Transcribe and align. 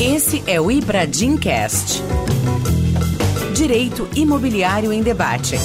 Esse 0.00 0.42
é 0.46 0.60
o 0.60 0.70
Ibradim 0.70 1.36
Cast. 1.36 2.02
Direito 3.54 4.08
Imobiliário 4.16 4.92
em 4.92 5.02
Debate. 5.02 5.56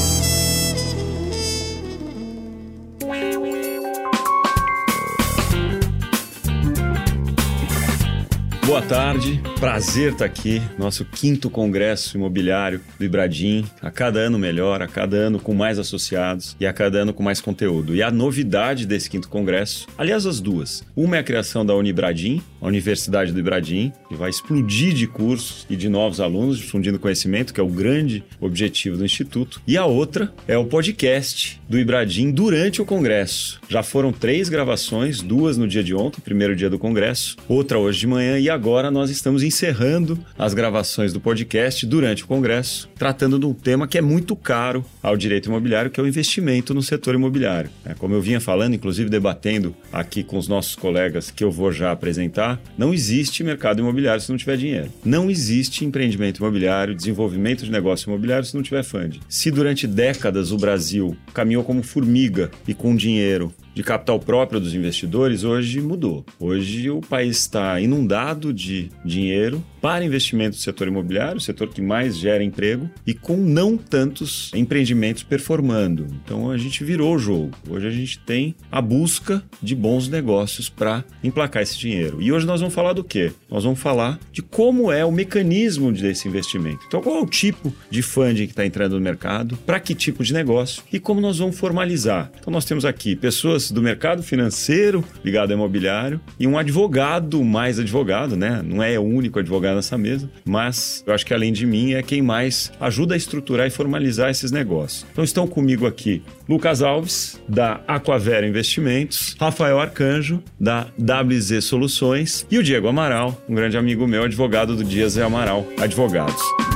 Boa 8.77 8.87
tarde, 8.87 9.41
prazer 9.59 10.11
estar 10.11 10.25
aqui, 10.25 10.61
nosso 10.77 11.03
quinto 11.03 11.49
congresso 11.49 12.15
imobiliário 12.15 12.79
do 12.99 13.03
Ibradim, 13.03 13.65
a 13.81 13.89
cada 13.89 14.19
ano 14.19 14.37
melhor, 14.37 14.83
a 14.83 14.87
cada 14.87 15.17
ano 15.17 15.39
com 15.39 15.55
mais 15.55 15.79
associados 15.79 16.55
e 16.59 16.65
a 16.67 16.71
cada 16.71 16.99
ano 16.99 17.11
com 17.11 17.23
mais 17.23 17.41
conteúdo. 17.41 17.95
E 17.95 18.03
a 18.03 18.11
novidade 18.11 18.85
desse 18.85 19.09
quinto 19.09 19.29
congresso, 19.29 19.87
aliás 19.97 20.27
as 20.27 20.39
duas, 20.39 20.83
uma 20.95 21.17
é 21.17 21.19
a 21.21 21.23
criação 21.23 21.65
da 21.65 21.73
Unibradim, 21.73 22.39
a 22.61 22.67
Universidade 22.67 23.31
do 23.31 23.39
Ibradim, 23.39 23.91
que 24.07 24.13
vai 24.13 24.29
explodir 24.29 24.93
de 24.93 25.07
cursos 25.07 25.65
e 25.67 25.75
de 25.75 25.89
novos 25.89 26.19
alunos, 26.19 26.59
difundindo 26.59 26.99
conhecimento, 26.99 27.55
que 27.55 27.59
é 27.59 27.63
o 27.63 27.67
grande 27.67 28.23
objetivo 28.39 28.95
do 28.95 29.03
Instituto, 29.03 29.59
e 29.65 29.75
a 29.75 29.87
outra 29.87 30.31
é 30.47 30.55
o 30.55 30.65
podcast 30.65 31.59
do 31.67 31.79
Ibradim 31.79 32.29
durante 32.29 32.79
o 32.79 32.85
congresso. 32.85 33.59
Já 33.67 33.81
foram 33.81 34.11
três 34.11 34.49
gravações, 34.49 35.19
duas 35.19 35.57
no 35.57 35.67
dia 35.67 35.83
de 35.83 35.95
ontem, 35.95 36.21
primeiro 36.21 36.55
dia 36.55 36.69
do 36.69 36.77
congresso, 36.77 37.37
outra 37.49 37.79
hoje 37.79 38.01
de 38.01 38.07
manhã 38.07 38.37
e 38.37 38.47
agora 38.51 38.66
nós 38.67 39.09
estamos 39.09 39.43
encerrando 39.43 40.19
as 40.37 40.53
gravações 40.53 41.13
do 41.13 41.21
podcast 41.21 41.85
durante 41.85 42.25
o 42.25 42.27
Congresso, 42.27 42.89
tratando 42.97 43.39
de 43.39 43.45
um 43.45 43.53
tema 43.53 43.87
que 43.87 43.97
é 43.97 44.01
muito 44.01 44.35
caro 44.35 44.83
ao 45.01 45.15
direito 45.15 45.45
imobiliário, 45.45 45.89
que 45.89 46.01
é 46.01 46.03
o 46.03 46.07
investimento 46.07 46.73
no 46.73 46.83
setor 46.83 47.15
imobiliário. 47.15 47.69
É, 47.85 47.93
como 47.93 48.13
eu 48.13 48.21
vinha 48.21 48.41
falando, 48.41 48.73
inclusive 48.73 49.09
debatendo 49.09 49.73
aqui 49.91 50.21
com 50.21 50.37
os 50.37 50.49
nossos 50.49 50.75
colegas 50.75 51.31
que 51.31 51.45
eu 51.45 51.49
vou 51.49 51.71
já 51.71 51.93
apresentar, 51.93 52.59
não 52.77 52.93
existe 52.93 53.41
mercado 53.41 53.79
imobiliário 53.79 54.21
se 54.21 54.29
não 54.29 54.37
tiver 54.37 54.57
dinheiro. 54.57 54.91
Não 55.03 55.31
existe 55.31 55.85
empreendimento 55.85 56.39
imobiliário, 56.39 56.93
desenvolvimento 56.93 57.63
de 57.63 57.71
negócio 57.71 58.09
imobiliário 58.09 58.45
se 58.45 58.53
não 58.53 58.61
tiver 58.61 58.83
funding. 58.83 59.21
Se 59.29 59.49
durante 59.49 59.87
décadas 59.87 60.51
o 60.51 60.57
Brasil 60.57 61.15
caminhou 61.33 61.63
como 61.63 61.81
formiga 61.83 62.51
e 62.67 62.73
com 62.73 62.93
dinheiro 62.93 63.53
de 63.77 63.83
capital 63.83 64.19
próprio 64.19 64.59
dos 64.59 64.73
investidores 64.73 65.43
hoje 65.43 65.79
mudou. 65.79 66.25
Hoje 66.39 66.89
o 66.89 66.99
país 66.99 67.37
está 67.37 67.79
inundado 67.79 68.51
de 68.51 68.89
dinheiro 69.05 69.63
para 69.79 70.03
investimento 70.03 70.55
no 70.55 70.61
setor 70.61 70.87
imobiliário, 70.87 71.37
o 71.37 71.41
setor 71.41 71.67
que 71.67 71.81
mais 71.81 72.17
gera 72.17 72.43
emprego, 72.43 72.89
e 73.05 73.13
com 73.13 73.37
não 73.37 73.77
tantos 73.77 74.51
empreendimentos 74.55 75.21
performando. 75.21 76.07
Então 76.23 76.49
a 76.49 76.57
gente 76.57 76.83
virou 76.83 77.15
o 77.15 77.19
jogo. 77.19 77.51
Hoje 77.69 77.87
a 77.87 77.91
gente 77.91 78.17
tem 78.19 78.55
a 78.71 78.81
busca 78.81 79.43
de 79.61 79.75
bons 79.75 80.09
negócios 80.09 80.69
para 80.69 81.05
emplacar 81.23 81.61
esse 81.61 81.77
dinheiro. 81.77 82.19
E 82.19 82.31
hoje 82.31 82.47
nós 82.47 82.59
vamos 82.59 82.73
falar 82.73 82.93
do 82.93 83.03
quê? 83.03 83.31
Nós 83.49 83.63
vamos 83.63 83.79
falar 83.79 84.19
de 84.31 84.41
como 84.41 84.91
é 84.91 85.05
o 85.05 85.11
mecanismo 85.11 85.91
desse 85.91 86.27
investimento. 86.27 86.83
Então, 86.87 87.01
qual 87.01 87.17
é 87.17 87.21
o 87.21 87.27
tipo 87.27 87.71
de 87.91 88.01
funding 88.01 88.45
que 88.45 88.53
está 88.53 88.65
entrando 88.65 88.95
no 88.95 89.01
mercado, 89.01 89.55
para 89.65 89.79
que 89.79 89.93
tipo 89.93 90.23
de 90.23 90.33
negócio 90.33 90.81
e 90.91 90.99
como 90.99 91.21
nós 91.21 91.37
vamos 91.37 91.57
formalizar. 91.57 92.31
Então, 92.39 92.51
nós 92.51 92.65
temos 92.65 92.83
aqui 92.83 93.15
pessoas 93.15 93.66
do 93.73 93.81
mercado 93.81 94.23
financeiro 94.23 95.03
ligado 95.23 95.51
ao 95.51 95.57
imobiliário 95.57 96.19
e 96.39 96.47
um 96.47 96.57
advogado, 96.57 97.43
mais 97.43 97.79
advogado, 97.79 98.35
né? 98.35 98.61
Não 98.63 98.81
é 98.81 98.97
o 98.97 99.03
único 99.03 99.39
advogado 99.39 99.75
nessa 99.75 99.97
mesa, 99.97 100.29
mas 100.45 101.03
eu 101.05 101.13
acho 101.13 101.25
que 101.25 101.33
além 101.33 101.53
de 101.53 101.65
mim 101.65 101.93
é 101.93 102.03
quem 102.03 102.21
mais 102.21 102.71
ajuda 102.79 103.13
a 103.13 103.17
estruturar 103.17 103.67
e 103.67 103.69
formalizar 103.69 104.29
esses 104.29 104.51
negócios. 104.51 105.05
Então 105.11 105.23
estão 105.23 105.47
comigo 105.47 105.85
aqui 105.85 106.21
Lucas 106.47 106.81
Alves, 106.81 107.41
da 107.47 107.81
Aquavera 107.87 108.47
Investimentos, 108.47 109.35
Rafael 109.39 109.79
Arcanjo, 109.79 110.41
da 110.59 110.87
WZ 110.97 111.63
Soluções 111.63 112.45
e 112.49 112.57
o 112.57 112.63
Diego 112.63 112.87
Amaral, 112.87 113.41
um 113.47 113.55
grande 113.55 113.77
amigo 113.77 114.07
meu, 114.07 114.23
advogado 114.23 114.75
do 114.75 114.83
Dias 114.83 115.15
e 115.15 115.21
Amaral 115.21 115.65
Advogados. 115.79 116.66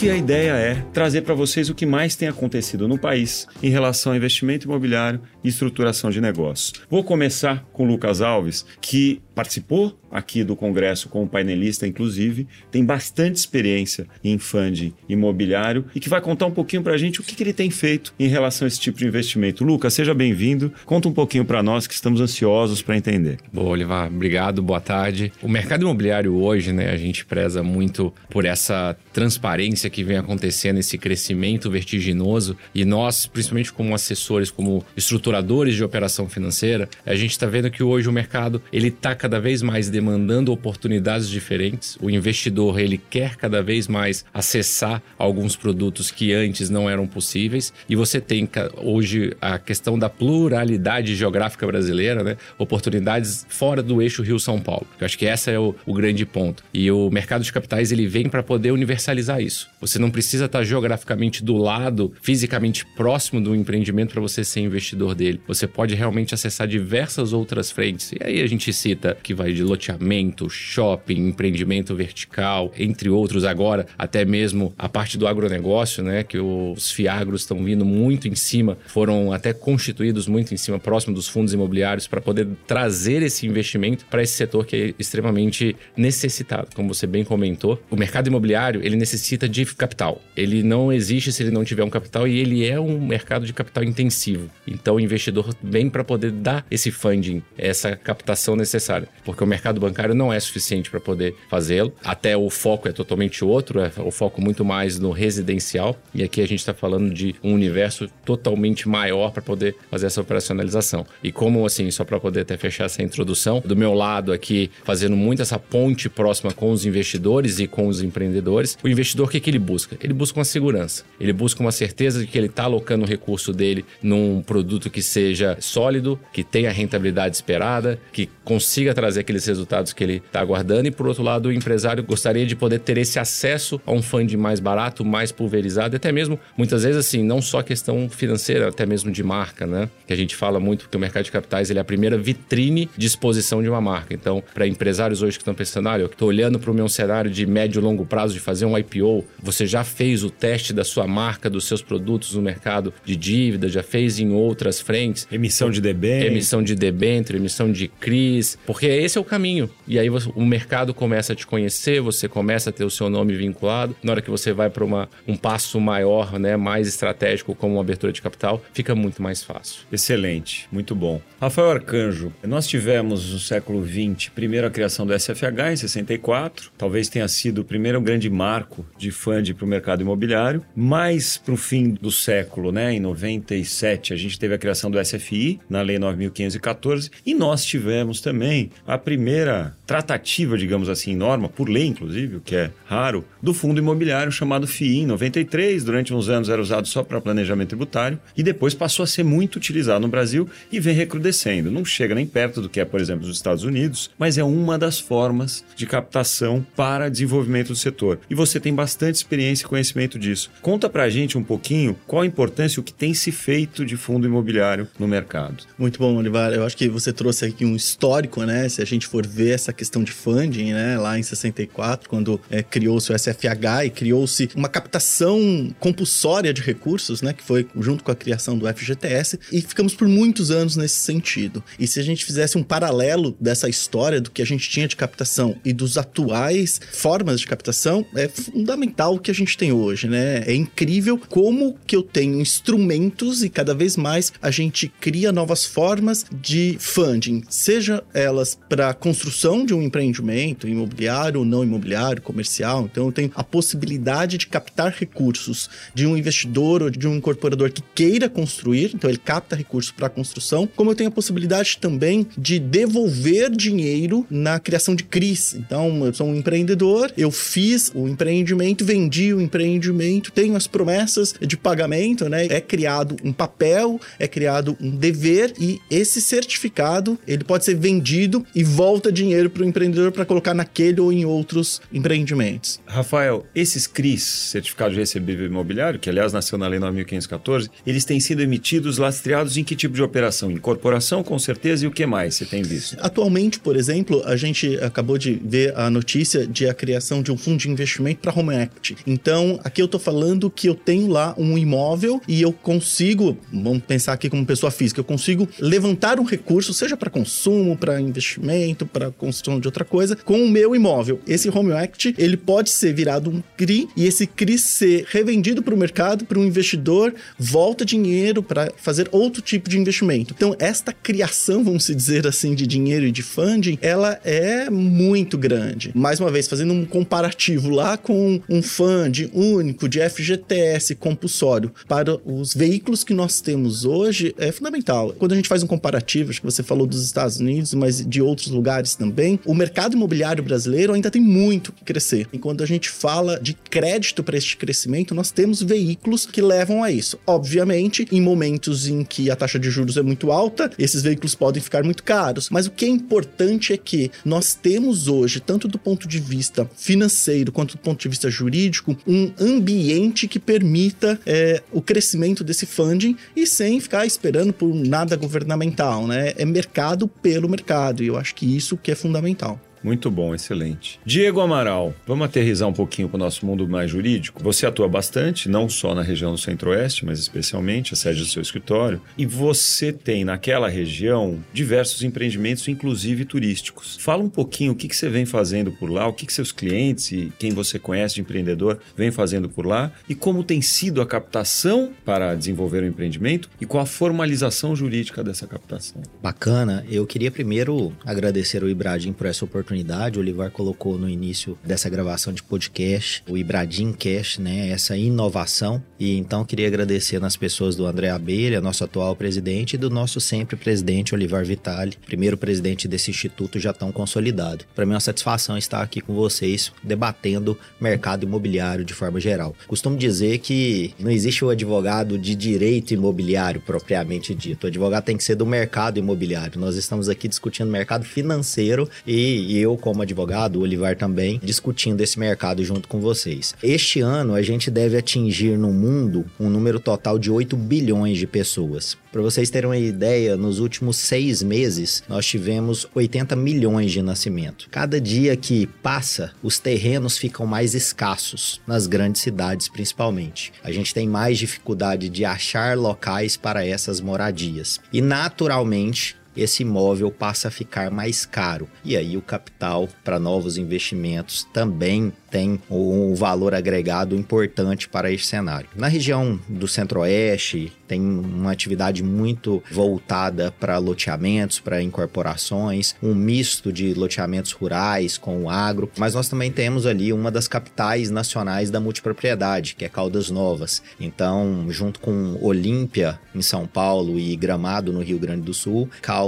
Aqui 0.00 0.08
a 0.08 0.16
ideia 0.16 0.52
é 0.52 0.74
trazer 0.94 1.20
para 1.20 1.34
vocês 1.34 1.68
o 1.68 1.74
que 1.74 1.84
mais 1.84 2.16
tem 2.16 2.26
acontecido 2.26 2.88
no 2.88 2.98
país 2.98 3.46
em 3.62 3.68
relação 3.68 4.12
ao 4.12 4.16
investimento 4.16 4.66
imobiliário 4.66 5.20
e 5.44 5.48
estruturação 5.48 6.08
de 6.08 6.22
negócios. 6.22 6.72
Vou 6.88 7.04
começar 7.04 7.66
com 7.70 7.84
o 7.84 7.86
Lucas 7.86 8.22
Alves, 8.22 8.64
que 8.80 9.20
participou 9.34 10.00
aqui 10.10 10.42
do 10.42 10.56
Congresso 10.56 11.08
como 11.08 11.28
painelista, 11.28 11.86
inclusive, 11.86 12.46
tem 12.70 12.84
bastante 12.84 13.36
experiência 13.36 14.06
em 14.24 14.38
funding 14.38 14.92
imobiliário 15.08 15.84
e 15.94 16.00
que 16.00 16.08
vai 16.08 16.20
contar 16.20 16.46
um 16.46 16.50
pouquinho 16.50 16.82
para 16.82 16.94
a 16.94 16.98
gente 16.98 17.20
o 17.20 17.22
que, 17.22 17.34
que, 17.34 17.42
ele 17.42 17.52
tem 17.52 17.70
feito 17.70 18.12
em 18.18 18.26
relação 18.26 18.66
a 18.66 18.68
esse 18.68 18.80
tipo 18.80 18.98
de 18.98 19.06
investimento. 19.06 19.64
Lucas, 19.64 19.94
seja 19.94 20.12
bem-vindo. 20.12 20.72
Conta 20.84 21.08
um 21.08 21.12
pouquinho 21.12 21.44
para 21.44 21.62
nós 21.62 21.86
que 21.86 21.94
estamos 21.94 22.20
ansiosos 22.20 22.82
para 22.82 22.96
entender. 22.96 23.38
Boa, 23.52 23.70
Olivar. 23.70 24.08
Obrigado, 24.08 24.62
boa 24.62 24.80
tarde. 24.80 25.32
O 25.42 25.48
mercado 25.48 25.82
imobiliário 25.82 26.34
hoje, 26.34 26.72
né, 26.72 26.90
a 26.90 26.96
gente 26.96 27.24
preza 27.24 27.62
muito 27.62 28.12
por 28.28 28.44
essa 28.44 28.96
transparência 29.12 29.89
que 29.90 30.02
vem 30.04 30.16
acontecendo, 30.16 30.78
esse 30.78 30.96
crescimento 30.96 31.70
vertiginoso 31.70 32.56
e 32.74 32.84
nós, 32.84 33.26
principalmente 33.26 33.72
como 33.72 33.94
assessores, 33.94 34.50
como 34.50 34.84
estruturadores 34.96 35.74
de 35.74 35.84
operação 35.84 36.28
financeira, 36.28 36.88
a 37.04 37.14
gente 37.14 37.32
está 37.32 37.46
vendo 37.46 37.70
que 37.70 37.82
hoje 37.82 38.08
o 38.08 38.12
mercado 38.12 38.62
ele 38.72 38.88
está 38.88 39.14
cada 39.14 39.40
vez 39.40 39.62
mais 39.62 39.88
demandando 39.88 40.52
oportunidades 40.52 41.28
diferentes. 41.28 41.96
O 42.00 42.10
investidor 42.10 42.78
ele 42.78 42.98
quer 43.10 43.36
cada 43.36 43.62
vez 43.62 43.88
mais 43.88 44.24
acessar 44.32 45.02
alguns 45.18 45.56
produtos 45.56 46.10
que 46.10 46.32
antes 46.32 46.70
não 46.70 46.88
eram 46.88 47.06
possíveis. 47.06 47.72
E 47.88 47.96
você 47.96 48.20
tem 48.20 48.48
hoje 48.76 49.36
a 49.40 49.58
questão 49.58 49.98
da 49.98 50.08
pluralidade 50.08 51.14
geográfica 51.14 51.66
brasileira, 51.66 52.22
né? 52.22 52.36
Oportunidades 52.58 53.46
fora 53.48 53.82
do 53.82 54.00
eixo 54.00 54.22
Rio-São 54.22 54.60
Paulo. 54.60 54.86
Eu 55.00 55.04
acho 55.04 55.18
que 55.18 55.24
esse 55.24 55.50
é 55.50 55.58
o, 55.58 55.74
o 55.84 55.94
grande 55.94 56.24
ponto. 56.24 56.62
E 56.72 56.90
o 56.90 57.10
mercado 57.10 57.42
de 57.42 57.52
capitais 57.52 57.92
ele 57.92 58.06
vem 58.06 58.28
para 58.28 58.42
poder 58.42 58.70
universalizar 58.72 59.40
isso. 59.40 59.68
Você 59.80 59.98
não 59.98 60.10
precisa 60.10 60.44
estar 60.44 60.62
geograficamente 60.62 61.42
do 61.42 61.56
lado, 61.56 62.12
fisicamente 62.20 62.84
próximo 62.84 63.40
do 63.40 63.54
empreendimento 63.54 64.12
para 64.12 64.20
você 64.20 64.44
ser 64.44 64.60
investidor 64.60 65.14
dele. 65.14 65.40
Você 65.48 65.66
pode 65.66 65.94
realmente 65.94 66.34
acessar 66.34 66.68
diversas 66.68 67.32
outras 67.32 67.70
frentes. 67.70 68.12
E 68.12 68.18
aí 68.22 68.42
a 68.42 68.46
gente 68.46 68.72
cita 68.72 69.16
que 69.22 69.32
vai 69.32 69.52
de 69.52 69.62
loteamento 69.62 70.50
shopping, 70.50 71.28
empreendimento 71.28 71.94
vertical, 71.94 72.72
entre 72.78 73.08
outros 73.08 73.44
agora, 73.44 73.86
até 73.96 74.24
mesmo 74.24 74.74
a 74.78 74.88
parte 74.88 75.16
do 75.16 75.26
agronegócio, 75.26 76.02
né, 76.04 76.22
que 76.22 76.38
os 76.38 76.92
fiagros 76.92 77.42
estão 77.42 77.64
vindo 77.64 77.84
muito 77.84 78.28
em 78.28 78.34
cima, 78.34 78.76
foram 78.86 79.32
até 79.32 79.52
constituídos 79.52 80.26
muito 80.26 80.52
em 80.52 80.56
cima, 80.56 80.78
próximo 80.78 81.14
dos 81.14 81.26
fundos 81.26 81.54
imobiliários, 81.54 82.06
para 82.06 82.20
poder 82.20 82.48
trazer 82.66 83.22
esse 83.22 83.46
investimento 83.46 84.04
para 84.06 84.22
esse 84.22 84.34
setor 84.34 84.66
que 84.66 84.76
é 84.76 84.94
extremamente 84.98 85.74
necessitado. 85.96 86.68
Como 86.74 86.92
você 86.92 87.06
bem 87.06 87.24
comentou, 87.24 87.80
o 87.90 87.96
mercado 87.96 88.28
imobiliário, 88.28 88.84
ele 88.84 88.96
necessita 88.96 89.48
de 89.48 89.69
capital. 89.76 90.20
Ele 90.36 90.62
não 90.62 90.92
existe 90.92 91.32
se 91.32 91.42
ele 91.42 91.50
não 91.50 91.64
tiver 91.64 91.84
um 91.84 91.90
capital 91.90 92.26
e 92.26 92.38
ele 92.38 92.66
é 92.66 92.78
um 92.78 93.00
mercado 93.00 93.46
de 93.46 93.52
capital 93.52 93.84
intensivo. 93.84 94.48
Então 94.66 94.96
o 94.96 95.00
investidor 95.00 95.54
vem 95.62 95.88
para 95.88 96.04
poder 96.04 96.30
dar 96.30 96.64
esse 96.70 96.90
funding, 96.90 97.42
essa 97.56 97.96
captação 97.96 98.56
necessária, 98.56 99.08
porque 99.24 99.42
o 99.42 99.46
mercado 99.46 99.80
bancário 99.80 100.14
não 100.14 100.32
é 100.32 100.38
suficiente 100.40 100.90
para 100.90 101.00
poder 101.00 101.34
fazê-lo. 101.48 101.92
Até 102.04 102.36
o 102.36 102.48
foco 102.50 102.88
é 102.88 102.92
totalmente 102.92 103.44
outro, 103.44 103.80
é 103.80 103.92
o 103.98 104.10
foco 104.10 104.40
muito 104.40 104.64
mais 104.64 104.98
no 104.98 105.10
residencial. 105.10 105.96
E 106.14 106.22
aqui 106.22 106.40
a 106.40 106.46
gente 106.46 106.60
está 106.60 106.74
falando 106.74 107.12
de 107.12 107.34
um 107.42 107.54
universo 107.54 108.08
totalmente 108.24 108.88
maior 108.88 109.30
para 109.30 109.42
poder 109.42 109.76
fazer 109.90 110.06
essa 110.06 110.20
operacionalização. 110.20 111.06
E 111.22 111.30
como 111.32 111.64
assim, 111.64 111.90
só 111.90 112.04
para 112.04 112.18
poder 112.18 112.40
até 112.40 112.56
fechar 112.56 112.84
essa 112.84 113.02
introdução, 113.02 113.62
do 113.64 113.76
meu 113.76 113.94
lado 113.94 114.32
aqui, 114.32 114.70
fazendo 114.84 115.16
muito 115.16 115.42
essa 115.42 115.58
ponte 115.58 116.08
próxima 116.08 116.52
com 116.52 116.70
os 116.72 116.84
investidores 116.84 117.58
e 117.58 117.66
com 117.66 117.86
os 117.86 118.02
empreendedores, 118.02 118.76
o 118.82 118.88
investidor 118.88 119.30
que 119.30 119.50
ele 119.50 119.58
busca? 119.60 119.96
Ele 120.02 120.12
busca 120.12 120.38
uma 120.38 120.44
segurança. 120.44 121.04
Ele 121.20 121.32
busca 121.32 121.60
uma 121.60 121.72
certeza 121.72 122.20
de 122.20 122.26
que 122.26 122.36
ele 122.36 122.46
está 122.46 122.64
alocando 122.64 123.04
o 123.04 123.08
recurso 123.08 123.52
dele 123.52 123.84
num 124.02 124.42
produto 124.42 124.90
que 124.90 125.02
seja 125.02 125.56
sólido, 125.60 126.18
que 126.32 126.42
tenha 126.42 126.70
a 126.70 126.72
rentabilidade 126.72 127.36
esperada, 127.36 128.00
que 128.12 128.28
consiga 128.44 128.94
trazer 128.94 129.20
aqueles 129.20 129.44
resultados 129.46 129.92
que 129.92 130.02
ele 130.02 130.22
está 130.26 130.40
aguardando. 130.40 130.88
E 130.88 130.90
por 130.90 131.06
outro 131.06 131.22
lado, 131.22 131.48
o 131.48 131.52
empresário 131.52 132.02
gostaria 132.02 132.46
de 132.46 132.56
poder 132.56 132.80
ter 132.80 132.98
esse 132.98 133.18
acesso 133.18 133.80
a 133.86 133.92
um 133.92 134.02
funding 134.02 134.36
mais 134.36 134.60
barato, 134.60 135.04
mais 135.04 135.30
pulverizado, 135.30 135.96
até 135.96 136.10
mesmo 136.10 136.38
muitas 136.56 136.82
vezes 136.82 136.98
assim, 136.98 137.22
não 137.22 137.40
só 137.40 137.62
questão 137.62 138.08
financeira, 138.08 138.68
até 138.68 138.86
mesmo 138.86 139.10
de 139.10 139.22
marca, 139.22 139.66
né? 139.66 139.88
Que 140.06 140.12
a 140.12 140.16
gente 140.16 140.34
fala 140.34 140.58
muito 140.58 140.88
que 140.88 140.96
o 140.96 141.00
mercado 141.00 141.24
de 141.24 141.32
capitais 141.32 141.70
ele 141.70 141.78
é 141.78 141.82
a 141.82 141.84
primeira 141.84 142.16
vitrine 142.16 142.88
de 142.96 143.06
exposição 143.06 143.62
de 143.62 143.68
uma 143.68 143.80
marca. 143.80 144.14
Então, 144.14 144.42
para 144.54 144.66
empresários 144.66 145.22
hoje 145.22 145.36
que 145.36 145.42
estão 145.42 145.54
pensando, 145.54 145.88
olha, 145.88 146.02
eu 146.02 146.06
estou 146.06 146.28
olhando 146.28 146.58
para 146.58 146.70
o 146.70 146.74
meu 146.74 146.88
cenário 146.88 147.30
de 147.30 147.46
médio 147.46 147.80
e 147.80 147.82
longo 147.82 148.04
prazo 148.06 148.34
de 148.34 148.40
fazer 148.40 148.64
um 148.64 148.76
IPO, 148.76 149.24
Você 149.50 149.66
já 149.66 149.82
fez 149.82 150.22
o 150.22 150.30
teste 150.30 150.72
da 150.72 150.84
sua 150.84 151.08
marca, 151.08 151.50
dos 151.50 151.64
seus 151.64 151.82
produtos 151.82 152.36
no 152.36 152.40
mercado 152.40 152.94
de 153.04 153.16
dívida, 153.16 153.68
já 153.68 153.82
fez 153.82 154.20
em 154.20 154.30
outras 154.30 154.80
frentes. 154.80 155.26
Emissão 155.30 155.72
de 155.72 155.80
debênture. 155.80 156.30
Emissão 156.30 156.62
de 156.62 156.76
debênture, 156.76 157.36
emissão 157.36 157.72
de 157.72 157.88
CRIs, 157.88 158.56
porque 158.64 158.86
esse 158.86 159.18
é 159.18 159.20
o 159.20 159.24
caminho. 159.24 159.68
E 159.88 159.98
aí 159.98 160.08
você, 160.08 160.30
o 160.36 160.46
mercado 160.46 160.94
começa 160.94 161.32
a 161.32 161.36
te 161.36 161.48
conhecer, 161.48 162.00
você 162.00 162.28
começa 162.28 162.70
a 162.70 162.72
ter 162.72 162.84
o 162.84 162.90
seu 162.90 163.10
nome 163.10 163.34
vinculado. 163.34 163.96
Na 164.04 164.12
hora 164.12 164.22
que 164.22 164.30
você 164.30 164.52
vai 164.52 164.70
para 164.70 164.84
um 165.26 165.36
passo 165.36 165.80
maior, 165.80 166.38
né, 166.38 166.56
mais 166.56 166.86
estratégico, 166.86 167.52
como 167.52 167.74
uma 167.74 167.80
abertura 167.80 168.12
de 168.12 168.22
capital, 168.22 168.62
fica 168.72 168.94
muito 168.94 169.20
mais 169.20 169.42
fácil. 169.42 169.82
Excelente, 169.90 170.68
muito 170.70 170.94
bom. 170.94 171.20
Rafael 171.40 171.72
Arcanjo, 171.72 172.32
nós 172.46 172.68
tivemos 172.68 173.32
no 173.32 173.40
século 173.40 173.84
XX, 173.84 174.28
primeiro 174.28 174.68
a 174.68 174.70
criação 174.70 175.04
do 175.04 175.18
SFH 175.18 175.72
em 175.72 175.76
64, 175.76 176.70
talvez 176.78 177.08
tenha 177.08 177.26
sido 177.26 177.62
o 177.62 177.64
primeiro 177.64 178.00
grande 178.00 178.30
marco 178.30 178.86
de 178.96 179.10
fund 179.40 179.54
para 179.54 179.64
o 179.64 179.68
mercado 179.68 180.02
imobiliário, 180.02 180.62
mais 180.76 181.36
para 181.36 181.54
o 181.54 181.56
fim 181.56 181.90
do 181.90 182.10
século, 182.10 182.70
né, 182.70 182.92
em 182.92 183.00
97, 183.00 184.12
a 184.12 184.16
gente 184.16 184.38
teve 184.38 184.54
a 184.54 184.58
criação 184.58 184.90
do 184.90 185.02
SFI, 185.02 185.60
na 185.68 185.80
Lei 185.82 185.98
9.514, 185.98 187.10
e 187.24 187.34
nós 187.34 187.64
tivemos 187.64 188.20
também 188.20 188.70
a 188.86 188.98
primeira 188.98 189.74
tratativa, 189.90 190.56
digamos 190.56 190.88
assim, 190.88 191.16
norma, 191.16 191.48
por 191.48 191.68
lei 191.68 191.84
inclusive, 191.84 192.36
o 192.36 192.40
que 192.40 192.54
é 192.54 192.70
raro, 192.86 193.24
do 193.42 193.52
fundo 193.52 193.80
imobiliário 193.80 194.30
chamado 194.30 194.64
FII 194.64 195.00
em 195.00 195.06
93, 195.06 195.82
durante 195.82 196.14
uns 196.14 196.28
anos 196.28 196.48
era 196.48 196.62
usado 196.62 196.86
só 196.86 197.02
para 197.02 197.20
planejamento 197.20 197.70
tributário, 197.70 198.16
e 198.36 198.42
depois 198.44 198.72
passou 198.72 199.02
a 199.02 199.06
ser 199.08 199.24
muito 199.24 199.56
utilizado 199.56 199.98
no 199.98 200.06
Brasil 200.06 200.48
e 200.70 200.78
vem 200.78 200.94
recrudescendo. 200.94 201.72
Não 201.72 201.84
chega 201.84 202.14
nem 202.14 202.24
perto 202.24 202.62
do 202.62 202.68
que 202.68 202.78
é, 202.78 202.84
por 202.84 203.00
exemplo, 203.00 203.26
os 203.26 203.34
Estados 203.34 203.64
Unidos, 203.64 204.12
mas 204.16 204.38
é 204.38 204.44
uma 204.44 204.78
das 204.78 205.00
formas 205.00 205.64
de 205.74 205.86
captação 205.86 206.64
para 206.76 207.08
desenvolvimento 207.08 207.70
do 207.70 207.76
setor. 207.76 208.20
E 208.30 208.34
você 208.34 208.60
tem 208.60 208.72
bastante 208.72 209.16
experiência 209.16 209.64
e 209.64 209.68
conhecimento 209.68 210.20
disso. 210.20 210.52
Conta 210.62 210.88
para 210.88 211.02
a 211.02 211.10
gente 211.10 211.36
um 211.36 211.42
pouquinho 211.42 211.98
qual 212.06 212.22
a 212.22 212.26
importância, 212.26 212.78
o 212.78 212.84
que 212.84 212.94
tem 212.94 213.12
se 213.12 213.32
feito 213.32 213.84
de 213.84 213.96
fundo 213.96 214.24
imobiliário 214.24 214.86
no 215.00 215.08
mercado. 215.08 215.64
Muito 215.76 215.98
bom, 215.98 216.14
Olivar. 216.14 216.52
Eu 216.52 216.64
acho 216.64 216.76
que 216.76 216.88
você 216.88 217.12
trouxe 217.12 217.46
aqui 217.46 217.64
um 217.64 217.74
histórico, 217.74 218.44
né? 218.44 218.68
Se 218.68 218.80
a 218.80 218.84
gente 218.84 219.08
for 219.08 219.26
ver 219.26 219.50
essa 219.50 219.79
questão 219.80 220.04
de 220.04 220.12
funding, 220.12 220.74
né? 220.74 220.98
Lá 220.98 221.18
em 221.18 221.22
64, 221.22 222.06
quando 222.06 222.38
é, 222.50 222.62
criou-se 222.62 223.10
o 223.10 223.18
SFH 223.18 223.86
e 223.86 223.90
criou-se 223.90 224.50
uma 224.54 224.68
captação 224.68 225.74
compulsória 225.80 226.52
de 226.52 226.60
recursos, 226.60 227.22
né? 227.22 227.32
Que 227.32 227.42
foi 227.42 227.66
junto 227.80 228.04
com 228.04 228.10
a 228.10 228.14
criação 228.14 228.58
do 228.58 228.66
FGTS. 228.68 229.40
E 229.50 229.62
ficamos 229.62 229.94
por 229.94 230.06
muitos 230.06 230.50
anos 230.50 230.76
nesse 230.76 230.96
sentido. 230.96 231.64
E 231.78 231.86
se 231.86 231.98
a 231.98 232.02
gente 232.02 232.26
fizesse 232.26 232.58
um 232.58 232.62
paralelo 232.62 233.34
dessa 233.40 233.70
história 233.70 234.20
do 234.20 234.30
que 234.30 234.42
a 234.42 234.44
gente 234.44 234.68
tinha 234.68 234.86
de 234.86 234.96
captação 234.96 235.56
e 235.64 235.72
dos 235.72 235.96
atuais 235.96 236.78
formas 236.92 237.40
de 237.40 237.46
captação, 237.46 238.04
é 238.14 238.28
fundamental 238.28 239.14
o 239.14 239.18
que 239.18 239.30
a 239.30 239.34
gente 239.34 239.56
tem 239.56 239.72
hoje, 239.72 240.08
né? 240.08 240.44
É 240.46 240.54
incrível 240.54 241.18
como 241.30 241.74
que 241.86 241.96
eu 241.96 242.02
tenho 242.02 242.38
instrumentos 242.38 243.42
e 243.42 243.48
cada 243.48 243.74
vez 243.74 243.96
mais 243.96 244.30
a 244.42 244.50
gente 244.50 244.92
cria 245.00 245.32
novas 245.32 245.64
formas 245.64 246.26
de 246.30 246.76
funding, 246.78 247.42
seja 247.48 248.04
elas 248.12 248.58
para 248.68 248.92
construção 248.92 249.64
de 249.70 249.74
um 249.74 249.82
empreendimento 249.82 250.66
imobiliário 250.66 251.38
ou 251.38 251.46
não 251.46 251.62
imobiliário, 251.62 252.20
comercial. 252.20 252.88
Então 252.90 253.06
eu 253.06 253.12
tenho 253.12 253.30
a 253.36 253.44
possibilidade 253.44 254.36
de 254.36 254.48
captar 254.48 254.92
recursos 254.92 255.70
de 255.94 256.06
um 256.06 256.16
investidor 256.16 256.82
ou 256.82 256.90
de 256.90 257.06
um 257.06 257.14
incorporador 257.14 257.70
que 257.70 257.82
queira 257.94 258.28
construir, 258.28 258.90
então 258.94 259.08
ele 259.08 259.18
capta 259.18 259.54
recursos 259.54 259.92
para 259.92 260.08
a 260.08 260.10
construção, 260.10 260.68
como 260.74 260.90
eu 260.90 260.94
tenho 260.96 261.08
a 261.08 261.12
possibilidade 261.12 261.78
também 261.78 262.26
de 262.36 262.58
devolver 262.58 263.50
dinheiro 263.50 264.26
na 264.28 264.58
criação 264.58 264.94
de 264.96 265.04
CRIs. 265.04 265.54
Então 265.54 266.04
eu 266.04 266.12
sou 266.12 266.26
um 266.26 266.34
empreendedor, 266.34 267.12
eu 267.16 267.30
fiz 267.30 267.92
o 267.94 268.08
empreendimento, 268.08 268.84
vendi 268.84 269.32
o 269.32 269.40
empreendimento, 269.40 270.32
tenho 270.32 270.56
as 270.56 270.66
promessas 270.66 271.34
de 271.40 271.56
pagamento, 271.56 272.28
né? 272.28 272.46
É 272.46 272.60
criado 272.60 273.16
um 273.22 273.32
papel, 273.32 274.00
é 274.18 274.26
criado 274.26 274.76
um 274.80 274.90
dever 274.90 275.54
e 275.60 275.80
esse 275.88 276.20
certificado 276.20 277.16
ele 277.26 277.44
pode 277.44 277.64
ser 277.64 277.76
vendido 277.76 278.44
e 278.52 278.64
volta 278.64 279.12
dinheiro 279.12 279.48
para 279.48 279.59
o 279.62 279.64
empreendedor 279.64 280.12
para 280.12 280.24
colocar 280.24 280.54
naquele 280.54 281.00
ou 281.00 281.12
em 281.12 281.24
outros 281.24 281.80
empreendimentos. 281.92 282.80
Rafael, 282.86 283.46
esses 283.54 283.86
CRIs, 283.86 284.22
certificados 284.22 284.94
de 284.94 285.00
recebível 285.00 285.46
imobiliário, 285.46 285.98
que 285.98 286.10
aliás 286.10 286.32
nasceu 286.32 286.58
na 286.58 286.66
Lei 286.66 286.78
9514, 286.78 287.70
eles 287.86 288.04
têm 288.04 288.20
sido 288.20 288.42
emitidos 288.42 288.98
lastreados 288.98 289.56
em 289.56 289.64
que 289.64 289.76
tipo 289.76 289.94
de 289.94 290.02
operação? 290.02 290.50
Incorporação, 290.50 291.22
com 291.22 291.38
certeza, 291.38 291.84
e 291.84 291.88
o 291.88 291.90
que 291.90 292.06
mais 292.06 292.34
você 292.34 292.44
tem 292.44 292.62
visto? 292.62 292.96
Atualmente, 293.00 293.58
por 293.58 293.76
exemplo, 293.76 294.22
a 294.24 294.36
gente 294.36 294.76
acabou 294.78 295.18
de 295.18 295.40
ver 295.44 295.76
a 295.76 295.90
notícia 295.90 296.46
de 296.46 296.68
a 296.68 296.74
criação 296.74 297.22
de 297.22 297.32
um 297.32 297.36
fundo 297.36 297.58
de 297.58 297.70
investimento 297.70 298.20
para 298.20 298.38
home 298.38 298.54
equity. 298.54 298.96
Então, 299.06 299.60
aqui 299.64 299.80
eu 299.82 299.86
estou 299.86 300.00
falando 300.00 300.50
que 300.50 300.68
eu 300.68 300.74
tenho 300.74 301.08
lá 301.08 301.34
um 301.36 301.56
imóvel 301.56 302.20
e 302.26 302.40
eu 302.42 302.52
consigo, 302.52 303.36
vamos 303.52 303.82
pensar 303.82 304.12
aqui 304.12 304.28
como 304.28 304.44
pessoa 304.44 304.70
física, 304.70 305.00
eu 305.00 305.04
consigo 305.04 305.48
levantar 305.58 306.20
um 306.20 306.24
recurso, 306.24 306.72
seja 306.72 306.96
para 306.96 307.10
consumo, 307.10 307.76
para 307.76 308.00
investimento, 308.00 308.86
para 308.86 309.10
construção 309.40 309.58
de 309.58 309.66
outra 309.66 309.84
coisa, 309.84 310.14
com 310.16 310.42
o 310.42 310.48
meu 310.48 310.74
imóvel. 310.74 311.20
Esse 311.26 311.48
home 311.48 311.72
equity, 311.72 312.14
ele 312.18 312.36
pode 312.36 312.70
ser 312.70 312.92
virado 312.92 313.30
um 313.30 313.42
CRI 313.56 313.88
e 313.96 314.06
esse 314.06 314.26
CRI 314.26 314.58
ser 314.58 315.06
revendido 315.08 315.62
para 315.62 315.74
o 315.74 315.78
mercado, 315.78 316.24
para 316.24 316.38
um 316.38 316.44
investidor, 316.44 317.14
volta 317.38 317.84
dinheiro 317.84 318.42
para 318.42 318.70
fazer 318.76 319.08
outro 319.10 319.40
tipo 319.40 319.68
de 319.68 319.78
investimento. 319.78 320.34
Então, 320.36 320.54
esta 320.58 320.92
criação, 320.92 321.64
vamos 321.64 321.86
dizer 321.86 322.26
assim, 322.26 322.54
de 322.54 322.66
dinheiro 322.66 323.06
e 323.06 323.12
de 323.12 323.22
funding, 323.22 323.78
ela 323.80 324.20
é 324.24 324.68
muito 324.68 325.38
grande. 325.38 325.90
Mais 325.94 326.20
uma 326.20 326.30
vez, 326.30 326.46
fazendo 326.46 326.72
um 326.72 326.84
comparativo 326.84 327.70
lá 327.70 327.96
com 327.96 328.40
um 328.48 328.62
fund 328.62 329.30
único 329.32 329.88
de 329.88 330.00
FGTS 330.00 330.94
compulsório 330.96 331.72
para 331.88 332.16
os 332.24 332.54
veículos 332.54 333.02
que 333.02 333.14
nós 333.14 333.40
temos 333.40 333.84
hoje, 333.84 334.34
é 334.38 334.52
fundamental. 334.52 335.14
Quando 335.18 335.32
a 335.32 335.36
gente 335.36 335.48
faz 335.48 335.62
um 335.62 335.66
comparativo, 335.66 336.30
acho 336.30 336.40
que 336.40 336.46
você 336.46 336.62
falou 336.62 336.86
dos 336.86 337.04
Estados 337.04 337.38
Unidos, 337.38 337.72
mas 337.74 338.04
de 338.04 338.20
outros 338.20 338.48
lugares 338.48 338.94
também, 338.94 339.29
o 339.44 339.54
mercado 339.54 339.94
imobiliário 339.94 340.42
brasileiro 340.42 340.92
ainda 340.92 341.10
tem 341.10 341.20
muito 341.20 341.72
que 341.72 341.84
crescer. 341.84 342.26
E 342.32 342.38
quando 342.38 342.62
a 342.62 342.66
gente 342.66 342.88
fala 342.88 343.38
de 343.40 343.54
crédito 343.54 344.22
para 344.22 344.36
este 344.36 344.56
crescimento, 344.56 345.14
nós 345.14 345.30
temos 345.30 345.62
veículos 345.62 346.26
que 346.26 346.40
levam 346.40 346.82
a 346.82 346.90
isso. 346.90 347.18
Obviamente, 347.26 348.06
em 348.10 348.20
momentos 348.20 348.88
em 348.88 349.04
que 349.04 349.30
a 349.30 349.36
taxa 349.36 349.58
de 349.58 349.70
juros 349.70 349.96
é 349.96 350.02
muito 350.02 350.32
alta, 350.32 350.70
esses 350.78 351.02
veículos 351.02 351.34
podem 351.34 351.62
ficar 351.62 351.82
muito 351.84 352.02
caros. 352.02 352.48
Mas 352.50 352.66
o 352.66 352.70
que 352.70 352.84
é 352.84 352.88
importante 352.88 353.72
é 353.72 353.76
que 353.76 354.10
nós 354.24 354.54
temos 354.54 355.08
hoje, 355.08 355.40
tanto 355.40 355.68
do 355.68 355.78
ponto 355.78 356.06
de 356.06 356.18
vista 356.18 356.68
financeiro 356.76 357.52
quanto 357.52 357.76
do 357.76 357.78
ponto 357.78 358.00
de 358.00 358.08
vista 358.08 358.30
jurídico, 358.30 358.96
um 359.06 359.32
ambiente 359.38 360.26
que 360.28 360.38
permita 360.38 361.18
é, 361.26 361.62
o 361.72 361.80
crescimento 361.80 362.42
desse 362.42 362.66
funding 362.66 363.16
e 363.34 363.46
sem 363.46 363.80
ficar 363.80 364.06
esperando 364.06 364.52
por 364.52 364.74
nada 364.74 365.16
governamental, 365.16 366.06
né? 366.06 366.32
É 366.36 366.44
mercado 366.44 367.08
pelo 367.08 367.48
mercado. 367.48 368.02
E 368.02 368.06
eu 368.06 368.16
acho 368.16 368.34
que 368.34 368.56
isso 368.56 368.76
que 368.76 368.90
é 368.90 368.94
fundamental 368.94 369.19
fundamental. 369.20 369.69
Muito 369.82 370.10
bom, 370.10 370.34
excelente. 370.34 371.00
Diego 371.04 371.40
Amaral, 371.40 371.94
vamos 372.06 372.26
aterrizar 372.26 372.68
um 372.68 372.72
pouquinho 372.72 373.08
para 373.08 373.16
o 373.16 373.20
nosso 373.20 373.46
mundo 373.46 373.66
mais 373.66 373.90
jurídico. 373.90 374.42
Você 374.42 374.66
atua 374.66 374.86
bastante, 374.88 375.48
não 375.48 375.68
só 375.68 375.94
na 375.94 376.02
região 376.02 376.32
do 376.32 376.38
Centro-Oeste, 376.38 377.06
mas 377.06 377.18
especialmente 377.18 377.94
a 377.94 377.96
sede 377.96 378.20
do 378.20 378.26
seu 378.26 378.42
escritório. 378.42 379.00
E 379.16 379.24
você 379.24 379.92
tem 379.92 380.24
naquela 380.24 380.68
região 380.68 381.38
diversos 381.52 382.02
empreendimentos, 382.02 382.68
inclusive 382.68 383.24
turísticos. 383.24 383.96
Fala 384.00 384.22
um 384.22 384.28
pouquinho 384.28 384.72
o 384.72 384.76
que, 384.76 384.88
que 384.88 384.96
você 384.96 385.08
vem 385.08 385.24
fazendo 385.24 385.72
por 385.72 385.90
lá, 385.90 386.06
o 386.06 386.12
que, 386.12 386.26
que 386.26 386.32
seus 386.32 386.52
clientes 386.52 387.10
e 387.12 387.32
quem 387.38 387.52
você 387.52 387.78
conhece 387.78 388.16
de 388.16 388.20
empreendedor 388.20 388.78
vem 388.96 389.10
fazendo 389.10 389.48
por 389.48 389.66
lá 389.66 389.90
e 390.08 390.14
como 390.14 390.44
tem 390.44 390.60
sido 390.60 391.00
a 391.00 391.06
captação 391.06 391.90
para 392.04 392.34
desenvolver 392.34 392.82
o 392.82 392.86
empreendimento 392.86 393.48
e 393.60 393.64
qual 393.64 393.82
a 393.82 393.86
formalização 393.86 394.76
jurídica 394.76 395.24
dessa 395.24 395.46
captação. 395.46 396.02
Bacana. 396.22 396.84
Eu 396.90 397.06
queria 397.06 397.30
primeiro 397.30 397.92
agradecer 398.04 398.62
ao 398.62 398.68
Ibradim 398.68 399.12
por 399.12 399.26
essa 399.26 399.44
oportunidade 399.44 399.69
oportunidade. 399.70 400.18
O 400.18 400.22
Olivar 400.22 400.50
colocou 400.50 400.98
no 400.98 401.08
início 401.08 401.56
dessa 401.64 401.88
gravação 401.88 402.32
de 402.32 402.42
podcast 402.42 403.22
o 403.28 403.38
Ibradim 403.38 403.92
Cash, 403.92 404.38
né? 404.38 404.68
Essa 404.68 404.96
inovação. 404.96 405.82
E 405.98 406.16
então 406.16 406.44
queria 406.44 406.66
agradecer 406.66 407.20
nas 407.20 407.36
pessoas 407.36 407.76
do 407.76 407.86
André 407.86 408.10
Abelha, 408.10 408.60
nosso 408.60 408.82
atual 408.82 409.14
presidente, 409.14 409.74
e 409.74 409.78
do 409.78 409.88
nosso 409.88 410.20
sempre 410.20 410.56
presidente 410.56 411.14
Olivar 411.14 411.44
Vitali, 411.44 411.96
primeiro 412.04 412.36
presidente 412.36 412.88
desse 412.88 413.10
instituto 413.10 413.58
já 413.58 413.72
tão 413.72 413.92
consolidado. 413.92 414.64
Para 414.74 414.84
mim 414.84 414.92
é 414.92 414.94
uma 414.94 415.00
satisfação 415.00 415.56
estar 415.56 415.82
aqui 415.82 416.00
com 416.00 416.14
vocês 416.14 416.72
debatendo 416.82 417.56
mercado 417.80 418.24
imobiliário 418.24 418.84
de 418.84 418.94
forma 418.94 419.20
geral. 419.20 419.54
Costumo 419.66 419.96
dizer 419.96 420.38
que 420.38 420.94
não 420.98 421.10
existe 421.10 421.44
o 421.44 421.50
advogado 421.50 422.18
de 422.18 422.34
direito 422.34 422.92
imobiliário 422.92 423.60
propriamente 423.60 424.34
dito. 424.34 424.64
O 424.64 424.66
advogado 424.66 425.04
tem 425.04 425.16
que 425.16 425.24
ser 425.24 425.34
do 425.34 425.46
mercado 425.46 425.98
imobiliário. 425.98 426.58
Nós 426.58 426.76
estamos 426.76 427.08
aqui 427.08 427.28
discutindo 427.28 427.70
mercado 427.70 428.04
financeiro 428.04 428.88
e, 429.06 429.58
e 429.58 429.59
eu, 429.60 429.76
como 429.76 430.02
advogado, 430.02 430.56
o 430.56 430.62
Olivar 430.62 430.96
também, 430.96 431.40
discutindo 431.42 432.00
esse 432.00 432.18
mercado 432.18 432.64
junto 432.64 432.88
com 432.88 433.00
vocês. 433.00 433.54
Este 433.62 434.00
ano, 434.00 434.34
a 434.34 434.42
gente 434.42 434.70
deve 434.70 434.96
atingir 434.96 435.56
no 435.58 435.72
mundo 435.72 436.24
um 436.38 436.48
número 436.48 436.80
total 436.80 437.18
de 437.18 437.30
8 437.30 437.56
bilhões 437.56 438.18
de 438.18 438.26
pessoas. 438.26 438.96
Para 439.12 439.22
vocês 439.22 439.50
terem 439.50 439.68
uma 439.68 439.76
ideia, 439.76 440.36
nos 440.36 440.60
últimos 440.60 440.96
seis 440.96 441.42
meses 441.42 442.02
nós 442.08 442.24
tivemos 442.24 442.86
80 442.94 443.34
milhões 443.34 443.90
de 443.90 444.00
nascimento. 444.02 444.68
Cada 444.70 445.00
dia 445.00 445.36
que 445.36 445.66
passa, 445.66 446.32
os 446.40 446.60
terrenos 446.60 447.18
ficam 447.18 447.44
mais 447.44 447.74
escassos, 447.74 448.60
nas 448.66 448.86
grandes 448.86 449.22
cidades 449.22 449.68
principalmente. 449.68 450.52
A 450.62 450.70
gente 450.70 450.94
tem 450.94 451.08
mais 451.08 451.38
dificuldade 451.38 452.08
de 452.08 452.24
achar 452.24 452.78
locais 452.78 453.36
para 453.36 453.66
essas 453.66 454.00
moradias. 454.00 454.80
E 454.92 455.00
naturalmente, 455.02 456.16
esse 456.36 456.62
imóvel 456.62 457.10
passa 457.10 457.48
a 457.48 457.50
ficar 457.50 457.90
mais 457.90 458.24
caro. 458.24 458.68
E 458.84 458.96
aí 458.96 459.16
o 459.16 459.22
capital 459.22 459.88
para 460.04 460.18
novos 460.18 460.56
investimentos 460.56 461.46
também 461.52 462.12
tem 462.30 462.60
um 462.70 463.12
valor 463.14 463.54
agregado 463.54 464.14
importante 464.14 464.88
para 464.88 465.10
esse 465.10 465.26
cenário. 465.26 465.68
Na 465.74 465.88
região 465.88 466.38
do 466.48 466.68
Centro-Oeste, 466.68 467.72
tem 467.88 468.00
uma 468.00 468.52
atividade 468.52 469.02
muito 469.02 469.60
voltada 469.70 470.52
para 470.52 470.78
loteamentos, 470.78 471.58
para 471.58 471.82
incorporações, 471.82 472.94
um 473.02 473.14
misto 473.14 473.72
de 473.72 473.92
loteamentos 473.94 474.52
rurais 474.52 475.18
com 475.18 475.42
o 475.42 475.50
agro, 475.50 475.90
mas 475.98 476.14
nós 476.14 476.28
também 476.28 476.52
temos 476.52 476.86
ali 476.86 477.12
uma 477.12 477.32
das 477.32 477.48
capitais 477.48 478.10
nacionais 478.10 478.70
da 478.70 478.78
multipropriedade, 478.78 479.74
que 479.74 479.84
é 479.84 479.88
Caldas 479.88 480.30
Novas. 480.30 480.80
Então, 481.00 481.66
junto 481.68 481.98
com 481.98 482.38
Olímpia, 482.40 483.18
em 483.34 483.42
São 483.42 483.66
Paulo, 483.66 484.20
e 484.20 484.36
Gramado, 484.36 484.92
no 484.92 485.02
Rio 485.02 485.18
Grande 485.18 485.42
do 485.42 485.52
Sul, 485.52 485.88
Caldas 486.00 486.19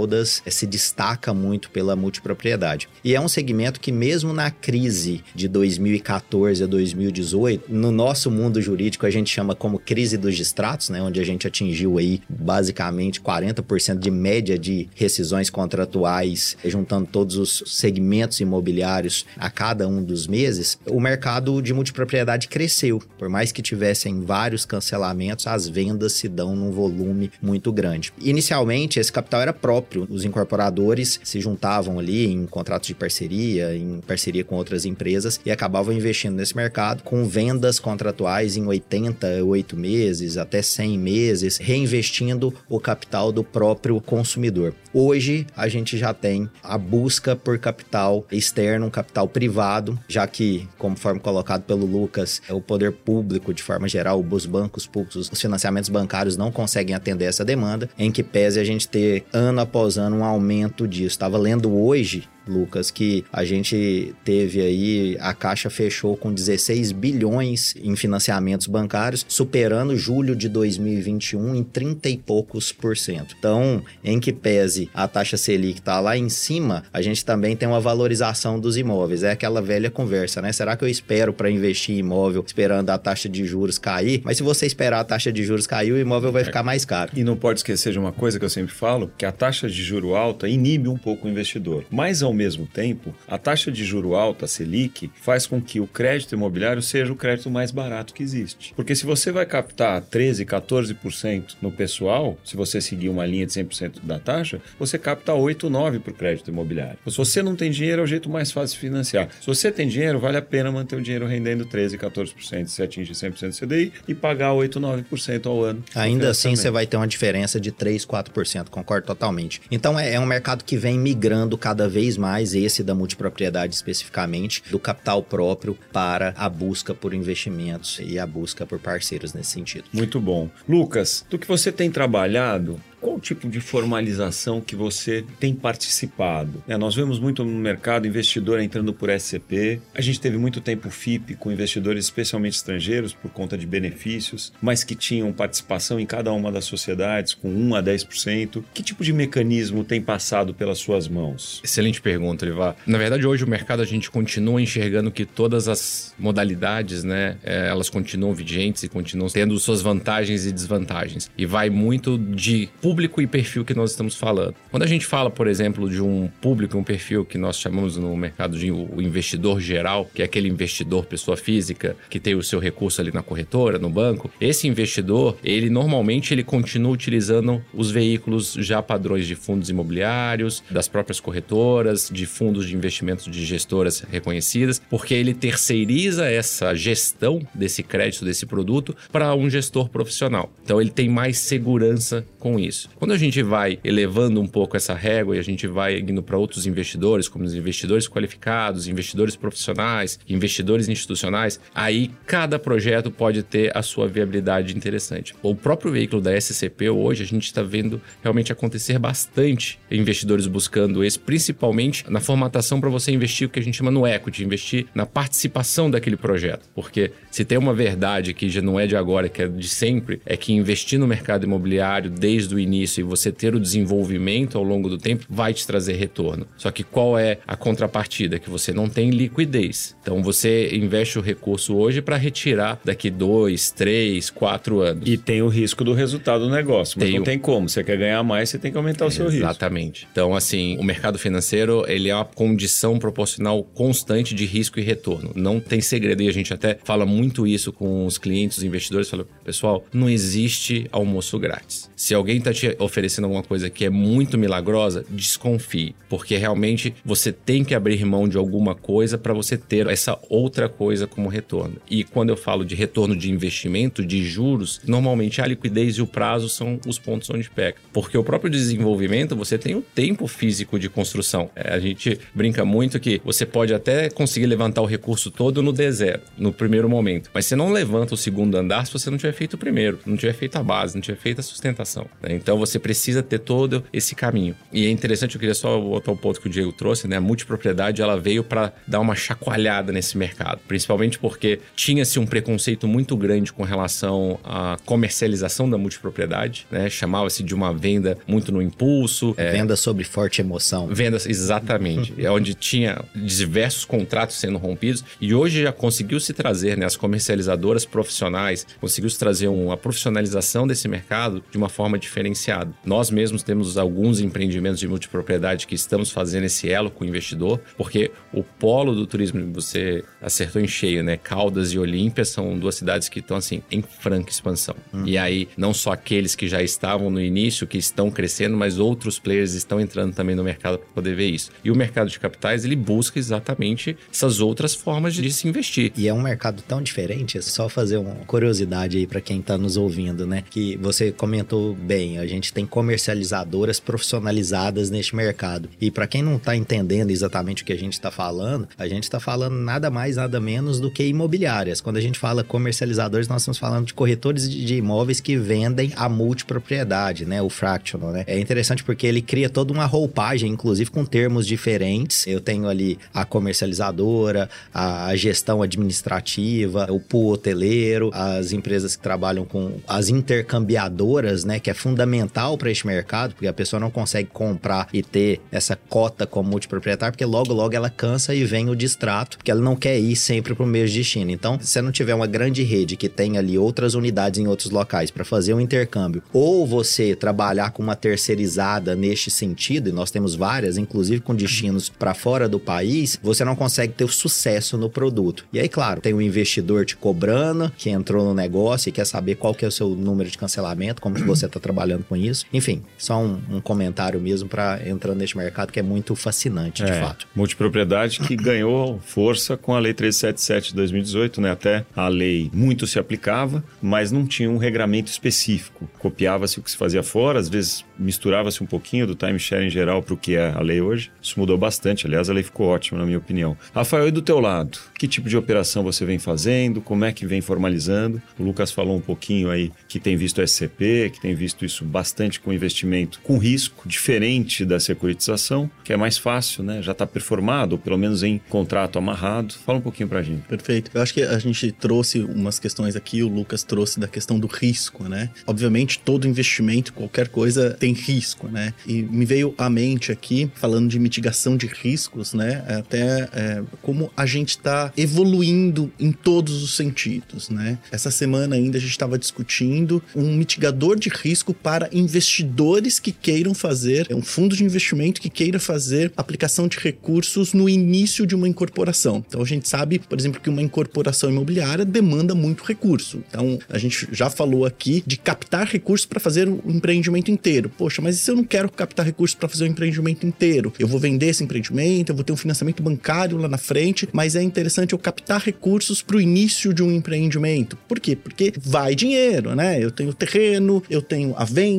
se 0.47 0.67
destaca 0.67 1.35
muito 1.35 1.71
pela 1.71 1.97
multipropriedade. 1.97 2.89
E 3.05 3.15
é 3.15 3.21
um 3.21 3.29
segmento 3.29 3.81
que, 3.81 3.93
mesmo 3.93 4.33
na 4.33 4.51
crise 4.51 5.23
de 5.35 5.49
2014 5.49 6.65
a 6.65 6.67
2018, 6.67 7.73
no 7.73 7.91
nosso 7.91 8.31
mundo 8.31 8.61
jurídico 8.61 9.07
a 9.07 9.11
gente 9.11 9.31
chama 9.31 9.55
como 9.55 9.79
crise 9.79 10.17
dos 10.17 10.37
distratos, 10.37 10.89
né, 10.89 11.03
onde 11.03 11.21
a 11.21 11.25
gente 11.25 11.47
atingiu 11.47 11.99
aí 11.99 12.21
basicamente 12.29 13.21
40% 13.21 13.99
de 13.99 14.11
média 14.11 14.59
de 14.59 14.89
rescisões 14.95 15.51
contratuais, 15.51 16.57
juntando 16.65 17.07
todos 17.07 17.37
os 17.37 17.63
segmentos 17.67 18.41
imobiliários 18.41 19.27
a 19.37 19.51
cada 19.51 19.87
um 19.89 20.03
dos 20.03 20.27
meses, 20.27 20.79
o 20.87 21.01
mercado 21.01 21.61
de 21.61 21.75
multipropriedade 21.75 22.49
cresceu. 22.49 23.03
Por 23.19 23.29
mais 23.29 23.53
que 23.53 23.63
tivessem 23.63 24.21
vários 24.21 24.65
cancelamentos, 24.65 25.47
as 25.47 25.69
vendas 25.69 26.13
se 26.13 26.29
dão 26.29 26.55
num 26.55 26.71
volume 26.71 27.31
muito 27.41 27.73
grande. 27.73 28.13
Inicialmente, 28.21 28.99
esse 28.99 29.13
capital 29.13 29.41
era 29.41 29.53
próprio, 29.53 29.82
os 30.09 30.25
incorporadores 30.25 31.21
se 31.23 31.41
juntavam 31.41 31.99
ali 31.99 32.27
em 32.27 32.47
contratos 32.47 32.89
de 32.89 32.95
parceria, 32.95 33.75
em 33.75 34.01
parceria 34.01 34.45
com 34.45 34.57
outras 34.57 34.85
empresas 34.85 35.41
e 35.45 35.51
acabavam 35.51 35.95
investindo 35.95 36.37
nesse 36.37 36.57
mercado 36.57 37.03
com 37.03 37.25
vendas 37.27 37.79
contratuais 37.79 38.57
em 38.57 38.67
88 38.67 39.77
meses 39.77 40.37
até 40.37 40.63
100 40.63 40.99
meses 40.99 41.57
reinvestindo 41.59 42.53
o 42.69 42.81
capital 42.81 43.33
do 43.33 43.45
próprio 43.45 44.01
consumidor. 44.01 44.75
Hoje 44.93 45.47
a 45.57 45.69
gente 45.69 45.97
já 45.97 46.13
tem 46.13 46.49
a 46.63 46.77
busca 46.77 47.35
por 47.35 47.59
capital 47.59 48.27
externo, 48.31 48.87
um 48.87 48.91
capital 48.91 49.27
privado, 49.27 49.99
já 50.09 50.27
que, 50.27 50.69
conforme 50.79 51.21
colocado 51.21 51.63
pelo 51.63 51.87
Lucas, 51.87 52.43
o 52.51 52.61
poder 52.61 52.93
público, 52.93 53.55
de 53.55 53.63
forma 53.63 53.89
geral, 53.89 54.25
os 54.31 54.47
bancos 54.47 54.87
públicos, 54.87 55.31
os 55.31 55.41
financiamentos 55.41 55.89
bancários 55.89 56.37
não 56.37 56.51
conseguem 56.51 56.95
atender 56.95 57.25
essa 57.25 57.45
demanda, 57.45 57.89
em 57.99 58.11
que 58.11 58.23
pese 58.23 58.59
a 58.59 58.65
gente 58.65 58.89
ter 58.89 59.25
ano 59.33 59.61
após 59.73 59.97
ano 59.97 60.19
um 60.19 60.25
aumento 60.25 60.87
disso. 60.87 61.15
Estava 61.15 61.39
lendo 61.39 61.75
hoje 61.75 62.29
Lucas, 62.47 62.91
que 62.91 63.25
a 63.33 63.45
gente 63.45 64.15
teve 64.25 64.61
aí, 64.61 65.17
a 65.21 65.33
Caixa 65.35 65.71
fechou 65.71 66.17
com 66.17 66.33
16 66.33 66.93
bilhões 66.93 67.75
em 67.83 67.95
financiamentos 67.97 68.67
bancários, 68.67 69.25
superando 69.29 69.97
julho 69.97 70.35
de 70.35 70.49
2021 70.49 71.55
em 71.55 71.63
30 71.63 72.09
e 72.09 72.17
poucos 72.17 72.73
por 72.73 72.97
cento. 72.97 73.35
Então, 73.39 73.83
em 74.05 74.19
que 74.19 74.33
pese 74.33 74.91
a 74.95 75.07
taxa 75.09 75.37
Selic 75.37 75.79
está 75.79 76.01
lá 76.01 76.17
em 76.17 76.29
cima, 76.29 76.85
a 76.93 77.01
gente 77.01 77.25
também 77.25 77.57
tem 77.57 77.69
uma 77.69 77.81
valorização 77.81 78.59
dos 78.59 78.77
imóveis. 78.77 79.23
É 79.23 79.31
aquela 79.31 79.61
velha 79.61 79.91
conversa, 79.91 80.41
né? 80.43 80.53
Será 80.53 80.77
que 80.77 80.85
eu 80.85 80.89
espero 80.89 81.33
para 81.33 81.51
investir 81.51 81.95
em 81.95 81.99
imóvel 81.99 82.45
esperando 82.47 82.91
a 82.91 82.99
taxa 82.99 83.29
de 83.29 83.45
juros 83.45 83.79
cair? 83.79 84.23
Mas 84.25 84.37
se 84.37 84.43
você 84.43 84.67
esperar 84.67 85.01
a 85.01 85.05
taxa 85.05 85.33
de 85.33 85.45
juros 85.45 85.67
cair, 85.67 85.93
o 85.93 85.99
imóvel 85.99 86.33
vai 86.33 86.45
ficar 86.45 86.63
mais 86.63 86.85
caro. 86.85 87.13
E 87.15 87.25
não 87.25 87.37
pode 87.37 87.61
esquecer 87.61 87.93
de 87.93 87.99
uma 87.99 88.13
coisa 88.13 88.39
que 88.39 88.45
eu 88.45 88.51
sempre 88.51 88.73
falo, 88.73 89.11
que 89.17 89.25
a 89.25 89.33
taxa 89.33 89.69
de 89.69 89.83
juro 89.83 90.15
alta 90.15 90.49
inibe 90.49 90.89
um 90.89 90.97
pouco 90.97 91.27
o 91.27 91.31
investidor. 91.31 91.85
Mas 91.91 92.23
ao 92.23 92.32
ao 92.33 92.35
mesmo 92.35 92.67
tempo, 92.67 93.15
a 93.29 93.39
taxa 93.39 93.71
de 93.71 93.85
juro 93.85 94.15
alta, 94.15 94.47
a 94.47 94.49
Selic, 94.49 95.11
faz 95.21 95.47
com 95.47 95.61
que 95.61 95.79
o 95.79 95.87
crédito 95.87 96.35
imobiliário 96.35 96.83
seja 96.83 97.13
o 97.13 97.17
crédito 97.17 97.51
mais 97.51 97.71
barato 97.71 98.15
que 98.15 98.23
existe. 98.23 98.73
Porque 98.75 98.97
se 98.97 99.05
você 99.05 99.31
vai 99.31 99.45
captar 99.45 100.01
13, 100.01 100.45
14% 100.47 101.57
no 101.61 101.71
pessoal, 101.71 102.39
se 102.43 102.57
você 102.57 102.81
seguir 102.81 103.11
uma 103.11 103.27
linha 103.27 103.47
de 103.47 103.53
100% 103.53 104.01
da 104.03 104.19
taxa, 104.19 104.61
você 104.79 104.99
capta 104.99 105.35
8, 105.35 105.69
9 105.69 105.99
para 106.01 106.11
o 106.11 106.15
crédito 106.15 106.51
imobiliário. 106.51 106.99
Se 107.07 107.17
você 107.17 107.43
não 107.43 107.55
tem 107.55 107.71
dinheiro, 107.71 108.01
é 108.01 108.05
o 108.05 108.09
jeito 108.09 108.31
mais 108.31 108.51
fácil 108.51 108.75
de 108.75 108.81
financiar. 108.81 109.29
Se 109.41 109.47
você 109.47 109.71
tem 109.71 109.87
dinheiro, 109.87 110.19
vale 110.19 110.39
a 110.39 110.43
pena 110.43 110.73
manter 110.73 110.97
o 110.97 111.03
dinheiro 111.03 111.27
rendendo 111.27 111.67
13, 111.67 111.99
14%, 111.99 112.67
se 112.67 112.83
atingir 112.83 113.13
100% 113.13 113.49
do 113.49 113.67
CDI 113.67 113.93
e 114.09 114.15
pagar 114.15 114.55
8, 114.55 114.81
9% 114.81 115.47
ao 115.47 115.63
ano. 115.63 115.85
Ainda 115.95 116.31
assim, 116.31 116.57
você 116.57 116.71
vai 116.71 116.87
ter 116.87 116.97
uma 116.97 117.07
diferença 117.07 117.61
de 117.61 117.71
3, 117.71 118.07
4%, 118.07 118.71
concordo 118.71 119.07
totalmente. 119.07 119.61
Então, 119.71 119.99
é, 119.99 120.15
é 120.15 120.21
um 120.21 120.27
mercado 120.27 120.65
que 120.65 120.77
vem 120.77 120.99
migrando 120.99 121.59
cada 121.59 121.89
vez 121.89 122.17
mais 122.23 122.55
esse 122.55 122.85
da 122.85 122.95
multipropriedade 122.95 123.75
especificamente, 123.75 124.63
do 124.71 124.79
capital 124.79 125.25
próprio 125.25 125.77
para 125.93 126.33
a 126.37 126.49
busca 126.49 126.95
por 126.95 127.13
investimentos 127.13 128.01
e 128.01 128.17
a 128.17 128.25
busca 128.25 128.65
por 128.65 128.79
parceiros 128.79 129.35
nesse 129.35 129.51
sentido. 129.51 129.87
Muito 129.93 130.21
bom. 130.21 130.49
Lucas, 130.69 131.27
do 131.29 131.37
que 131.37 131.49
você 131.49 131.73
tem 131.73 131.91
trabalhado, 131.91 132.81
qual 133.03 133.19
tipo 133.19 133.49
de 133.49 133.61
formalização 133.61 134.61
que 134.61 134.77
você 134.77 135.25
tem 135.41 135.53
participado? 135.55 136.63
É, 136.69 136.79
nós 136.79 136.95
vemos 136.95 137.19
muito 137.19 137.45
no 137.45 137.51
mercado 137.51 138.07
investidor 138.07 138.61
entrando 138.61 138.95
por 138.95 139.11
SCP. 139.11 139.81
A 139.93 140.01
gente 140.01 140.21
teve 140.21 140.39
muito 140.39 140.61
tempo 140.61 140.89
FIP 140.89 141.35
com 141.35 141.51
investidores 141.51 142.05
especialmente 142.05 142.55
estrangeiros 142.55 143.13
por 143.13 143.31
conta 143.33 143.59
de 143.59 143.67
benefícios, 143.67 144.53
mas 144.63 144.85
que 144.85 144.95
tinham 144.95 145.33
participação 145.33 145.99
em 145.99 146.07
cada 146.07 146.33
uma 146.33 146.53
das 146.53 146.65
sociedades 146.65 147.35
com 147.35 147.49
1 147.49 147.75
a 147.75 147.83
10%. 147.83 148.63
Que 148.73 148.83
tipo 148.83 149.03
de 149.03 149.13
mecanismo 149.13 149.83
tem 149.83 150.01
passado 150.01 150.55
pelas 150.55 150.79
suas 150.79 151.09
mãos? 151.09 151.61
Excelente 151.65 152.01
pergunta, 152.01 152.47
Livar. 152.47 152.77
Na 152.87 152.99
verdade, 152.99 153.27
hoje 153.27 153.43
o 153.43 153.49
mercado 153.49 153.83
a 153.83 153.87
gente 153.87 154.11
continua 154.11 154.63
enxergando 154.63 155.11
que 155.11 155.25
todas 155.25 155.67
as 155.67 156.15
modalidades, 156.17 157.03
né, 157.03 157.37
é, 157.43 157.67
elas 157.69 157.91
continuam 157.91 158.33
vigentes 158.33 158.85
e 158.85 158.89
continuam 158.89 159.29
tendo 159.29 159.59
suas 159.59 159.83
vantagens 159.83 160.47
e 160.47 160.53
desvantagens. 160.53 161.29
E 161.37 161.45
vai 161.45 161.69
muito 161.69 162.17
de 162.17 162.69
público 162.93 163.23
e 163.23 163.27
perfil 163.27 163.65
que 163.65 163.73
nós 163.73 163.93
estamos 163.93 164.15
falando. 164.15 164.55
Quando 164.71 164.83
a 164.83 164.87
gente 164.87 165.07
fala, 165.07 165.31
por 165.31 165.47
exemplo, 165.47 165.89
de 165.89 166.03
um 166.03 166.29
público, 166.43 166.77
um 166.77 166.85
perfil 166.85 167.25
que 167.25 167.39
nós 167.39 167.59
chamamos 167.59 167.97
no 167.97 168.15
mercado 168.15 168.59
de 168.59 168.71
o 168.71 169.01
investidor 169.01 169.63
geral, 169.63 170.11
que 170.15 170.21
é 170.21 170.27
aquele 170.27 170.47
investidor 170.47 171.07
pessoa 171.07 171.39
física 171.39 171.97
que 172.11 172.21
tem 172.21 172.35
o 172.35 172.43
seu 172.43 172.61
recurso 172.61 173.01
ali 173.01 173.11
na 173.11 173.23
corretora, 173.23 173.79
no 173.79 173.89
banco, 173.89 174.31
esse 174.39 174.69
investidor, 174.69 175.39
ele 175.43 175.71
normalmente 175.71 176.35
ele 176.35 176.45
continua 176.45 176.93
utilizando 176.93 177.65
os 177.73 177.91
veículos 177.91 178.53
já 178.59 178.83
padrões 178.83 179.27
de 179.27 179.35
fundos 179.35 179.71
imobiliários, 179.71 180.63
das 180.71 180.87
próprias 180.87 181.19
corretoras, 181.19 182.11
de 182.13 182.27
fundos 182.27 182.67
de 182.67 182.77
investimentos 182.77 183.25
de 183.25 183.43
gestoras 183.47 184.01
reconhecidas, 184.01 184.83
porque 184.91 185.15
ele 185.15 185.33
terceiriza 185.33 186.27
essa 186.27 186.75
gestão 186.75 187.41
desse 187.55 187.83
crédito, 187.83 188.23
desse 188.23 188.45
produto, 188.45 188.95
para 189.11 189.35
um 189.35 189.49
gestor 189.49 189.89
profissional. 189.89 190.53
Então 190.63 190.79
ele 190.79 190.91
tem 190.91 191.09
mais 191.09 191.39
segurança 191.39 192.27
com 192.39 192.59
isso 192.59 192.82
isso. 192.83 192.91
Quando 192.97 193.13
a 193.13 193.19
gente 193.19 193.43
vai 193.43 193.79
elevando 193.85 194.41
um 194.41 194.47
pouco 194.47 194.77
essa 194.77 194.95
régua 194.95 195.37
e 195.37 195.39
a 195.39 195.43
gente 195.43 195.67
vai 195.67 195.99
indo 195.99 196.23
para 196.23 196.37
outros 196.37 196.67
investidores, 196.67 197.29
como 197.29 197.45
os 197.45 197.55
investidores 197.55 198.09
qualificados, 198.09 198.89
investidores 198.89 199.37
profissionais, 199.37 200.19
investidores 200.29 200.89
institucionais, 200.89 201.61
aí 201.75 202.11
cada 202.27 202.59
projeto 202.59 203.11
pode 203.11 203.43
ter 203.43 203.77
a 203.77 203.83
sua 203.83 204.07
viabilidade 204.09 204.77
interessante. 204.77 205.35
O 205.43 205.55
próprio 205.55 205.93
veículo 205.93 206.21
da 206.21 206.39
SCP 206.39 206.91
hoje 206.91 207.23
a 207.23 207.27
gente 207.27 207.45
está 207.45 207.63
vendo 207.63 208.01
realmente 208.23 208.53
acontecer 208.53 208.99
bastante 208.99 209.79
investidores 209.91 210.47
buscando 210.47 211.05
esse, 211.05 211.19
principalmente 211.19 212.05
na 212.11 212.21
formatação 212.21 212.81
para 212.81 212.91
você 212.91 213.13
investir 213.13 213.47
o 213.47 213.51
que 213.51 213.59
a 213.59 213.63
gente 213.63 213.77
chama 213.77 213.91
no 213.91 214.07
equity, 214.07 214.45
investir 214.45 214.87
na 214.95 215.07
participação 215.07 215.91
daquele 215.91 216.17
projeto. 216.17 216.69
Porque 216.75 217.13
se 217.31 217.45
tem 217.45 217.59
uma 217.59 217.75
verdade 217.75 218.35
que 218.35 218.49
já 218.49 218.63
não 218.63 218.79
é 218.79 218.87
de 218.87 218.97
agora, 218.97 219.29
que 219.29 219.43
é 219.43 219.49
de 219.49 219.69
sempre, 219.69 220.21
é 220.25 220.37
que 220.37 220.53
investir 220.53 220.99
no 220.99 221.07
mercado 221.07 221.45
imobiliário 221.45 222.11
desde 222.11 222.55
o 222.55 222.59
início 222.59 222.72
nisso 222.73 223.01
e 223.01 223.03
você 223.03 223.31
ter 223.31 223.55
o 223.55 223.61
desenvolvimento 223.61 224.57
ao 224.59 224.65
longo 224.65 224.89
do 224.89 224.99
tempo 224.99 225.25
vai 225.29 225.53
te 225.53 225.67
trazer 225.67 225.95
retorno. 225.95 226.47
Só 226.57 226.71
que 226.71 226.83
qual 226.83 227.19
é 227.19 227.39
a 227.47 227.55
contrapartida? 227.57 228.39
Que 228.39 228.49
você 228.51 228.73
não 228.73 228.89
tem 228.89 229.11
liquidez. 229.11 229.95
Então 230.03 230.23
você 230.23 230.75
investe 230.75 231.19
o 231.19 231.23
recurso 231.23 231.77
hoje 231.77 232.01
para 232.01 232.17
retirar 232.17 232.81
daqui 232.85 233.11
dois, 233.11 233.71
três, 233.71 234.31
quatro 234.31 234.81
anos. 234.81 235.09
E 235.09 235.17
tem 235.17 235.43
o 235.43 235.49
risco 235.49 235.85
do 235.85 235.93
resultado 235.93 236.45
do 236.47 236.51
negócio, 236.51 236.99
mas 236.99 237.07
Tem 237.09 237.17
não 237.17 237.23
o- 237.23 237.25
tem 237.25 237.39
como. 237.39 237.69
Você 237.69 237.85
quer 237.85 237.97
ganhar 237.99 238.23
mais, 238.23 238.49
você 238.51 238.59
tem 238.59 238.71
que 238.73 238.77
aumentar 238.79 239.07
o 239.07 239.11
seu 239.11 239.27
risco. 239.27 239.41
Exatamente. 239.45 240.09
Então, 240.11 240.35
assim, 240.35 240.77
o 240.79 240.83
mercado 240.83 241.19
financeiro, 241.19 241.85
ele 241.87 242.09
é 242.09 242.15
uma 242.15 242.25
condição 242.25 242.99
proporcional 242.99 243.63
constante 243.63 244.35
de 244.35 244.45
risco 244.47 244.79
e 244.81 244.83
retorno. 244.83 245.33
Não 245.35 245.61
tem 245.61 245.81
segredo. 245.81 246.23
E 246.23 246.29
a 246.29 246.33
gente 246.33 246.53
até 246.53 246.79
fala 246.85 247.05
muito 247.05 247.47
isso 247.47 247.73
com 247.73 248.07
os 248.07 248.19
clientes, 248.19 248.59
os 248.59 248.65
investidores. 248.65 249.09
Fala, 249.11 249.27
pessoal, 249.45 249.85
não 249.93 250.09
existe 250.09 250.87
almoço 250.93 251.39
grátis. 251.39 251.91
Se 251.97 252.15
alguém 252.15 252.39
está 252.39 252.53
te 252.53 252.62
oferecendo 252.79 253.25
alguma 253.25 253.43
coisa 253.43 253.71
que 253.71 253.85
é 253.85 253.91
muito 253.91 254.39
milagrosa, 254.39 255.05
desconfie. 255.09 255.95
Porque 256.09 256.37
realmente 256.37 256.95
você 257.05 257.33
tem 257.33 257.65
que 257.65 257.75
abrir 257.75 258.05
mão 258.05 258.29
de 258.29 258.37
alguma 258.37 258.75
coisa 258.75 259.17
para 259.17 259.33
você 259.33 259.57
ter 259.57 259.87
essa 259.87 260.19
outra 260.29 260.69
coisa 260.69 261.07
como 261.07 261.29
retorno. 261.29 261.77
E 261.91 262.05
quando 262.05 262.31
eu 262.31 262.37
falo 262.37 262.65
de 262.65 262.75
retorno 262.75 263.17
de 263.17 263.31
investimento, 263.31 264.05
de 264.05 264.25
juros, 264.25 264.81
normalmente 264.87 265.41
a 265.41 265.47
liquidez 265.47 265.97
e 265.97 266.03
o 266.03 266.07
prazo 266.07 266.49
são 266.49 266.79
os 266.87 266.99
pontos 266.99 267.31
onde 267.31 267.49
pega. 267.49 267.77
Porque 267.93 268.17
o 268.17 268.25
próprio 268.25 268.51
desenvolvimento, 268.51 269.37
você 269.37 269.59
tem 269.59 269.75
o 269.75 269.83
tempo 269.83 270.27
físico 270.27 270.79
de 270.79 270.89
construção. 270.89 271.51
É, 271.55 271.75
a 271.75 271.79
gente 271.79 272.19
brinca 272.35 272.65
muito 272.65 272.99
que 273.01 273.21
você 273.25 273.47
pode 273.47 273.73
até 273.75 274.11
conseguir 274.11 274.47
levantar 274.47 274.83
o 274.83 274.87
recurso 274.87 275.31
todo 275.31 275.63
no 275.63 275.73
D0, 275.73 276.21
no 276.37 276.53
primeiro 276.53 276.89
momento. 276.89 277.31
Mas 277.33 277.47
você 277.47 277.57
não 277.57 277.73
levanta 277.73 278.15
o 278.15 278.17
segundo 278.17 278.57
andar 278.57 278.87
se 278.87 278.93
você 278.93 279.11
não 279.11 279.19
tiver 279.19 279.33
feito 279.33 279.55
o 279.55 279.59
primeiro, 279.59 279.99
não 280.05 280.17
tiver 280.17 280.33
feito 280.33 280.57
a 280.57 280.63
base, 280.63 280.95
não 280.95 281.03
tiver 281.03 281.19
feito 281.19 281.41
a 281.41 281.43
sustentação. 281.43 282.07
né? 282.21 282.35
Então 282.43 282.59
você 282.59 282.79
precisa 282.79 283.23
ter 283.23 283.39
todo 283.39 283.85
esse 283.93 284.15
caminho. 284.15 284.55
E 284.73 284.87
é 284.87 284.91
interessante, 284.91 285.37
eu 285.37 285.41
queria 285.41 285.55
só 285.55 285.81
botar 285.81 286.13
o 286.13 286.17
ponto 286.17 286.41
que 286.41 286.49
o 286.49 286.51
Diego 286.51 286.73
trouxe, 286.73 287.07
né? 287.07 287.17
A 287.17 287.21
multipropriedade 287.21 288.03
ela 288.03 288.19
veio 288.19 288.43
para 288.43 288.73
dar 288.87 289.01
uma 289.01 289.15
chacoalhada 289.15 289.93
nesse 289.93 290.19
mercado, 290.19 290.61
principalmente 290.67 291.19
porque 291.19 291.61
tinha-se 291.77 292.19
um 292.19 292.27
preconceito 292.27 292.87
muito 292.89 293.17
grande 293.17 293.53
com 293.53 293.63
relação 293.63 294.39
à 294.45 294.77
comercialização 294.85 295.71
da 295.71 295.79
multipropriedade, 295.79 296.67
né? 296.71 296.91
Chamava-se 296.91 297.43
de 297.43 297.55
uma 297.55 297.73
venda 297.73 298.19
muito 298.27 298.51
no 298.51 298.61
impulso, 298.61 299.35
é, 299.37 299.53
Venda 299.53 299.77
sobre 299.77 300.03
forte 300.03 300.41
emoção. 300.41 300.89
Vendas, 300.89 301.27
exatamente. 301.27 302.15
é 302.19 302.31
onde 302.31 302.55
tinha 302.55 303.05
diversos 303.15 303.85
contratos 303.85 304.37
sendo 304.37 304.59
rompidos 304.59 305.05
e 305.21 305.35
hoje 305.35 305.63
já 305.63 305.73
conseguiu 305.73 306.19
se 306.19 306.33
trazer, 306.33 306.77
né, 306.77 306.87
as 306.87 306.97
comercializadoras 306.97 307.85
profissionais, 307.85 308.67
conseguiu 308.81 309.11
se 309.11 309.19
trazer 309.19 309.49
uma 309.49 309.77
profissionalização 309.77 310.67
desse 310.67 310.89
mercado 310.89 311.43
de 311.51 311.57
uma 311.57 311.69
forma 311.69 311.99
diferenciada. 312.33 312.73
Nós 312.85 313.11
mesmos 313.11 313.43
temos 313.43 313.77
alguns 313.79 314.21
empreendimentos 314.21 314.81
de 314.81 314.89
multipropriedade 314.89 315.67
que 315.67 315.75
estamos 315.75 316.11
fazendo 316.11 316.45
esse 316.45 316.69
elo 316.69 316.91
com 316.91 317.05
o 317.05 317.07
investidor, 317.07 317.61
porque 317.77 318.11
o 318.33 318.43
polo 318.43 318.95
do 318.95 319.07
turismo, 319.07 319.53
você 319.53 320.03
acertou 320.21 320.61
em 320.61 320.67
cheio, 320.67 321.03
né? 321.05 321.17
Caldas 321.17 321.73
e 321.73 321.79
Olímpia 321.79 322.25
são 322.25 322.59
duas 322.59 322.75
cidades 322.75 323.09
que 323.09 323.21
estão 323.21 323.37
assim 323.37 323.63
em 323.71 323.83
franca 323.83 324.31
expansão. 324.31 324.75
E 325.05 325.19
aí, 325.19 325.49
não 325.57 325.75
só 325.75 325.93
aqueles 325.93 326.35
que 326.35 326.49
já 326.49 326.63
estavam 326.63 327.11
no 327.11 327.21
início, 327.21 327.67
que 327.67 327.79
estão 327.79 328.11
crescendo, 328.11 328.57
mas 328.57 328.79
outros 328.79 329.19
players 329.19 329.55
estão 329.55 329.81
entrando 329.81 330.15
também 330.15 330.35
no 330.35 330.43
mercado 330.43 330.79
para 330.79 330.89
poder 330.95 331.15
ver 331.15 331.29
isso. 331.29 331.51
E 331.63 331.71
o 331.71 331.77
mercado 331.77 332.09
de 332.09 332.19
capitais, 332.19 332.65
ele 332.65 332.77
busca 332.77 333.19
exatamente 333.19 333.97
essas 334.13 334.41
outras 334.41 334.75
formas 334.75 335.15
de 335.15 335.31
se 335.33 335.47
investir. 335.49 335.93
E 335.97 336.09
é 336.09 336.15
um 336.15 336.23
mercado 336.23 336.63
tão 336.67 336.83
diferente, 336.83 337.41
só 337.43 337.69
fazer 337.69 337.99
uma 337.99 338.15
curiosidade 338.27 338.97
aí 338.97 339.07
para 339.07 339.21
quem 339.21 339.43
tá 339.43 339.59
nos 339.59 339.77
ouvindo, 339.77 340.27
né? 340.27 340.43
Que 340.49 340.77
você 340.77 341.13
comentou 341.13 341.75
bem, 341.75 342.19
a 342.23 342.27
gente 342.27 342.53
tem 342.53 342.65
comercializadoras 342.65 343.79
profissionalizadas 343.79 344.91
neste 344.91 345.15
mercado. 345.15 345.69
E 345.81 345.91
para 345.91 346.07
quem 346.07 346.23
não 346.23 346.39
tá 346.39 346.57
entendendo 346.57 347.11
exatamente 347.11 347.63
o 347.63 347.67
que 347.67 347.73
a 347.73 347.79
gente 347.79 348.01
tá 348.01 348.11
falando, 348.11 348.69
a 348.79 348.89
gente 348.89 349.11
tá 349.11 349.21
falando 349.21 349.57
nada 349.57 349.91
mais, 349.91 350.17
nada 350.17 350.41
menos 350.41 350.81
do 350.81 350.91
que 350.91 351.05
imobiliárias. 351.05 351.81
Quando 351.81 351.97
a 351.97 352.01
gente 352.01 352.19
fala 352.19 352.43
comercializadores, 352.43 353.29
nós 353.29 353.43
estamos 353.43 353.59
falando 353.59 353.87
de 353.87 353.95
corretores 353.95 354.49
de 354.49 354.77
imóveis 354.77 355.21
que 355.21 355.37
vendem 355.37 355.93
a 355.97 356.09
multipropriedade, 356.09 357.27
né? 357.27 357.43
O 357.43 357.51
fractional, 357.51 358.13
né? 358.13 358.25
É 358.27 358.39
interessante 358.39 358.83
porque 358.83 359.07
ele 359.07 359.21
cria 359.21 359.51
toda 359.51 359.73
uma 359.73 359.85
roupagem, 359.85 360.51
inclusive 360.51 360.91
com 360.91 361.05
termos 361.05 361.47
diferentes. 361.47 362.27
Eu 362.27 362.41
tenho 362.41 362.69
ali 362.69 362.99
a 363.13 363.25
comercializadora, 363.25 364.49
a 364.73 365.03
a 365.03 365.17
gestão 365.17 365.63
administrativa, 365.63 366.87
o 366.91 367.01
pool 367.01 367.33
hoteleiro, 367.33 368.11
as 368.13 368.53
empresas 368.53 368.97
que 368.97 369.03
trabalham 369.03 369.45
com 369.45 369.81
as 369.87 370.09
intercambiadoras, 370.09 371.45
né? 371.45 371.59
Que 371.59 371.71
é 371.71 371.75
fundamental 371.75 372.12
para 372.59 372.71
este 372.71 372.87
mercado, 372.87 373.35
porque 373.35 373.47
a 373.47 373.53
pessoa 373.53 373.81
não 373.81 373.91
consegue 373.91 374.29
comprar 374.33 374.89
e 374.93 375.03
ter 375.03 375.41
essa 375.51 375.77
cota 375.77 376.27
como 376.27 376.51
multiproprietário, 376.51 377.13
porque 377.13 377.25
logo, 377.25 377.53
logo 377.53 377.75
ela 377.75 377.91
cansa 377.91 378.35
e 378.35 378.45
vem 378.45 378.69
o 378.69 378.77
distrato, 378.77 379.39
porque 379.39 379.51
ela 379.51 379.61
não 379.61 379.77
quer 379.77 379.99
ir 379.99 380.17
sempre 380.17 380.55
para 380.55 380.65
o 380.65 380.67
mesmo 380.67 380.97
destino. 380.97 381.31
Então, 381.31 381.59
se 381.61 381.67
você 381.67 381.83
não 381.83 381.93
tiver 381.93 382.15
uma 382.15 382.27
grande 382.27 382.63
rede 382.63 382.97
que 382.97 383.09
tem 383.09 383.39
ali 383.39 383.57
outras 383.59 383.95
unidades 383.95 384.41
em 384.41 384.47
outros 384.47 384.71
locais 384.71 385.11
para 385.11 385.25
fazer 385.25 385.55
um 385.55 385.61
intercâmbio, 385.61 386.23
ou 386.33 386.67
você 386.67 387.15
trabalhar 387.15 387.71
com 387.71 387.83
uma 387.83 387.97
terceirizada 387.97 388.95
neste 388.95 389.31
sentido, 389.31 389.89
e 389.89 389.93
nós 389.93 390.11
temos 390.11 390.35
várias, 390.35 390.77
inclusive 390.77 391.21
com 391.21 391.35
destinos 391.35 391.89
para 391.89 392.15
fora 392.15 392.49
do 392.49 392.61
país, 392.61 393.19
você 393.23 393.45
não 393.45 393.57
consegue 393.57 393.93
ter 393.93 394.05
o 394.05 394.09
sucesso 394.09 394.77
no 394.77 394.91
produto. 394.91 395.45
E 395.53 395.59
aí, 395.59 395.69
claro, 395.69 396.01
tem 396.01 396.15
o 396.15 396.23
investidor 396.23 396.85
te 396.85 396.97
cobrando, 396.97 397.73
que 397.77 397.91
entrou 397.91 398.25
no 398.25 398.35
negócio 398.35 398.89
e 398.89 398.93
quer 398.93 399.07
saber 399.07 399.37
qual 399.37 399.55
que 399.55 399.65
é 399.65 399.69
o 399.69 399.73
seu 399.73 399.89
número 399.91 400.31
de 400.31 400.39
cancelamento, 400.39 401.01
como 401.01 401.17
que 401.17 401.23
você 401.23 401.47
está 401.47 401.61
trabalhando 401.61 402.02
com 402.03 402.17
isso. 402.17 402.45
Enfim, 402.53 402.83
só 402.99 403.19
um, 403.21 403.41
um 403.51 403.61
comentário 403.61 404.21
mesmo 404.21 404.49
para 404.49 404.81
entrar 404.89 405.15
neste 405.15 405.37
mercado 405.37 405.73
que 405.73 405.79
é 405.81 405.83
muito 405.83 406.15
fascinante, 406.15 406.83
de 406.85 406.91
É, 406.91 407.01
fato. 407.01 407.27
Multipropriedade 407.35 408.21
que 408.21 408.35
ganhou 408.37 408.99
força 409.01 409.57
com 409.57 409.75
a 409.75 409.79
Lei 409.79 409.95
377 409.95 410.71
de 410.71 410.77
2018, 410.77 411.41
né? 411.41 411.51
Até 411.51 411.85
a 411.95 412.09
lei 412.09 412.51
muito 412.53 412.87
se 412.87 412.99
aplicava, 412.99 413.63
mas 413.81 414.11
não 414.13 414.27
tinha 414.27 414.51
um 414.51 414.57
regramento 414.59 415.11
específico. 415.11 415.89
Copiava-se 415.99 416.59
o 416.59 416.63
que 416.63 416.71
se 416.71 416.77
fazia 416.77 417.03
fora, 417.03 417.39
às 417.39 417.49
vezes 417.49 417.85
misturava-se 417.99 418.63
um 418.63 418.67
pouquinho 418.67 419.07
do 419.07 419.15
timeshare 419.15 419.65
em 419.65 419.71
geral 419.71 420.03
para 420.03 420.15
o 420.15 420.17
que 420.17 420.35
é 420.37 420.51
a 420.53 420.61
lei 420.61 420.81
hoje. 420.81 421.11
Isso 421.23 421.39
mudou 421.39 421.57
bastante, 421.57 422.07
aliás, 422.07 422.29
a 422.29 422.33
lei 422.33 422.43
ficou 422.43 422.67
ótima, 422.67 422.99
na 422.99 423.05
minha 423.07 423.19
opinião. 423.19 423.57
Rafael, 423.75 424.09
e 424.09 424.11
do 424.11 424.21
teu 424.23 424.41
lado? 424.41 424.79
Que 424.99 425.07
tipo 425.07 425.29
de 425.29 425.37
operação 425.37 425.83
você 425.85 426.05
vem 426.05 426.19
fazendo? 426.19 426.81
Como 426.81 427.05
é 427.05 427.13
que 427.13 427.27
vem 427.27 427.41
formalizando? 427.41 428.21
O 428.39 428.43
Lucas 428.43 428.73
falou 428.73 428.97
um 428.97 429.01
pouquinho 429.01 429.51
aí 429.51 429.71
que 429.89 430.01
tem 430.01 430.17
visto 430.17 430.43
SCP, 430.43 431.11
que 431.13 431.21
tem 431.21 431.35
visto 431.35 431.65
isso 431.65 431.85
bastante 431.93 432.41
com 432.41 432.53
investimento 432.53 433.21
com 433.23 433.37
risco, 433.37 433.87
diferente 433.87 434.65
da 434.65 434.81
securitização, 434.81 435.71
que 435.85 435.93
é 435.93 435.97
mais 435.97 436.17
fácil, 436.17 436.65
né? 436.65 436.81
Já 436.83 436.93
está 436.93 437.07
performado, 437.07 437.75
ou 437.75 437.79
pelo 437.79 437.99
menos 437.99 438.23
em 438.23 438.41
contrato 438.49 438.99
amarrado. 438.99 439.55
Fala 439.65 439.79
um 439.79 439.83
pouquinho 439.83 440.09
pra 440.09 440.23
gente. 440.23 440.43
Perfeito. 440.49 440.91
Eu 440.95 441.03
acho 441.03 441.13
que 441.13 441.23
a 441.23 441.39
gente 441.39 441.71
trouxe 441.73 442.21
umas 442.21 442.59
questões 442.59 442.97
aqui, 442.97 443.23
o 443.23 443.29
Lucas 443.29 443.63
trouxe 443.63 444.01
da 444.01 444.09
questão 444.09 444.39
do 444.39 444.47
risco, 444.47 445.05
né? 445.09 445.31
Obviamente, 445.47 445.99
todo 445.99 446.27
investimento, 446.27 446.93
qualquer 446.93 447.29
coisa 447.29 447.71
tem 447.79 447.93
risco, 447.93 448.49
né? 448.49 448.73
E 448.87 449.03
me 449.03 449.27
veio 449.27 449.55
à 449.59 449.69
mente 449.69 450.11
aqui, 450.11 450.51
falando 450.55 450.89
de 450.89 450.99
mitigação 450.99 451.57
de 451.57 451.67
riscos, 451.67 452.33
né? 452.33 452.65
Até 452.67 453.29
é, 453.33 453.63
como 453.83 454.11
a 454.17 454.25
gente 454.25 454.51
está 454.51 454.93
evoluindo 454.97 455.93
em 456.01 456.13
todos 456.13 456.63
os 456.63 456.75
sentidos, 456.77 457.51
né? 457.51 457.79
Essa 457.91 458.11
semana 458.11 458.57
ainda 458.57 458.79
a 458.79 458.81
gente 458.81 458.91
estava 458.91 459.19
discutindo 459.19 460.03
um 460.15 460.35
mitigador 460.35 460.99
de 460.99 461.09
risco 461.09 461.53
para 461.83 461.89
investidores 461.93 463.01
que 463.01 463.11
queiram 463.11 463.55
fazer, 463.55 464.07
é 464.09 464.15
um 464.15 464.23
fundo 464.23 464.55
de 464.55 464.63
investimento 464.63 465.21
que 465.21 465.29
queira 465.29 465.59
fazer 465.59 466.13
aplicação 466.17 466.69
de 466.69 466.79
recursos 466.79 467.53
no 467.53 467.69
início 467.69 468.25
de 468.25 468.37
uma 468.37 468.49
incorporação. 468.49 469.25
Então 469.27 469.43
a 469.43 469.45
gente 469.45 469.69
sabe, 469.69 469.99
por 469.99 470.19
exemplo, 470.19 470.41
que 470.41 470.49
uma 470.49 470.63
incorporação 470.63 471.29
imobiliária 471.29 471.85
demanda 471.85 472.37
muito 472.37 472.63
recurso. 472.63 473.23
Então 473.29 473.59
a 473.69 473.79
gente 473.79 474.07
já 474.13 474.31
falou 474.31 474.65
aqui 474.65 475.03
de 475.05 475.17
captar 475.17 475.67
recursos 475.67 476.07
para 476.07 476.21
fazer 476.21 476.49
o 476.49 476.63
empreendimento 476.67 477.33
inteiro. 477.33 477.69
Poxa, 477.69 478.01
mas 478.01 478.15
e 478.15 478.19
se 478.19 478.31
eu 478.31 478.37
não 478.37 478.45
quero 478.45 478.71
captar 478.71 479.05
recursos 479.05 479.35
para 479.35 479.49
fazer 479.49 479.65
o 479.65 479.67
empreendimento 479.67 480.25
inteiro? 480.25 480.73
Eu 480.79 480.87
vou 480.87 481.01
vender 481.01 481.31
esse 481.31 481.43
empreendimento, 481.43 482.11
eu 482.11 482.15
vou 482.15 482.25
ter 482.25 482.33
um 482.33 482.37
financiamento 482.37 482.81
bancário 482.81 483.39
lá 483.39 483.49
na 483.49 483.59
frente, 483.59 484.09
mas 484.13 484.37
é 484.37 484.43
interessante 484.43 484.93
eu 484.93 484.99
captar 484.99 485.41
recursos 485.41 486.01
para 486.01 486.17
o 486.17 486.21
início 486.21 486.73
de 486.73 486.83
um 486.83 486.93
empreendimento. 486.93 487.77
Por 487.89 487.99
quê? 487.99 488.15
Porque 488.15 488.53
vai 488.57 488.95
dinheiro, 488.95 489.57
né? 489.57 489.83
Eu 489.83 489.91
tenho 489.91 490.15
terreno, 490.15 490.81
eu 490.89 491.03
tenho 491.03 491.35
a 491.37 491.45
venda, 491.45 491.72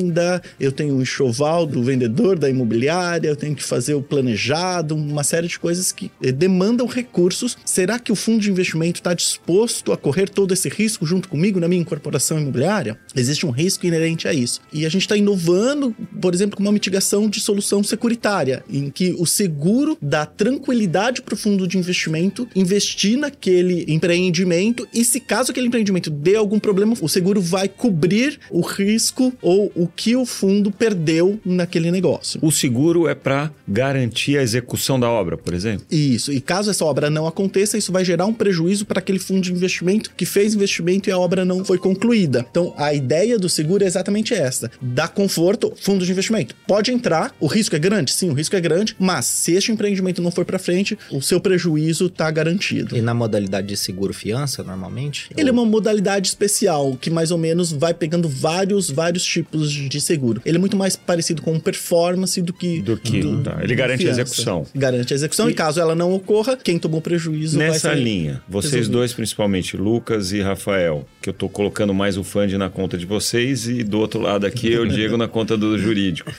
eu 0.58 0.72
tenho 0.72 0.96
o 0.96 1.02
enxoval 1.02 1.66
do 1.66 1.82
vendedor 1.82 2.38
da 2.38 2.48
imobiliária, 2.48 3.28
eu 3.28 3.36
tenho 3.36 3.54
que 3.54 3.62
fazer 3.62 3.94
o 3.94 4.02
planejado, 4.02 4.94
uma 4.94 5.24
série 5.24 5.48
de 5.48 5.58
coisas 5.58 5.92
que 5.92 6.10
eh, 6.22 6.32
demandam 6.32 6.86
recursos. 6.86 7.56
Será 7.64 7.98
que 7.98 8.12
o 8.12 8.16
fundo 8.16 8.40
de 8.40 8.50
investimento 8.50 9.00
está 9.00 9.14
disposto 9.14 9.92
a 9.92 9.96
correr 9.96 10.28
todo 10.28 10.52
esse 10.52 10.68
risco 10.68 11.06
junto 11.06 11.28
comigo 11.28 11.60
na 11.60 11.68
minha 11.68 11.80
incorporação 11.80 12.38
imobiliária? 12.38 12.98
Existe 13.14 13.46
um 13.46 13.50
risco 13.50 13.86
inerente 13.86 14.26
a 14.28 14.32
isso. 14.32 14.60
E 14.72 14.86
a 14.86 14.88
gente 14.88 15.02
está 15.02 15.16
inovando, 15.16 15.94
por 16.20 16.34
exemplo, 16.34 16.56
com 16.56 16.62
uma 16.62 16.72
mitigação 16.72 17.28
de 17.28 17.40
solução 17.40 17.82
securitária, 17.82 18.64
em 18.68 18.90
que 18.90 19.14
o 19.18 19.26
seguro 19.26 19.96
dá 20.00 20.26
tranquilidade 20.26 21.22
para 21.22 21.34
o 21.34 21.36
fundo 21.36 21.66
de 21.66 21.78
investimento 21.78 22.48
investir 22.54 23.18
naquele 23.18 23.84
empreendimento 23.88 24.86
e 24.92 25.04
se 25.04 25.20
caso 25.20 25.50
aquele 25.50 25.66
empreendimento 25.66 26.10
dê 26.10 26.36
algum 26.36 26.58
problema, 26.58 26.94
o 27.00 27.08
seguro 27.08 27.40
vai 27.40 27.68
cobrir 27.68 28.38
o 28.50 28.60
risco 28.60 29.32
ou 29.42 29.70
o 29.74 29.86
que 29.86 30.16
o 30.16 30.24
fundo 30.24 30.70
perdeu 30.70 31.38
naquele 31.44 31.90
negócio. 31.90 32.38
O 32.42 32.50
seguro 32.50 33.08
é 33.08 33.14
para 33.14 33.50
garantir 33.66 34.38
a 34.38 34.42
execução 34.42 34.98
da 34.98 35.08
obra, 35.08 35.36
por 35.36 35.54
exemplo? 35.54 35.86
Isso. 35.90 36.32
E 36.32 36.40
caso 36.40 36.70
essa 36.70 36.84
obra 36.84 37.10
não 37.10 37.26
aconteça, 37.26 37.76
isso 37.78 37.92
vai 37.92 38.04
gerar 38.04 38.26
um 38.26 38.32
prejuízo 38.32 38.86
para 38.86 38.98
aquele 38.98 39.18
fundo 39.18 39.40
de 39.40 39.52
investimento 39.52 40.10
que 40.16 40.26
fez 40.26 40.54
investimento 40.54 41.08
e 41.08 41.12
a 41.12 41.18
obra 41.18 41.44
não 41.44 41.64
foi 41.64 41.78
concluída. 41.78 42.46
Então, 42.50 42.74
a 42.76 42.94
ideia 42.94 43.38
do 43.38 43.48
seguro 43.48 43.84
é 43.84 43.86
exatamente 43.86 44.34
essa: 44.34 44.70
dar 44.80 45.08
conforto, 45.08 45.72
fundo 45.80 46.04
de 46.04 46.12
investimento. 46.12 46.54
Pode 46.66 46.92
entrar, 46.92 47.34
o 47.40 47.46
risco 47.46 47.76
é 47.76 47.78
grande? 47.78 48.12
Sim, 48.12 48.30
o 48.30 48.34
risco 48.34 48.56
é 48.56 48.60
grande, 48.60 48.94
mas 48.98 49.26
se 49.26 49.52
este 49.52 49.72
empreendimento 49.72 50.22
não 50.22 50.30
for 50.30 50.44
para 50.44 50.58
frente, 50.58 50.98
o 51.10 51.20
seu 51.20 51.40
prejuízo 51.40 52.06
está 52.06 52.30
garantido. 52.30 52.96
E 52.96 53.00
na 53.00 53.14
modalidade 53.14 53.68
de 53.68 53.76
seguro 53.76 54.12
fiança, 54.12 54.62
normalmente? 54.62 55.28
Ele 55.36 55.48
é 55.48 55.52
uma 55.52 55.64
modalidade 55.64 56.28
especial 56.28 56.96
que 57.00 57.10
mais 57.10 57.30
ou 57.30 57.38
menos 57.38 57.72
vai 57.72 57.94
pegando 57.94 58.28
vários, 58.28 58.90
vários 58.90 59.24
tipos 59.24 59.63
de 59.72 60.00
seguro. 60.00 60.40
Ele 60.44 60.56
é 60.56 60.60
muito 60.60 60.76
mais 60.76 60.96
parecido 60.96 61.42
com 61.42 61.58
performance 61.58 62.40
do 62.40 62.52
que. 62.52 62.80
Do 62.80 62.96
que. 62.96 63.22
tá. 63.42 63.58
Ele 63.62 63.74
garante 63.74 64.02
a 64.02 64.06
fiança. 64.06 64.20
execução. 64.22 64.66
Garante 64.74 65.12
a 65.12 65.16
execução. 65.16 65.48
E, 65.48 65.52
E- 65.52 65.54
caso 65.54 65.80
ela 65.80 65.94
não 65.94 66.12
ocorra, 66.12 66.56
quem 66.56 66.78
tomou 66.78 67.00
prejuízo 67.00 67.58
vai 67.58 67.68
Nessa 67.68 67.90
ser 67.90 67.96
linha, 68.02 68.42
vocês 68.48 68.72
resolvido. 68.72 68.92
dois, 68.98 69.12
principalmente, 69.12 69.76
Lucas 69.76 70.32
e 70.32 70.40
Rafael, 70.40 71.06
que 71.22 71.28
eu 71.28 71.32
tô 71.32 71.48
colocando 71.48 71.92
mais 71.94 72.16
o 72.16 72.24
fund 72.24 72.52
na 72.54 72.68
conta 72.68 72.96
de 72.98 73.06
vocês 73.06 73.66
e 73.68 73.82
do 73.82 73.98
outro 73.98 74.20
lado 74.20 74.46
aqui 74.46 74.70
eu 74.72 74.86
Diego 74.86 75.16
na 75.16 75.28
conta 75.28 75.56
do 75.56 75.78
jurídico. 75.78 76.32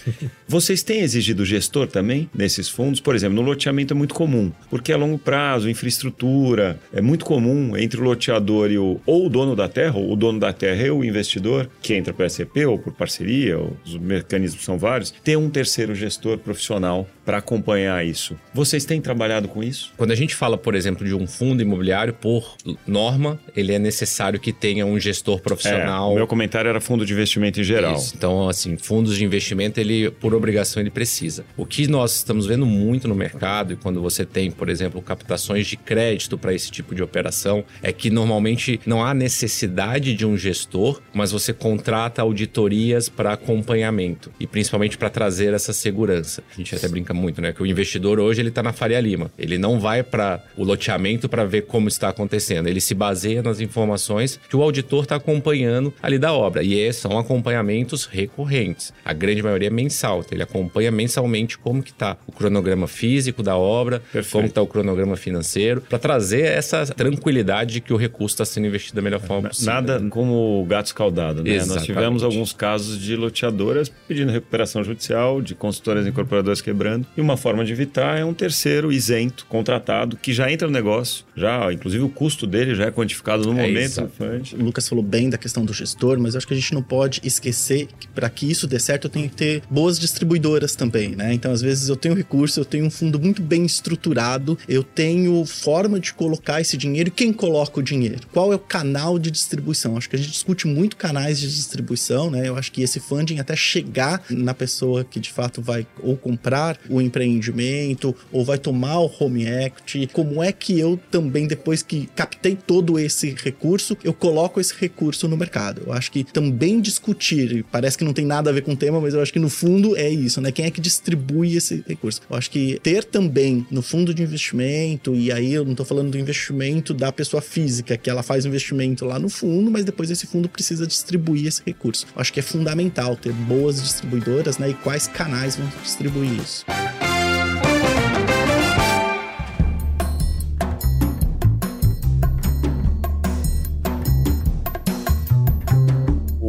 Vocês 0.47 0.83
têm 0.83 1.01
exigido 1.01 1.43
gestor 1.45 1.87
também 1.87 2.29
nesses 2.33 2.69
fundos? 2.69 2.99
Por 2.99 3.15
exemplo, 3.15 3.35
no 3.35 3.41
loteamento 3.41 3.93
é 3.93 3.97
muito 3.97 4.13
comum, 4.13 4.51
porque 4.69 4.91
é 4.91 4.95
longo 4.95 5.17
prazo, 5.17 5.69
infraestrutura, 5.69 6.79
é 6.93 7.01
muito 7.01 7.25
comum 7.25 7.75
entre 7.77 7.99
o 7.99 8.03
loteador 8.03 8.71
e 8.71 8.77
o 8.77 8.99
ou 9.05 9.25
o 9.25 9.29
dono 9.29 9.55
da 9.55 9.67
terra, 9.67 9.97
ou 9.97 10.11
o 10.13 10.15
dono 10.15 10.39
da 10.39 10.53
terra 10.53 10.83
e 10.85 10.91
o 10.91 11.03
investidor, 11.03 11.69
que 11.81 11.93
entra 11.93 12.13
por 12.13 12.25
SCP 12.29 12.65
ou 12.65 12.77
por 12.77 12.93
parceria, 12.93 13.14
os 13.23 13.97
mecanismos 13.97 14.63
são 14.63 14.77
vários, 14.77 15.11
ter 15.11 15.37
um 15.37 15.49
terceiro 15.49 15.95
gestor 15.95 16.37
profissional 16.37 17.07
para 17.25 17.37
acompanhar 17.37 18.05
isso. 18.05 18.35
Vocês 18.53 18.85
têm 18.85 19.01
trabalhado 19.01 19.47
com 19.47 19.63
isso? 19.63 19.91
Quando 19.97 20.11
a 20.11 20.15
gente 20.15 20.35
fala, 20.35 20.57
por 20.57 20.75
exemplo, 20.75 21.05
de 21.05 21.13
um 21.13 21.25
fundo 21.25 21.61
imobiliário, 21.61 22.13
por 22.13 22.55
norma, 22.85 23.39
ele 23.55 23.73
é 23.73 23.79
necessário 23.79 24.39
que 24.39 24.53
tenha 24.53 24.85
um 24.85 24.99
gestor 24.99 25.39
profissional. 25.39 26.11
É, 26.11 26.13
o 26.13 26.15
meu 26.15 26.27
comentário 26.27 26.69
era 26.69 26.79
fundo 26.79 27.05
de 27.05 27.13
investimento 27.13 27.59
em 27.59 27.63
geral. 27.63 27.95
Isso. 27.95 28.13
Então, 28.15 28.47
assim, 28.47 28.77
fundos 28.77 29.17
de 29.17 29.23
investimento, 29.23 29.79
ele, 29.79 30.11
por 30.11 30.35
obrigação, 30.35 30.81
ele 30.81 30.91
precisa. 30.91 31.43
O 31.57 31.65
que 31.65 31.87
nós 31.87 32.15
estamos 32.17 32.45
vendo 32.45 32.65
muito 32.65 33.07
no 33.07 33.15
mercado, 33.15 33.73
e 33.73 33.75
quando 33.75 34.01
você 34.01 34.23
tem, 34.23 34.51
por 34.51 34.69
exemplo, 34.69 35.01
captações 35.01 35.65
de 35.65 35.77
crédito 35.77 36.37
para 36.37 36.53
esse 36.53 36.69
tipo 36.69 36.93
de 36.93 37.01
operação, 37.01 37.63
é 37.81 37.91
que 37.91 38.09
normalmente 38.09 38.79
não 38.85 39.03
há 39.03 39.13
necessidade 39.13 40.13
de 40.13 40.25
um 40.25 40.37
gestor, 40.37 41.01
mas 41.13 41.31
você 41.31 41.51
contrata 41.51 42.21
auditorias 42.21 43.04
para 43.09 43.33
acompanhamento 43.33 44.31
e 44.39 44.47
principalmente 44.47 44.97
para 44.97 45.09
trazer 45.09 45.53
essa 45.53 45.73
segurança. 45.73 46.43
A 46.51 46.57
gente 46.57 46.75
até 46.75 46.87
brinca 46.87 47.13
muito, 47.13 47.41
né? 47.41 47.51
Que 47.51 47.61
o 47.61 47.65
investidor 47.65 48.19
hoje 48.19 48.41
ele 48.41 48.49
está 48.49 48.61
na 48.63 48.73
Faria 48.73 48.99
Lima. 48.99 49.31
Ele 49.37 49.57
não 49.57 49.79
vai 49.79 50.03
para 50.03 50.43
o 50.57 50.63
loteamento 50.63 51.27
para 51.29 51.45
ver 51.45 51.63
como 51.63 51.87
está 51.87 52.09
acontecendo. 52.09 52.67
Ele 52.67 52.81
se 52.81 52.93
baseia 52.93 53.41
nas 53.41 53.59
informações 53.59 54.39
que 54.49 54.55
o 54.55 54.61
auditor 54.61 55.03
está 55.03 55.15
acompanhando 55.15 55.93
ali 56.01 56.17
da 56.17 56.33
obra. 56.33 56.63
E 56.63 56.73
esses 56.73 57.01
são 57.01 57.17
acompanhamentos 57.17 58.05
recorrentes. 58.05 58.93
A 59.03 59.13
grande 59.13 59.41
maioria 59.41 59.67
é 59.67 59.71
mensal. 59.71 60.19
Então 60.19 60.35
ele 60.35 60.43
acompanha 60.43 60.91
mensalmente 60.91 61.57
como 61.57 61.81
que 61.83 61.91
está 61.91 62.17
o 62.27 62.31
cronograma 62.31 62.87
físico 62.87 63.41
da 63.43 63.57
obra, 63.57 63.99
Perfeito. 64.11 64.31
como 64.31 64.47
está 64.47 64.61
o 64.61 64.67
cronograma 64.67 65.15
financeiro, 65.15 65.81
para 65.81 65.99
trazer 65.99 66.45
essa 66.45 66.85
tranquilidade 66.85 67.73
de 67.73 67.81
que 67.81 67.93
o 67.93 67.97
recurso 67.97 68.35
está 68.35 68.45
sendo 68.45 68.67
investido 68.67 68.95
da 68.95 69.01
melhor 69.01 69.19
forma 69.19 69.49
possível. 69.49 69.73
Nada 69.73 70.01
como 70.09 70.61
o 70.61 70.65
gato 70.65 70.87
escaldado, 70.87 71.43
né? 71.43 71.51
Nós 71.51 71.63
Exatamente. 71.63 71.85
tivemos 71.85 72.23
alguns 72.23 72.53
casos 72.53 72.94
de 72.97 73.15
loteadoras 73.15 73.91
pedindo 74.07 74.31
recuperação 74.31 74.83
judicial, 74.83 75.41
de 75.41 75.55
consultoras 75.55 76.05
e 76.05 76.09
incorporadoras 76.09 76.61
quebrando. 76.61 77.07
E 77.15 77.21
uma 77.21 77.37
forma 77.37 77.63
de 77.65 77.71
evitar 77.71 78.17
é 78.17 78.25
um 78.25 78.33
terceiro 78.33 78.91
isento, 78.91 79.45
contratado, 79.47 80.17
que 80.17 80.33
já 80.33 80.51
entra 80.51 80.67
no 80.67 80.73
negócio, 80.73 81.25
já, 81.35 81.71
inclusive 81.71 82.03
o 82.03 82.09
custo 82.09 82.45
dele 82.45 82.75
já 82.75 82.85
é 82.85 82.91
quantificado 82.91 83.43
no 83.43 83.59
É 83.59 83.67
momento 83.67 84.09
isso. 84.41 84.55
O 84.55 84.63
Lucas 84.63 84.87
falou 84.87 85.03
bem 85.03 85.29
da 85.29 85.37
questão 85.37 85.65
do 85.65 85.73
gestor, 85.73 86.19
mas 86.19 86.33
eu 86.33 86.37
acho 86.39 86.47
que 86.47 86.53
a 86.53 86.57
gente 86.57 86.73
não 86.73 86.81
pode 86.81 87.21
esquecer 87.23 87.87
que 87.99 88.07
para 88.07 88.29
que 88.29 88.49
isso 88.49 88.67
dê 88.67 88.79
certo, 88.79 89.05
eu 89.05 89.09
tenho 89.09 89.29
que 89.29 89.35
ter 89.35 89.63
boas 89.69 89.99
distribuidoras 89.99 90.75
também, 90.75 91.15
né? 91.15 91.33
Então, 91.33 91.51
às 91.51 91.61
vezes, 91.61 91.89
eu 91.89 91.95
tenho 91.95 92.15
recurso, 92.15 92.59
eu 92.59 92.65
tenho 92.65 92.85
um 92.85 92.91
fundo 92.91 93.19
muito 93.19 93.41
bem 93.41 93.65
estruturado, 93.65 94.57
eu 94.67 94.83
tenho 94.83 95.45
forma 95.45 95.99
de 95.99 96.13
colocar 96.13 96.61
esse 96.61 96.77
dinheiro 96.77 97.09
e 97.09 97.11
quem 97.11 97.33
coloca 97.33 97.79
o 97.79 97.83
dinheiro? 97.83 98.27
Qual 98.31 98.51
é 98.51 98.55
o 98.55 98.59
canal 98.59 99.17
de 99.19 99.31
distribuição? 99.31 99.97
Acho 99.97 100.09
que 100.09 100.15
a 100.15 100.19
gente 100.19 100.31
discute 100.31 100.67
muito 100.67 100.95
canais 100.95 101.39
de 101.39 101.47
distribuição, 101.47 102.29
né? 102.29 102.47
Eu 102.47 102.57
acho 102.57 102.71
que 102.71 102.81
esse 102.85 102.99
funding 102.99 103.39
até 103.39 103.55
chegar 103.55 104.23
na 104.29 104.53
pessoa 104.53 105.03
que 105.03 105.19
de 105.19 105.31
fato 105.31 105.61
vai 105.61 105.85
ou 106.01 106.15
comprar 106.15 106.79
o 106.89 107.01
empreendimento 107.01 108.15
ou 108.31 108.45
vai 108.45 108.57
tomar 108.57 108.99
o 108.99 109.11
home 109.19 109.45
equity, 109.45 110.09
como 110.11 110.41
é 110.41 110.51
que 110.51 110.79
eu 110.79 110.99
também, 111.11 111.47
depois 111.47 111.83
que 111.83 112.07
captei 112.15 112.55
todo 112.55 112.97
esse 112.97 113.35
recurso, 113.43 113.97
eu 114.03 114.13
coloco 114.13 114.59
esse 114.59 114.73
recurso 114.79 115.27
no 115.27 115.35
mercado. 115.35 115.83
Eu 115.85 115.93
acho 115.93 116.11
que 116.11 116.23
também 116.23 116.79
discutir, 116.79 117.65
parece 117.71 117.97
que 117.97 118.03
não 118.03 118.13
tem 118.13 118.25
nada 118.25 118.49
a 118.49 118.53
ver 118.53 118.61
com 118.61 118.73
o 118.73 118.77
tema, 118.77 119.01
mas 119.01 119.13
eu 119.13 119.21
acho 119.21 119.33
que 119.33 119.39
no 119.39 119.49
fundo 119.49 119.97
é 119.97 120.09
isso, 120.09 120.39
né? 120.39 120.51
Quem 120.51 120.65
é 120.65 120.71
que 120.71 120.79
distribui 120.79 121.55
esse 121.55 121.83
recurso? 121.87 122.21
Eu 122.29 122.37
acho 122.37 122.49
que 122.49 122.79
ter 122.81 123.03
também 123.03 123.65
no 123.71 123.81
fundo 123.81 124.13
de 124.13 124.23
investimento, 124.23 125.15
e 125.15 125.31
aí 125.31 125.53
eu 125.53 125.65
não 125.65 125.75
tô 125.75 125.83
falando 125.83 126.11
do 126.11 126.17
investimento 126.17 126.93
da 126.93 127.11
pessoa 127.11 127.41
física, 127.41 127.97
que 127.97 128.09
ela 128.09 128.23
faz 128.23 128.45
o 128.45 128.47
investimento 128.47 129.05
lá 129.05 129.19
no 129.19 129.29
fundo, 129.29 129.71
mas 129.71 129.83
depois 129.83 130.09
esse 130.11 130.27
fundo 130.27 130.47
precisa 130.47 130.85
distribuir 130.85 131.47
esse 131.47 131.61
recurso. 131.65 132.05
Eu 132.15 132.21
acho 132.21 132.31
que 132.31 132.39
é 132.39 132.43
fundamental 132.43 132.74
ter 133.15 133.31
boas 133.31 133.81
distribuidoras, 133.81 134.57
né? 134.57 134.69
E 134.69 134.73
quais 134.73 135.07
canais 135.07 135.55
vão 135.55 135.67
distribuir 135.81 136.33
isso. 136.33 136.65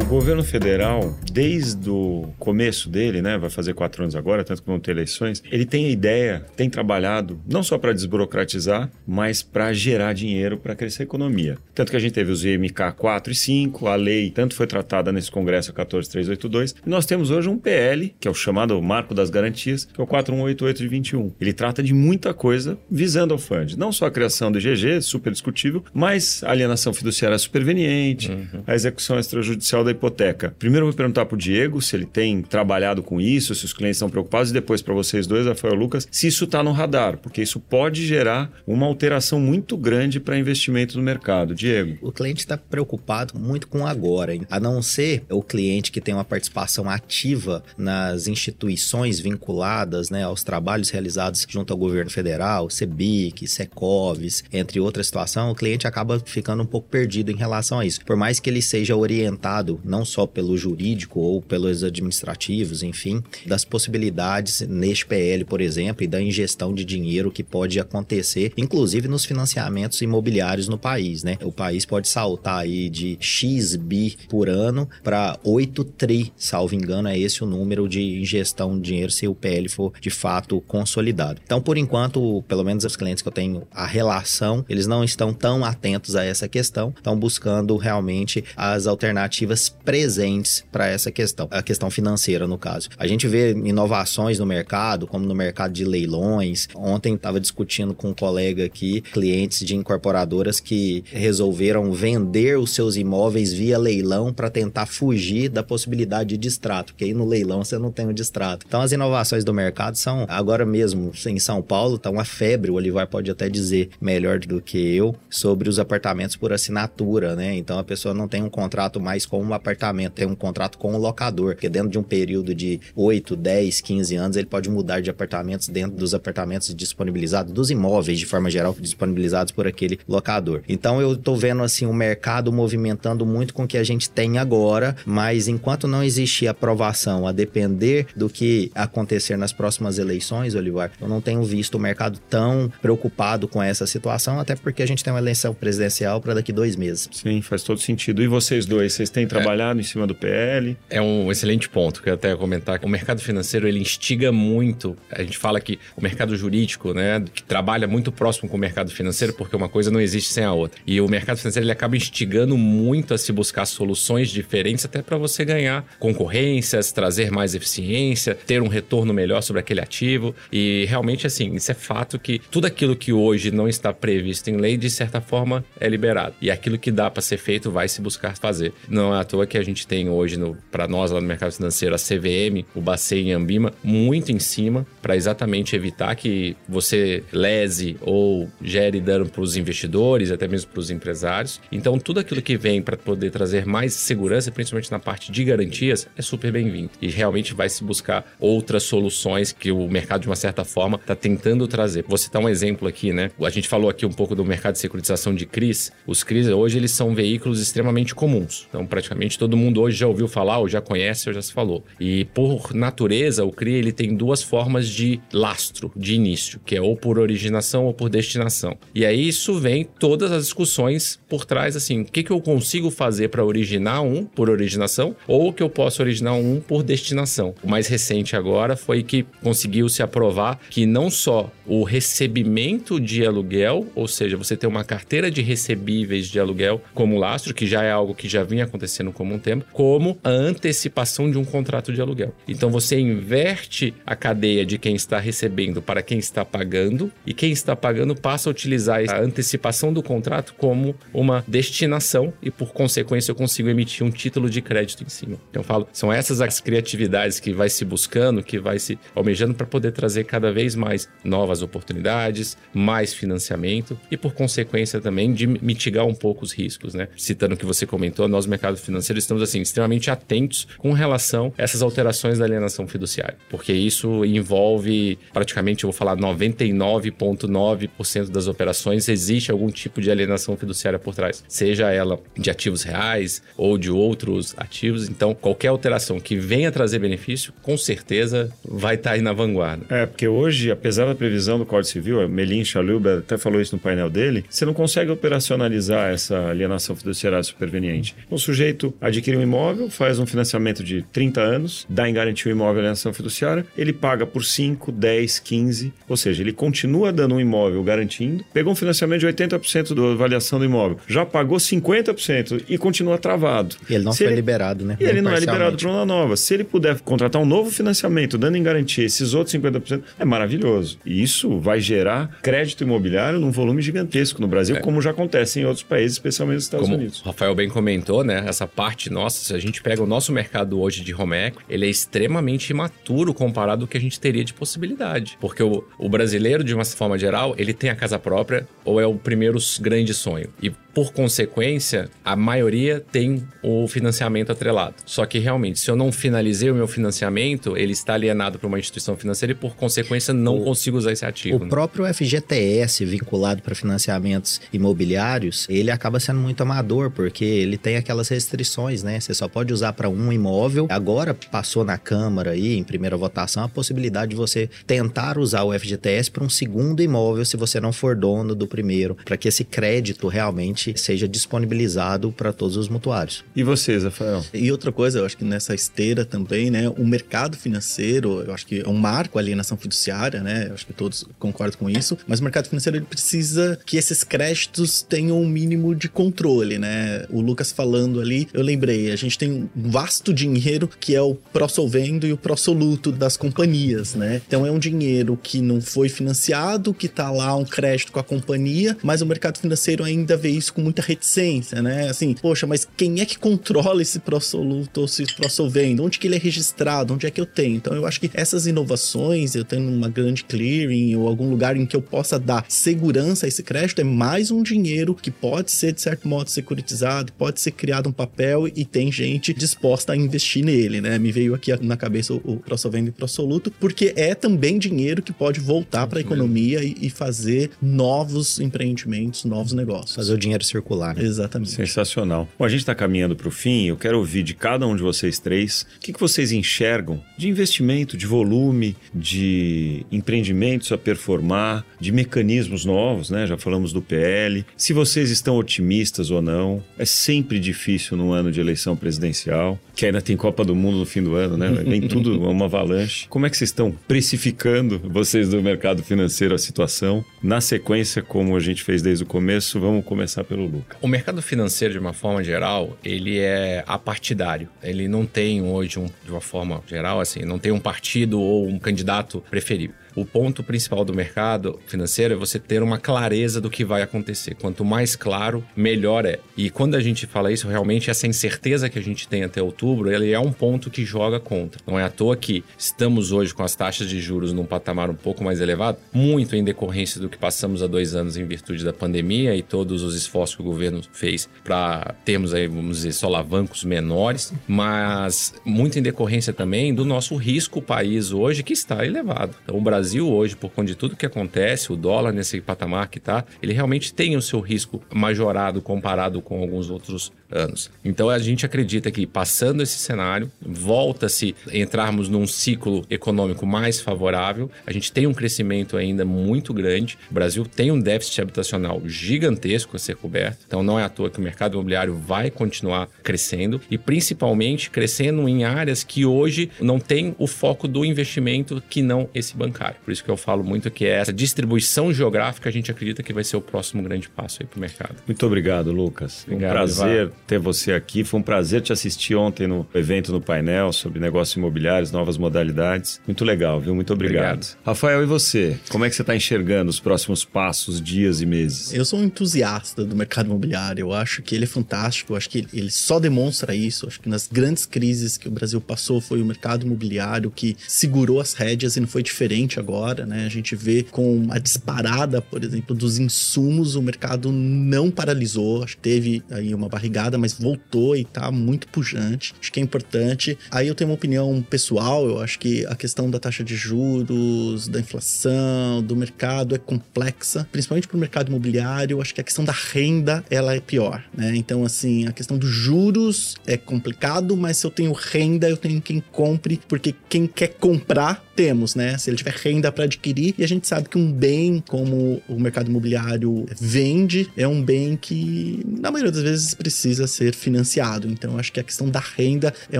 Governo 0.07 0.41
federal, 0.41 1.13
desde 1.31 1.89
o 1.89 2.29
começo 2.39 2.89
dele, 2.89 3.21
né, 3.21 3.37
vai 3.37 3.49
fazer 3.49 3.73
quatro 3.73 4.03
anos 4.03 4.15
agora, 4.15 4.43
tanto 4.43 4.61
que 4.61 4.67
vão 4.67 4.79
ter 4.79 4.91
eleições, 4.91 5.43
ele 5.51 5.65
tem 5.65 5.85
a 5.85 5.89
ideia, 5.89 6.45
tem 6.55 6.69
trabalhado 6.69 7.39
não 7.45 7.61
só 7.61 7.77
para 7.77 7.91
desburocratizar, 7.91 8.89
mas 9.05 9.43
para 9.43 9.73
gerar 9.73 10.13
dinheiro 10.13 10.57
para 10.57 10.75
crescer 10.75 11.03
a 11.03 11.05
economia. 11.05 11.57
Tanto 11.75 11.91
que 11.91 11.97
a 11.97 11.99
gente 11.99 12.13
teve 12.13 12.31
os 12.31 12.45
IMK 12.45 12.93
4 12.95 13.33
e 13.33 13.35
5, 13.35 13.87
a 13.87 13.95
lei 13.95 14.31
tanto 14.31 14.55
foi 14.55 14.65
tratada 14.65 15.11
nesse 15.11 15.29
Congresso 15.29 15.73
14382, 15.73 16.75
e 16.85 16.89
nós 16.89 17.05
temos 17.05 17.29
hoje 17.29 17.49
um 17.49 17.57
PL, 17.57 18.15
que 18.17 18.29
é 18.29 18.31
o 18.31 18.33
chamado 18.33 18.81
Marco 18.81 19.13
das 19.13 19.29
Garantias, 19.29 19.83
que 19.83 19.99
é 19.99 20.03
o 20.03 20.07
4188 20.07 20.77
de 20.77 20.87
21. 20.87 21.31
Ele 21.39 21.51
trata 21.51 21.83
de 21.83 21.93
muita 21.93 22.33
coisa 22.33 22.77
visando 22.89 23.33
ao 23.33 23.37
FUND, 23.37 23.77
não 23.77 23.91
só 23.91 24.05
a 24.05 24.11
criação 24.11 24.51
do 24.51 24.57
IGG, 24.57 25.01
super 25.01 25.31
discutível, 25.31 25.83
mas 25.93 26.41
a 26.45 26.51
alienação 26.51 26.93
fiduciária 26.93 27.37
superveniente, 27.37 28.31
a 28.65 28.73
execução 28.73 29.19
extrajudicial 29.19 29.83
da 29.83 29.96
hipoteca. 29.97 30.55
Primeiro 30.57 30.85
eu 30.85 30.91
vou 30.91 30.97
perguntar 30.97 31.25
para 31.25 31.35
o 31.35 31.37
Diego 31.37 31.81
se 31.81 31.95
ele 31.95 32.05
tem 32.05 32.41
trabalhado 32.41 33.03
com 33.03 33.19
isso, 33.19 33.53
se 33.53 33.65
os 33.65 33.73
clientes 33.73 33.97
estão 33.97 34.09
preocupados, 34.09 34.51
e 34.51 34.53
depois 34.53 34.81
para 34.81 34.93
vocês 34.93 35.27
dois, 35.27 35.45
Rafael 35.45 35.73
e 35.73 35.77
Lucas, 35.77 36.07
se 36.09 36.27
isso 36.27 36.45
está 36.45 36.63
no 36.63 36.71
radar, 36.71 37.17
porque 37.17 37.41
isso 37.41 37.59
pode 37.59 38.05
gerar 38.05 38.51
uma 38.65 38.85
alteração 38.85 39.39
muito 39.39 39.75
grande 39.75 40.19
para 40.19 40.37
investimento 40.37 40.97
no 40.97 41.03
mercado. 41.03 41.53
Diego. 41.53 41.97
O 42.01 42.11
cliente 42.11 42.41
está 42.41 42.57
preocupado 42.57 43.37
muito 43.37 43.67
com 43.67 43.85
agora, 43.85 44.33
hein? 44.33 44.41
a 44.49 44.59
não 44.59 44.81
ser 44.81 45.23
o 45.29 45.41
cliente 45.41 45.91
que 45.91 46.01
tem 46.01 46.13
uma 46.13 46.23
participação 46.23 46.89
ativa 46.89 47.63
nas 47.77 48.27
instituições 48.27 49.19
vinculadas 49.19 50.09
né, 50.09 50.23
aos 50.23 50.43
trabalhos 50.43 50.89
realizados 50.89 51.45
junto 51.49 51.73
ao 51.73 51.79
governo 51.79 52.11
federal, 52.11 52.69
CEBIC, 52.69 53.47
Secoves, 53.47 54.43
entre 54.51 54.79
outras 54.79 55.07
situações, 55.07 55.51
o 55.51 55.55
cliente 55.55 55.87
acaba 55.87 56.19
ficando 56.19 56.63
um 56.63 56.65
pouco 56.65 56.87
perdido 56.89 57.31
em 57.31 57.35
relação 57.35 57.79
a 57.79 57.85
isso. 57.85 58.03
Por 58.05 58.15
mais 58.15 58.39
que 58.39 58.49
ele 58.49 58.61
seja 58.61 58.95
orientado 58.95 59.79
não 59.87 60.05
só 60.05 60.25
pelo 60.25 60.57
jurídico 60.57 61.19
ou 61.19 61.41
pelos 61.41 61.83
administrativos, 61.83 62.83
enfim, 62.83 63.23
das 63.45 63.63
possibilidades 63.63 64.61
neste 64.61 65.05
PL, 65.05 65.45
por 65.45 65.61
exemplo, 65.61 66.03
e 66.03 66.07
da 66.07 66.21
ingestão 66.21 66.73
de 66.73 66.83
dinheiro 66.83 67.31
que 67.31 67.43
pode 67.43 67.79
acontecer, 67.79 68.53
inclusive 68.57 69.07
nos 69.07 69.25
financiamentos 69.25 70.01
imobiliários 70.01 70.67
no 70.67 70.77
país, 70.77 71.23
né? 71.23 71.37
O 71.43 71.51
país 71.51 71.85
pode 71.85 72.07
saltar 72.07 72.59
aí 72.59 72.89
de 72.89 73.17
X 73.19 73.75
bi 73.75 74.17
por 74.29 74.49
ano 74.49 74.89
para 75.03 75.39
8 75.43 75.83
tri, 75.83 76.31
salvo 76.35 76.75
engano, 76.75 77.07
é 77.07 77.17
esse 77.17 77.43
o 77.43 77.47
número 77.47 77.87
de 77.87 78.01
ingestão 78.01 78.75
de 78.79 78.87
dinheiro 78.87 79.11
se 79.11 79.27
o 79.27 79.35
PL 79.35 79.69
for 79.69 79.93
de 79.99 80.09
fato 80.09 80.61
consolidado. 80.61 81.41
Então, 81.43 81.61
por 81.61 81.77
enquanto, 81.77 82.43
pelo 82.47 82.63
menos 82.63 82.83
os 82.83 82.95
clientes 82.95 83.21
que 83.21 83.27
eu 83.27 83.33
tenho 83.33 83.67
a 83.71 83.85
relação, 83.85 84.65
eles 84.69 84.87
não 84.87 85.03
estão 85.03 85.33
tão 85.33 85.63
atentos 85.63 86.15
a 86.15 86.23
essa 86.23 86.47
questão, 86.47 86.93
estão 86.95 87.17
buscando 87.17 87.75
realmente 87.77 88.43
as 88.55 88.87
alternativas 88.87 89.75
presentes 89.87 90.65
para 90.69 90.85
essa 90.85 91.09
questão, 91.09 91.47
a 91.49 91.63
questão 91.63 91.89
financeira 91.89 92.45
no 92.45 92.57
caso. 92.57 92.89
A 92.97 93.07
gente 93.07 93.25
vê 93.25 93.51
inovações 93.51 94.37
no 94.37 94.45
mercado, 94.45 95.07
como 95.07 95.25
no 95.25 95.33
mercado 95.33 95.71
de 95.71 95.85
leilões. 95.85 96.67
Ontem 96.75 97.13
estava 97.13 97.39
discutindo 97.39 97.93
com 97.93 98.09
um 98.09 98.13
colega 98.13 98.65
aqui, 98.65 98.99
clientes 98.99 99.65
de 99.65 99.77
incorporadoras 99.77 100.59
que 100.59 101.05
resolveram 101.09 101.93
vender 101.93 102.59
os 102.59 102.71
seus 102.71 102.97
imóveis 102.97 103.53
via 103.53 103.77
leilão 103.77 104.33
para 104.33 104.49
tentar 104.49 104.87
fugir 104.87 105.47
da 105.47 105.63
possibilidade 105.63 106.31
de 106.31 106.37
distrato, 106.37 106.91
porque 106.91 107.05
aí 107.05 107.13
no 107.13 107.25
leilão 107.25 107.63
você 107.63 107.77
não 107.77 107.89
tem 107.89 108.09
o 108.09 108.13
distrato. 108.13 108.65
Então 108.67 108.81
as 108.81 108.91
inovações 108.91 109.45
do 109.45 109.53
mercado 109.53 109.95
são 109.95 110.25
agora 110.27 110.65
mesmo 110.65 111.13
em 111.27 111.39
São 111.39 111.61
Paulo 111.61 111.97
tá 111.97 112.09
uma 112.09 112.25
febre, 112.25 112.69
o 112.69 112.73
Olivar 112.73 113.07
pode 113.07 113.31
até 113.31 113.47
dizer 113.47 113.91
melhor 114.01 114.37
do 114.39 114.61
que 114.61 114.77
eu 114.77 115.15
sobre 115.29 115.69
os 115.69 115.79
apartamentos 115.79 116.35
por 116.35 116.51
assinatura, 116.51 117.37
né? 117.37 117.55
Então 117.55 117.79
a 117.79 117.85
pessoa 117.85 118.13
não 118.13 118.27
tem 118.27 118.43
um 118.43 118.49
contrato 118.49 118.99
mais 118.99 119.25
com 119.25 119.41
um 119.41 119.53
apartamento, 119.53 119.76
tem 120.13 120.25
um 120.25 120.35
contrato 120.35 120.77
com 120.77 120.93
o 120.93 120.97
locador, 120.97 121.53
porque 121.53 121.69
dentro 121.69 121.89
de 121.89 121.97
um 121.97 122.03
período 122.03 122.53
de 122.53 122.79
8, 122.95 123.35
10, 123.35 123.81
15 123.81 124.15
anos 124.15 124.37
ele 124.37 124.47
pode 124.47 124.69
mudar 124.69 125.01
de 125.01 125.09
apartamentos 125.09 125.67
dentro 125.69 125.97
dos 125.97 126.13
apartamentos 126.13 126.73
disponibilizados, 126.73 127.53
dos 127.53 127.69
imóveis 127.69 128.19
de 128.19 128.25
forma 128.25 128.49
geral 128.49 128.75
disponibilizados 128.79 129.51
por 129.51 129.67
aquele 129.67 129.99
locador. 130.07 130.61
Então 130.67 131.01
eu 131.01 131.15
tô 131.15 131.35
vendo 131.35 131.63
assim 131.63 131.85
o 131.85 131.93
mercado 131.93 132.51
movimentando 132.51 133.25
muito 133.25 133.53
com 133.53 133.63
o 133.63 133.67
que 133.67 133.77
a 133.77 133.83
gente 133.83 134.09
tem 134.09 134.37
agora, 134.37 134.95
mas 135.05 135.47
enquanto 135.47 135.87
não 135.87 136.03
existir 136.03 136.47
aprovação 136.47 137.27
a 137.27 137.31
depender 137.31 138.07
do 138.15 138.29
que 138.29 138.71
acontecer 138.73 139.37
nas 139.37 139.53
próximas 139.53 139.97
eleições, 139.97 140.55
Olivar, 140.55 140.91
eu 140.99 141.07
não 141.07 141.21
tenho 141.21 141.43
visto 141.43 141.75
o 141.75 141.79
mercado 141.79 142.19
tão 142.29 142.71
preocupado 142.81 143.47
com 143.47 143.61
essa 143.61 143.85
situação, 143.85 144.39
até 144.39 144.55
porque 144.55 144.83
a 144.83 144.85
gente 144.85 145.03
tem 145.03 145.13
uma 145.13 145.19
eleição 145.19 145.53
presidencial 145.53 146.21
para 146.21 146.33
daqui 146.33 146.51
dois 146.51 146.75
meses. 146.75 147.09
Sim, 147.11 147.41
faz 147.41 147.63
todo 147.63 147.79
sentido. 147.79 148.21
E 148.21 148.27
vocês 148.27 148.65
dois, 148.65 148.93
vocês 148.93 149.09
têm 149.09 149.27
trabalhado 149.27 149.66
é. 149.66 149.66
Em 149.75 149.83
cima 149.83 150.05
do 150.07 150.15
PL? 150.15 150.77
É 150.89 151.01
um 151.01 151.31
excelente 151.31 151.67
ponto 151.67 152.01
que 152.01 152.09
eu 152.09 152.13
até 152.13 152.29
ia 152.29 152.37
comentar. 152.37 152.79
O 152.83 152.89
mercado 152.89 153.21
financeiro 153.21 153.67
ele 153.67 153.79
instiga 153.79 154.31
muito. 154.31 154.95
A 155.11 155.21
gente 155.23 155.37
fala 155.37 155.59
que 155.59 155.79
o 155.95 156.01
mercado 156.01 156.35
jurídico, 156.35 156.93
né, 156.93 157.23
que 157.33 157.43
trabalha 157.43 157.87
muito 157.87 158.11
próximo 158.11 158.49
com 158.49 158.57
o 158.57 158.59
mercado 158.59 158.91
financeiro, 158.91 159.33
porque 159.33 159.55
uma 159.55 159.69
coisa 159.69 159.91
não 159.91 159.99
existe 159.99 160.31
sem 160.31 160.43
a 160.43 160.53
outra. 160.53 160.79
E 160.85 161.01
o 161.01 161.07
mercado 161.07 161.37
financeiro 161.37 161.65
ele 161.65 161.71
acaba 161.71 161.97
instigando 161.97 162.57
muito 162.57 163.13
a 163.13 163.17
se 163.17 163.31
buscar 163.31 163.65
soluções 163.65 164.29
diferentes, 164.29 164.85
até 164.85 165.01
para 165.01 165.17
você 165.17 165.43
ganhar 165.43 165.85
concorrências, 165.99 166.91
trazer 166.91 167.31
mais 167.31 167.55
eficiência, 167.55 168.35
ter 168.35 168.61
um 168.61 168.67
retorno 168.67 169.13
melhor 169.13 169.41
sobre 169.41 169.59
aquele 169.59 169.81
ativo. 169.81 170.35
E 170.51 170.85
realmente, 170.87 171.27
assim, 171.27 171.53
isso 171.55 171.71
é 171.71 171.75
fato 171.75 172.19
que 172.19 172.39
tudo 172.39 172.65
aquilo 172.65 172.95
que 172.95 173.11
hoje 173.11 173.51
não 173.51 173.67
está 173.67 173.93
previsto 173.93 174.49
em 174.49 174.57
lei, 174.57 174.77
de 174.77 174.89
certa 174.89 175.19
forma, 175.19 175.63
é 175.79 175.87
liberado. 175.89 176.35
E 176.41 176.49
aquilo 176.51 176.77
que 176.77 176.91
dá 176.91 177.09
para 177.09 177.21
ser 177.21 177.37
feito 177.37 177.71
vai 177.71 177.87
se 177.87 178.01
buscar 178.01 178.37
fazer. 178.37 178.73
Não 178.87 179.13
é 179.13 179.19
à 179.19 179.23
toa 179.23 179.45
que 179.45 179.56
a 179.57 179.63
gente 179.63 179.87
tem 179.87 180.09
hoje, 180.09 180.37
para 180.71 180.87
nós 180.87 181.11
lá 181.11 181.19
no 181.19 181.27
mercado 181.27 181.51
financeiro, 181.51 181.95
a 181.95 181.97
CVM, 181.97 182.65
o 182.75 182.81
Bacen 182.81 183.29
e 183.29 183.33
a 183.33 183.37
Ambima, 183.37 183.73
muito 183.83 184.31
em 184.31 184.39
cima 184.39 184.85
para 185.01 185.15
exatamente 185.15 185.75
evitar 185.75 186.15
que 186.15 186.55
você 186.67 187.23
lese 187.31 187.97
ou 188.01 188.49
gere 188.61 188.99
dano 188.99 189.27
para 189.27 189.41
os 189.41 189.55
investidores, 189.55 190.31
até 190.31 190.47
mesmo 190.47 190.71
para 190.71 190.79
os 190.79 190.91
empresários. 190.91 191.61
Então, 191.71 191.97
tudo 191.97 192.19
aquilo 192.19 192.41
que 192.41 192.57
vem 192.57 192.81
para 192.81 192.97
poder 192.97 193.31
trazer 193.31 193.65
mais 193.65 193.93
segurança, 193.93 194.51
principalmente 194.51 194.91
na 194.91 194.99
parte 194.99 195.31
de 195.31 195.43
garantias, 195.43 196.07
é 196.17 196.21
super 196.21 196.51
bem-vindo. 196.51 196.89
E 197.01 197.07
realmente 197.07 197.53
vai 197.53 197.69
se 197.69 197.83
buscar 197.83 198.35
outras 198.39 198.83
soluções 198.83 199.51
que 199.51 199.71
o 199.71 199.87
mercado, 199.87 200.21
de 200.21 200.27
uma 200.27 200.35
certa 200.35 200.63
forma, 200.63 200.97
está 200.97 201.15
tentando 201.15 201.67
trazer. 201.67 202.03
Vou 202.07 202.17
citar 202.17 202.41
um 202.41 202.49
exemplo 202.49 202.87
aqui, 202.87 203.13
né? 203.13 203.31
A 203.41 203.49
gente 203.49 203.67
falou 203.67 203.89
aqui 203.89 204.05
um 204.05 204.11
pouco 204.11 204.35
do 204.35 204.43
mercado 204.43 204.73
de 204.73 204.79
securitização 204.79 205.33
de 205.33 205.45
CRIs. 205.45 205.91
Os 206.05 206.23
CRIs 206.23 206.47
hoje 206.47 206.77
eles 206.77 206.91
são 206.91 207.15
veículos 207.15 207.61
extremamente 207.61 208.13
comuns. 208.13 208.67
Então, 208.69 208.85
praticamente 208.85 209.36
todo 209.37 209.57
mundo 209.57 209.81
hoje 209.81 209.97
já 209.97 210.07
ouviu 210.07 210.27
falar, 210.27 210.59
ou 210.59 210.67
já 210.67 210.81
conhece, 210.81 211.29
ou 211.29 211.33
já 211.33 211.41
se 211.41 211.53
falou. 211.53 211.83
E 211.99 212.25
por 212.25 212.73
natureza, 212.73 213.43
o 213.43 213.51
CRI 213.51 213.73
ele 213.73 213.91
tem 213.91 214.15
duas 214.15 214.41
formas 214.41 214.87
de 214.87 215.19
lastro, 215.31 215.91
de 215.95 216.15
início, 216.15 216.59
que 216.65 216.75
é 216.75 216.81
ou 216.81 216.95
por 216.95 217.19
originação 217.19 217.85
ou 217.85 217.93
por 217.93 218.09
destinação. 218.09 218.77
E 218.93 219.05
aí 219.05 219.27
isso 219.27 219.59
vem 219.59 219.87
todas 219.99 220.31
as 220.31 220.43
discussões 220.43 221.19
por 221.27 221.45
trás, 221.45 221.75
assim, 221.75 222.01
o 222.01 222.05
que, 222.05 222.23
que 222.23 222.31
eu 222.31 222.41
consigo 222.41 222.89
fazer 222.89 223.29
para 223.29 223.43
originar 223.43 224.01
um 224.01 224.25
por 224.25 224.49
originação 224.49 225.15
ou 225.27 225.51
que 225.53 225.63
eu 225.63 225.69
posso 225.69 226.01
originar 226.01 226.33
um 226.33 226.59
por 226.59 226.83
destinação. 226.83 227.53
O 227.63 227.69
mais 227.69 227.87
recente 227.87 228.35
agora 228.35 228.75
foi 228.75 229.03
que 229.03 229.25
conseguiu 229.41 229.89
se 229.89 230.01
aprovar 230.01 230.59
que 230.69 230.85
não 230.85 231.09
só 231.09 231.51
o 231.65 231.83
recebimento 231.83 232.99
de 232.99 233.25
aluguel, 233.25 233.87
ou 233.95 234.07
seja, 234.07 234.37
você 234.37 234.55
ter 234.55 234.67
uma 234.67 234.83
carteira 234.83 235.29
de 235.29 235.41
recebíveis 235.41 236.27
de 236.27 236.39
aluguel 236.39 236.81
como 236.93 237.17
lastro, 237.17 237.53
que 237.53 237.67
já 237.67 237.83
é 237.83 237.91
algo 237.91 238.15
que 238.15 238.27
já 238.27 238.43
vinha 238.43 238.63
acontecendo 238.63 239.11
como 239.11 239.26
um 239.35 239.39
tempo, 239.39 239.65
como 239.71 240.17
a 240.23 240.29
antecipação 240.29 241.29
de 241.29 241.37
um 241.37 241.45
contrato 241.45 241.93
de 241.93 242.01
aluguel. 242.01 242.33
Então 242.47 242.69
você 242.69 242.99
inverte 242.99 243.93
a 244.05 244.15
cadeia 244.15 244.65
de 244.65 244.77
quem 244.77 244.95
está 244.95 245.19
recebendo 245.19 245.81
para 245.81 246.01
quem 246.01 246.17
está 246.17 246.43
pagando 246.43 247.11
e 247.25 247.33
quem 247.33 247.51
está 247.51 247.75
pagando 247.75 248.15
passa 248.15 248.49
a 248.49 248.51
utilizar 248.51 249.01
a 249.09 249.19
antecipação 249.19 249.93
do 249.93 250.01
contrato 250.01 250.53
como 250.57 250.95
uma 251.13 251.43
destinação 251.47 252.33
e 252.41 252.49
por 252.49 252.73
consequência 252.73 253.31
eu 253.31 253.35
consigo 253.35 253.69
emitir 253.69 254.05
um 254.05 254.11
título 254.11 254.49
de 254.49 254.61
crédito 254.61 255.03
em 255.03 255.09
cima. 255.09 255.37
Então 255.49 255.61
eu 255.61 255.65
falo, 255.65 255.87
são 255.91 256.11
essas 256.11 256.41
as 256.41 256.59
criatividades 256.59 257.39
que 257.39 257.53
vai 257.53 257.69
se 257.69 257.83
buscando, 257.85 258.43
que 258.43 258.59
vai 258.59 258.79
se 258.79 258.97
almejando 259.15 259.53
para 259.53 259.65
poder 259.65 259.91
trazer 259.91 260.23
cada 260.23 260.51
vez 260.51 260.75
mais 260.75 261.07
novas 261.23 261.61
oportunidades, 261.61 262.57
mais 262.73 263.13
financiamento 263.13 263.97
e 264.09 264.17
por 264.17 264.33
consequência 264.33 264.99
também 264.99 265.33
de 265.33 265.47
mitigar 265.47 266.05
um 266.05 266.13
pouco 266.13 266.43
os 266.43 266.51
riscos, 266.51 266.93
né? 266.93 267.07
Citando 267.17 267.55
o 267.55 267.57
que 267.57 267.65
você 267.65 267.85
comentou, 267.85 268.27
nós 268.27 268.45
mercado 268.45 268.77
financeiro 268.77 269.16
estamos 269.23 269.43
assim 269.43 269.61
extremamente 269.61 270.09
atentos 270.09 270.67
com 270.77 270.93
relação 270.93 271.53
a 271.57 271.63
essas 271.63 271.81
alterações 271.81 272.39
da 272.39 272.45
alienação 272.45 272.87
fiduciária, 272.87 273.37
porque 273.49 273.73
isso 273.73 274.23
envolve 274.25 275.17
praticamente, 275.33 275.83
eu 275.83 275.91
vou 275.91 275.97
falar 275.97 276.15
99.9% 276.17 278.29
das 278.29 278.47
operações 278.47 279.09
existe 279.09 279.51
algum 279.51 279.69
tipo 279.69 280.01
de 280.01 280.11
alienação 280.11 280.55
fiduciária 280.57 280.99
por 280.99 281.15
trás, 281.15 281.43
seja 281.47 281.91
ela 281.91 282.19
de 282.37 282.49
ativos 282.49 282.83
reais 282.83 283.41
ou 283.55 283.77
de 283.77 283.91
outros 283.91 284.53
ativos. 284.57 285.09
Então, 285.09 285.33
qualquer 285.33 285.69
alteração 285.69 286.19
que 286.19 286.35
venha 286.35 286.71
trazer 286.71 286.99
benefício, 286.99 287.53
com 287.61 287.77
certeza 287.77 288.51
vai 288.63 288.95
estar 288.95 289.11
tá 289.11 289.15
aí 289.15 289.21
na 289.21 289.33
vanguarda. 289.33 289.85
É, 289.89 290.05
porque 290.05 290.27
hoje, 290.27 290.71
apesar 290.71 291.05
da 291.05 291.15
previsão 291.15 291.57
do 291.57 291.65
Código 291.65 291.91
Civil, 291.91 292.21
a 292.21 292.27
Melin 292.27 292.63
Chaluba 292.63 293.19
até 293.19 293.37
falou 293.37 293.61
isso 293.61 293.75
no 293.75 293.81
painel 293.81 294.09
dele, 294.09 294.45
você 294.49 294.65
não 294.65 294.73
consegue 294.73 295.11
operacionalizar 295.11 296.11
essa 296.11 296.47
alienação 296.47 296.95
fiduciária 296.95 297.41
superveniente. 297.43 298.15
O 298.29 298.37
sujeito 298.37 298.93
adquire 299.07 299.37
um 299.37 299.41
imóvel, 299.41 299.89
faz 299.89 300.19
um 300.19 300.25
financiamento 300.25 300.83
de 300.83 301.01
30 301.11 301.41
anos, 301.41 301.85
dá 301.89 302.09
em 302.09 302.13
garantia 302.13 302.51
o 302.51 302.55
imóvel 302.55 302.79
alienação 302.79 303.13
fiduciária, 303.13 303.65
ele 303.77 303.93
paga 303.93 304.25
por 304.25 304.43
5, 304.43 304.91
10, 304.91 305.39
15, 305.39 305.93
ou 306.07 306.17
seja, 306.17 306.41
ele 306.41 306.53
continua 306.53 307.11
dando 307.11 307.35
um 307.35 307.39
imóvel 307.39 307.83
garantindo, 307.83 308.43
pegou 308.53 308.73
um 308.73 308.75
financiamento 308.75 309.21
de 309.21 309.27
80% 309.27 309.93
da 309.93 310.13
avaliação 310.13 310.59
do 310.59 310.65
imóvel, 310.65 310.97
já 311.07 311.25
pagou 311.25 311.57
50% 311.57 312.63
e 312.67 312.77
continua 312.77 313.17
travado. 313.17 313.75
E 313.89 313.95
ele 313.95 314.03
não 314.03 314.11
Se 314.11 314.19
foi 314.19 314.27
ele... 314.27 314.35
liberado, 314.35 314.85
né? 314.85 314.97
E 314.99 315.03
ele 315.03 315.21
não 315.21 315.31
é 315.31 315.39
liberado 315.39 315.77
para 315.77 315.89
uma 315.89 316.05
nova. 316.05 316.35
Se 316.35 316.53
ele 316.53 316.63
puder 316.63 316.99
contratar 317.01 317.41
um 317.41 317.45
novo 317.45 317.69
financiamento, 317.71 318.37
dando 318.37 318.57
em 318.57 318.63
garantia 318.63 319.05
esses 319.05 319.33
outros 319.33 319.55
50%, 319.55 320.01
é 320.19 320.25
maravilhoso. 320.25 320.99
E 321.05 321.21
isso 321.21 321.59
vai 321.59 321.79
gerar 321.79 322.39
crédito 322.41 322.83
imobiliário 322.83 323.39
num 323.39 323.51
volume 323.51 323.81
gigantesco 323.81 324.41
no 324.41 324.47
Brasil, 324.47 324.75
é. 324.75 324.79
como 324.79 325.01
já 325.01 325.11
acontece 325.11 325.59
em 325.59 325.65
outros 325.65 325.83
países, 325.83 326.13
especialmente 326.13 326.55
nos 326.55 326.63
Estados 326.63 326.87
como 326.87 326.97
Unidos. 326.97 327.21
O 327.21 327.25
Rafael 327.25 327.55
bem 327.55 327.69
comentou, 327.69 328.23
né? 328.23 328.43
Essa 328.47 328.67
parte 328.67 328.96
nossa, 329.11 329.43
se 329.43 329.53
a 329.53 329.59
gente 329.59 329.81
pega 329.81 330.01
o 330.01 330.07
nosso 330.07 330.31
mercado 330.31 330.79
hoje 330.79 331.03
de 331.03 331.13
home 331.13 331.35
equity, 331.35 331.65
ele 331.69 331.85
é 331.85 331.89
extremamente 331.89 332.71
imaturo 332.71 333.33
comparado 333.33 333.83
ao 333.83 333.87
que 333.87 333.97
a 333.97 334.01
gente 334.01 334.19
teria 334.19 334.43
de 334.43 334.53
possibilidade. 334.53 335.37
Porque 335.39 335.61
o, 335.61 335.83
o 335.97 336.09
brasileiro, 336.09 336.63
de 336.63 336.73
uma 336.73 336.83
forma 336.83 337.17
geral, 337.17 337.55
ele 337.57 337.73
tem 337.73 337.89
a 337.89 337.95
casa 337.95 338.17
própria 338.17 338.67
ou 338.83 338.99
é 338.99 339.05
o 339.05 339.15
primeiro 339.15 339.59
grande 339.79 340.13
sonho. 340.13 340.49
E 340.61 340.71
por 340.97 341.13
consequência, 341.13 342.09
a 342.25 342.35
maioria 342.35 342.99
tem 343.11 343.47
o 343.61 343.87
financiamento 343.87 344.51
atrelado. 344.51 344.95
Só 345.05 345.27
que 345.27 345.37
realmente, 345.37 345.77
se 345.77 345.91
eu 345.91 345.95
não 345.95 346.11
finalizei 346.11 346.71
o 346.71 346.73
meu 346.73 346.87
financiamento, 346.87 347.77
ele 347.77 347.91
está 347.91 348.15
alienado 348.15 348.57
para 348.57 348.65
uma 348.67 348.79
instituição 348.79 349.15
financeira 349.15 349.51
e 349.51 349.55
por 349.55 349.75
consequência 349.75 350.33
não 350.33 350.57
o, 350.57 350.63
consigo 350.63 350.97
usar 350.97 351.11
esse 351.11 351.23
ativo. 351.23 351.57
O 351.57 351.59
né? 351.59 351.69
próprio 351.69 352.11
FGTS 352.11 353.05
vinculado 353.05 353.61
para 353.61 353.75
financiamentos 353.75 354.59
imobiliários, 354.73 355.67
ele 355.69 355.91
acaba 355.91 356.19
sendo 356.19 356.39
muito 356.39 356.61
amador 356.61 357.11
porque 357.11 357.45
ele 357.45 357.77
tem 357.77 357.95
aquelas 357.95 358.29
restrições, 358.29 359.03
né? 359.03 359.19
Você 359.19 359.35
só 359.35 359.47
pode 359.47 359.71
usar 359.71 359.93
para 359.93 360.09
um 360.09 360.33
imóvel. 360.33 360.87
Agora 360.89 361.35
passou 361.51 361.85
na 361.85 361.99
Câmara 361.99 362.53
aí 362.53 362.75
em 362.75 362.83
primeira 362.83 363.15
votação 363.15 363.63
a 363.63 363.69
possibilidade 363.69 364.31
de 364.31 364.35
você 364.35 364.67
tentar 364.87 365.37
usar 365.37 365.61
o 365.61 365.77
FGTS 365.77 366.31
para 366.31 366.43
um 366.43 366.49
segundo 366.49 367.03
imóvel 367.03 367.45
se 367.45 367.55
você 367.55 367.79
não 367.79 367.93
for 367.93 368.15
dono 368.15 368.55
do 368.55 368.65
primeiro, 368.65 369.15
para 369.23 369.37
que 369.37 369.47
esse 369.47 369.63
crédito 369.63 370.27
realmente 370.27 370.86
realmente 370.87 370.99
seja 370.99 371.27
disponibilizado 371.27 372.31
para 372.31 372.53
todos 372.53 372.77
os 372.77 372.87
mutuários. 372.89 373.43
E 373.55 373.63
vocês, 373.63 374.03
Rafael? 374.03 374.43
E 374.53 374.71
outra 374.71 374.91
coisa, 374.91 375.19
eu 375.19 375.25
acho 375.25 375.37
que 375.37 375.43
nessa 375.43 375.73
esteira 375.73 376.25
também, 376.25 376.71
né, 376.71 376.89
o 376.89 377.05
mercado 377.05 377.57
financeiro, 377.57 378.43
eu 378.45 378.53
acho 378.53 378.65
que 378.65 378.81
é 378.81 378.87
um 378.87 378.93
marco 378.93 379.37
a 379.37 379.41
alienação 379.41 379.77
fiduciária, 379.77 380.41
né? 380.41 380.67
Eu 380.69 380.73
acho 380.73 380.85
que 380.85 380.93
todos 380.93 381.25
concordam 381.39 381.77
com 381.77 381.89
isso, 381.89 382.17
mas 382.27 382.39
o 382.39 382.43
mercado 382.43 382.67
financeiro 382.67 382.97
ele 382.97 383.05
precisa 383.05 383.79
que 383.85 383.97
esses 383.97 384.23
créditos 384.23 385.01
tenham 385.01 385.39
um 385.41 385.47
mínimo 385.47 385.93
de 385.93 386.07
controle, 386.07 386.77
né? 386.77 387.25
O 387.29 387.41
Lucas 387.41 387.71
falando 387.71 388.19
ali, 388.19 388.47
eu 388.53 388.61
lembrei, 388.61 389.11
a 389.11 389.15
gente 389.15 389.37
tem 389.37 389.51
um 389.51 389.69
vasto 389.75 390.33
dinheiro 390.33 390.89
que 390.99 391.15
é 391.15 391.21
o 391.21 391.35
pró-solvendo 391.35 392.25
e 392.25 392.33
o 392.33 392.37
pró-soluto 392.37 393.11
das 393.11 393.35
companhias, 393.35 394.15
né? 394.15 394.41
Então 394.47 394.65
é 394.65 394.71
um 394.71 394.79
dinheiro 394.79 395.37
que 395.41 395.61
não 395.61 395.81
foi 395.81 396.09
financiado, 396.09 396.93
que 396.93 397.07
tá 397.07 397.29
lá 397.31 397.55
um 397.55 397.65
crédito 397.65 398.11
com 398.11 398.19
a 398.19 398.23
companhia, 398.23 398.97
mas 399.03 399.21
o 399.21 399.25
mercado 399.25 399.59
financeiro 399.59 400.03
ainda 400.03 400.37
vê 400.37 400.49
isso 400.49 400.73
com 400.77 400.81
muita 400.81 401.01
reticência, 401.01 401.81
né? 401.81 402.07
Assim, 402.07 402.35
poxa, 402.35 402.67
mas 402.67 402.87
quem 402.95 403.19
é 403.19 403.25
que 403.25 403.37
controla 403.37 403.99
esse 403.99 404.19
pró-soluto 404.19 404.99
ou 405.01 405.05
esse 405.07 405.25
pró-solvendo? 405.25 406.03
Onde 406.03 406.19
que 406.19 406.27
ele 406.27 406.35
é 406.35 406.39
registrado? 406.39 407.15
Onde 407.15 407.25
é 407.25 407.31
que 407.31 407.41
eu 407.41 407.47
tenho? 407.47 407.75
Então 407.75 407.95
eu 407.95 408.05
acho 408.05 408.21
que 408.21 408.29
essas 408.35 408.67
inovações, 408.67 409.55
eu 409.55 409.65
tenho 409.65 409.89
uma 409.89 410.07
grande 410.07 410.43
clearing 410.43 411.15
ou 411.15 411.27
algum 411.27 411.49
lugar 411.49 411.75
em 411.75 411.85
que 411.85 411.95
eu 411.95 412.01
possa 412.01 412.37
dar 412.37 412.63
segurança 412.69 413.47
a 413.47 413.49
esse 413.49 413.63
crédito, 413.63 413.99
é 414.01 414.03
mais 414.03 414.51
um 414.51 414.61
dinheiro 414.61 415.15
que 415.15 415.31
pode 415.31 415.71
ser, 415.71 415.93
de 415.93 416.01
certo 416.01 416.27
modo, 416.27 416.51
securitizado, 416.51 417.33
pode 417.33 417.59
ser 417.59 417.71
criado 417.71 418.07
um 418.07 418.11
papel 418.11 418.67
e 418.67 418.85
tem 418.85 419.11
gente 419.11 419.53
disposta 419.53 420.13
a 420.13 420.15
investir 420.15 420.63
nele, 420.63 421.01
né? 421.01 421.17
Me 421.17 421.31
veio 421.31 421.55
aqui 421.55 421.75
na 421.81 421.97
cabeça 421.97 422.35
o 422.35 422.57
pró-solvendo 422.57 423.09
e 423.09 423.11
pró-soluto, 423.11 423.71
porque 423.71 424.13
é 424.15 424.35
também 424.35 424.77
dinheiro 424.77 425.23
que 425.23 425.33
pode 425.33 425.59
voltar 425.59 426.05
para 426.05 426.19
a 426.19 426.21
economia 426.21 426.83
e, 426.83 426.95
e 427.01 427.09
fazer 427.09 427.71
novos 427.81 428.59
empreendimentos, 428.59 429.43
novos 429.43 429.73
negócios. 429.73 430.13
Fazer 430.13 430.33
o 430.33 430.37
dinheiro 430.37 430.66
circular. 430.67 431.15
Né? 431.15 431.23
Exatamente. 431.23 431.71
Sensacional. 431.71 432.47
Bom, 432.57 432.65
a 432.65 432.69
gente 432.69 432.79
está 432.79 432.95
caminhando 432.95 433.35
para 433.35 433.47
o 433.47 433.51
fim. 433.51 433.85
Eu 433.85 433.97
quero 433.97 434.17
ouvir 434.17 434.43
de 434.43 434.53
cada 434.53 434.85
um 434.85 434.95
de 434.95 435.01
vocês 435.01 435.39
três 435.39 435.87
o 435.97 435.99
que, 435.99 436.13
que 436.13 436.19
vocês 436.19 436.51
enxergam 436.51 437.21
de 437.37 437.47
investimento, 437.49 438.17
de 438.17 438.25
volume, 438.25 438.95
de 439.13 440.05
empreendimentos 440.11 440.91
a 440.91 440.97
performar, 440.97 441.85
de 441.99 442.11
mecanismos 442.11 442.85
novos, 442.85 443.29
né? 443.29 443.47
Já 443.47 443.57
falamos 443.57 443.93
do 443.93 444.01
PL. 444.01 444.65
Se 444.75 444.93
vocês 444.93 445.29
estão 445.29 445.57
otimistas 445.57 446.31
ou 446.31 446.41
não, 446.41 446.83
é 446.97 447.05
sempre 447.05 447.59
difícil 447.59 448.17
num 448.17 448.31
ano 448.31 448.51
de 448.51 448.59
eleição 448.59 448.95
presidencial, 448.95 449.79
que 449.95 450.05
ainda 450.05 450.21
tem 450.21 450.37
Copa 450.37 450.63
do 450.63 450.75
Mundo 450.75 450.97
no 450.97 451.05
fim 451.05 451.21
do 451.21 451.35
ano, 451.35 451.57
né? 451.57 451.69
Vem 451.69 452.01
tudo 452.01 452.39
uma 452.47 452.65
avalanche. 452.65 453.27
Como 453.29 453.45
é 453.45 453.49
que 453.49 453.57
vocês 453.57 453.69
estão 453.69 453.91
precificando, 454.07 454.99
vocês 454.99 455.49
do 455.49 455.61
mercado 455.61 456.03
financeiro, 456.03 456.55
a 456.55 456.57
situação? 456.57 457.23
Na 457.41 457.61
sequência, 457.61 458.21
como 458.21 458.55
a 458.55 458.59
gente 458.59 458.83
fez 458.83 459.01
desde 459.01 459.23
o 459.23 459.27
começo, 459.27 459.79
vamos 459.79 460.05
começar 460.05 460.43
pelo 460.47 460.65
Luca. 460.65 460.97
O 461.01 461.07
mercado 461.07 461.41
financeiro, 461.41 461.93
de 461.93 461.99
uma 461.99 462.13
forma 462.13 462.43
geral, 462.43 462.97
ele 463.03 463.39
é 463.39 463.83
apartidário. 463.87 464.69
Ele 464.81 465.07
não 465.07 465.25
tem 465.25 465.61
hoje, 465.61 465.99
um, 465.99 466.07
de 466.23 466.31
uma 466.31 466.41
forma 466.41 466.81
geral, 466.87 467.19
assim, 467.19 467.41
não 467.41 467.59
tem 467.59 467.71
um 467.71 467.79
partido 467.79 468.39
ou 468.39 468.67
um 468.67 468.79
candidato 468.79 469.43
preferido. 469.49 469.93
O 470.17 470.25
ponto 470.25 470.63
principal 470.63 471.05
do 471.05 471.13
mercado 471.13 471.79
financeiro 471.85 472.33
é 472.33 472.37
você 472.37 472.57
ter 472.57 472.81
uma 472.81 472.97
clareza 472.97 473.61
do 473.61 473.69
que 473.69 473.85
vai 473.85 474.01
acontecer. 474.01 474.55
Quanto 474.55 474.83
mais 474.83 475.15
claro, 475.15 475.63
melhor 475.75 476.25
é. 476.25 476.39
E 476.57 476.71
quando 476.71 476.95
a 476.95 476.99
gente 476.99 477.27
fala 477.27 477.51
isso, 477.51 477.67
realmente 477.67 478.09
essa 478.09 478.25
incerteza 478.25 478.89
que 478.89 478.97
a 478.97 479.01
gente 479.03 479.27
tem 479.27 479.43
até 479.43 479.61
outubro, 479.61 480.11
ele 480.11 480.31
é 480.31 480.39
um 480.39 480.51
ponto 480.51 480.89
que 480.89 481.05
joga 481.05 481.39
contra. 481.39 481.79
Não 481.85 481.99
é 481.99 482.03
à 482.03 482.09
toa 482.09 482.35
que 482.35 482.63
estamos 482.75 483.31
hoje 483.31 483.53
com 483.53 483.61
as 483.61 483.75
taxas 483.75 484.09
de 484.09 484.19
juros 484.19 484.51
num 484.53 484.65
patamar 484.65 485.07
um 485.11 485.13
pouco 485.13 485.43
mais 485.43 485.61
elevado, 485.61 485.99
muito 486.11 486.55
em 486.55 486.63
decorrência 486.63 487.21
do 487.21 487.29
que 487.29 487.37
passamos 487.37 487.83
há 487.83 487.87
dois 487.87 488.15
anos 488.15 488.37
em 488.37 488.45
virtude 488.47 488.83
da 488.83 488.91
pandemia 488.91 489.55
e 489.55 489.61
todos 489.61 490.01
os 490.01 490.15
esforços 490.15 490.55
que 490.55 490.63
o 490.63 490.65
governo 490.65 490.99
fez 491.13 491.47
para 491.63 492.15
termos 492.25 492.55
aí, 492.55 492.65
vamos 492.65 492.97
dizer, 492.97 493.11
solavancos 493.11 493.83
menores, 493.83 494.51
mas 494.67 495.53
muito 495.63 495.99
em 495.99 496.01
decorrência 496.01 496.51
também 496.51 496.91
do 496.91 497.05
nosso 497.05 497.35
risco 497.35 497.83
país 497.83 498.31
hoje 498.31 498.63
que 498.63 498.73
está 498.73 499.05
elevado. 499.05 499.55
Então 499.63 499.77
o 499.77 499.81
Brasil 499.81 500.06
Brasil 500.07 500.31
hoje, 500.31 500.55
por 500.55 500.71
conta 500.71 500.87
de 500.87 500.95
tudo 500.95 501.17
que 501.17 501.25
acontece, 501.25 501.91
o 501.91 501.95
dólar 501.97 502.31
nesse 502.31 502.61
patamar 502.61 503.09
que 503.09 503.17
está, 503.17 503.43
ele 503.61 503.73
realmente 503.73 504.13
tem 504.13 504.37
o 504.37 504.41
seu 504.41 504.61
risco 504.61 505.03
majorado 505.13 505.81
comparado 505.81 506.41
com 506.41 506.61
alguns 506.61 506.89
outros 506.89 507.29
anos. 507.51 507.91
Então 508.03 508.29
a 508.29 508.39
gente 508.39 508.65
acredita 508.65 509.11
que 509.11 509.27
passando 509.27 509.83
esse 509.83 509.97
cenário, 509.97 510.49
volta-se 510.61 511.55
entrarmos 511.73 512.29
num 512.29 512.47
ciclo 512.47 513.05
econômico 513.09 513.65
mais 513.65 513.99
favorável. 513.99 514.71
A 514.85 514.93
gente 514.93 515.11
tem 515.11 515.27
um 515.27 515.33
crescimento 515.33 515.97
ainda 515.97 516.23
muito 516.23 516.73
grande. 516.73 517.17
O 517.29 517.33
Brasil 517.33 517.65
tem 517.65 517.91
um 517.91 517.99
déficit 517.99 518.41
habitacional 518.41 519.01
gigantesco 519.05 519.95
a 519.95 519.99
ser 519.99 520.15
coberto. 520.15 520.59
Então 520.65 520.83
não 520.83 520.97
é 520.97 521.03
à 521.03 521.09
toa 521.09 521.29
que 521.29 521.39
o 521.39 521.43
mercado 521.43 521.73
imobiliário 521.73 522.15
vai 522.15 522.49
continuar 522.49 523.09
crescendo 523.23 523.81
e 523.91 523.97
principalmente 523.97 524.89
crescendo 524.89 525.47
em 525.49 525.65
áreas 525.65 526.03
que 526.03 526.25
hoje 526.25 526.69
não 526.79 526.97
tem 526.97 527.35
o 527.37 527.47
foco 527.47 527.89
do 527.89 528.05
investimento 528.05 528.81
que 528.89 529.01
não 529.01 529.29
esse 529.33 529.55
bancário. 529.55 529.96
Por 530.03 530.11
isso 530.11 530.23
que 530.23 530.29
eu 530.29 530.37
falo 530.37 530.63
muito 530.63 530.89
que 530.89 531.05
é 531.05 531.19
essa 531.19 531.33
distribuição 531.33 532.13
geográfica 532.13 532.69
a 532.69 532.71
gente 532.71 532.91
acredita 532.91 533.23
que 533.23 533.33
vai 533.33 533.43
ser 533.43 533.57
o 533.57 533.61
próximo 533.61 534.01
grande 534.01 534.29
passo 534.29 534.59
aí 534.61 534.67
para 534.67 534.77
o 534.77 534.81
mercado. 534.81 535.15
Muito 535.25 535.45
obrigado, 535.45 535.91
Lucas. 535.91 536.43
Obrigado, 536.45 536.69
um 536.69 536.73
prazer 536.73 537.21
Ivan. 537.23 537.31
ter 537.45 537.59
você 537.59 537.93
aqui. 537.93 538.23
Foi 538.23 538.39
um 538.39 538.43
prazer 538.43 538.81
te 538.81 538.93
assistir 538.93 539.35
ontem 539.35 539.67
no 539.67 539.87
evento 539.93 540.31
no 540.31 540.41
painel 540.41 540.91
sobre 540.91 541.19
negócios 541.19 541.55
imobiliários, 541.55 542.11
novas 542.11 542.37
modalidades. 542.37 543.21
Muito 543.27 543.43
legal, 543.43 543.79
viu? 543.79 543.95
Muito 543.95 544.13
obrigado. 544.13 544.55
obrigado. 544.55 544.77
Rafael, 544.85 545.23
e 545.23 545.25
você? 545.25 545.77
Como 545.89 546.05
é 546.05 546.09
que 546.09 546.15
você 546.15 546.21
está 546.21 546.35
enxergando 546.35 546.89
os 546.89 546.99
próximos 546.99 547.43
passos, 547.43 548.01
dias 548.01 548.41
e 548.41 548.45
meses? 548.45 548.93
Eu 548.93 549.05
sou 549.05 549.19
um 549.19 549.23
entusiasta 549.23 550.03
do 550.03 550.15
mercado 550.15 550.47
imobiliário. 550.47 551.01
Eu 551.01 551.13
acho 551.13 551.41
que 551.41 551.55
ele 551.55 551.63
é 551.63 551.67
fantástico. 551.67 552.33
Eu 552.33 552.37
acho 552.37 552.49
que 552.49 552.67
ele 552.73 552.91
só 552.91 553.19
demonstra 553.19 553.75
isso. 553.75 554.05
Eu 554.05 554.09
acho 554.09 554.19
que 554.21 554.29
nas 554.29 554.47
grandes 554.47 554.85
crises 554.85 555.37
que 555.37 555.47
o 555.47 555.51
Brasil 555.51 555.79
passou 555.81 556.19
foi 556.21 556.41
o 556.41 556.45
mercado 556.45 556.85
imobiliário 556.85 557.51
que 557.51 557.75
segurou 557.87 558.39
as 558.39 558.53
rédeas 558.53 558.95
e 558.95 558.99
não 558.99 559.07
foi 559.07 559.23
diferente 559.23 559.76
agora 559.79 560.07
agora, 560.07 560.25
né? 560.25 560.45
A 560.45 560.49
gente 560.49 560.75
vê 560.75 561.03
com 561.03 561.47
a 561.49 561.59
disparada, 561.59 562.41
por 562.41 562.63
exemplo, 562.63 562.95
dos 562.95 563.17
insumos, 563.19 563.95
o 563.95 564.01
mercado 564.01 564.51
não 564.51 565.11
paralisou, 565.11 565.83
acho 565.83 565.95
que 565.97 566.01
teve 566.01 566.43
aí 566.49 566.73
uma 566.73 566.87
barrigada, 566.87 567.37
mas 567.37 567.53
voltou 567.53 568.15
e 568.15 568.23
tá 568.23 568.51
muito 568.51 568.87
pujante. 568.87 569.53
Acho 569.59 569.71
que 569.71 569.79
é 569.79 569.83
importante. 569.83 570.57
Aí 570.71 570.87
eu 570.87 570.95
tenho 570.95 571.09
uma 571.09 571.15
opinião 571.15 571.61
pessoal, 571.67 572.27
eu 572.27 572.39
acho 572.39 572.59
que 572.59 572.85
a 572.85 572.95
questão 572.95 573.29
da 573.29 573.39
taxa 573.39 573.63
de 573.63 573.75
juros, 573.75 574.87
da 574.87 574.99
inflação, 574.99 576.01
do 576.01 576.15
mercado 576.15 576.75
é 576.75 576.77
complexa, 576.77 577.67
principalmente 577.71 578.07
para 578.07 578.17
o 578.17 578.19
mercado 578.19 578.49
imobiliário. 578.49 579.21
Acho 579.21 579.33
que 579.33 579.41
a 579.41 579.43
questão 579.43 579.65
da 579.65 579.73
renda 579.73 580.43
ela 580.49 580.75
é 580.75 580.79
pior, 580.79 581.23
né? 581.35 581.55
Então, 581.55 581.83
assim, 581.83 582.27
a 582.27 582.31
questão 582.31 582.57
dos 582.57 582.69
juros 582.69 583.55
é 583.65 583.77
complicado, 583.77 584.55
mas 584.55 584.77
se 584.77 584.85
eu 584.85 584.91
tenho 584.91 585.11
renda, 585.11 585.69
eu 585.69 585.77
tenho 585.77 586.01
quem 586.01 586.21
compre, 586.31 586.79
porque 586.87 587.13
quem 587.27 587.47
quer 587.47 587.69
comprar 587.69 588.46
temos, 588.57 588.95
né? 588.95 589.17
Se 589.19 589.29
ele 589.29 589.37
tiver 589.37 589.53
renda 589.53 589.91
para 589.91 590.05
adquirir, 590.05 590.55
e 590.57 590.63
a 590.63 590.67
gente 590.67 590.87
sabe 590.87 591.07
que 591.07 591.17
um 591.17 591.31
bem 591.31 591.81
como 591.87 592.41
o 592.49 592.59
mercado 592.59 592.89
imobiliário 592.89 593.67
vende 593.79 594.49
é 594.57 594.67
um 594.67 594.81
bem 594.81 595.15
que, 595.15 595.85
na 595.85 596.09
maioria 596.09 596.31
das 596.31 596.41
vezes, 596.41 596.73
precisa 596.73 597.27
ser 597.27 597.53
financiado. 597.53 598.27
Então, 598.27 598.57
acho 598.57 598.73
que 598.73 598.79
a 598.79 598.83
questão 598.83 599.07
da 599.09 599.19
renda 599.19 599.71
é 599.91 599.99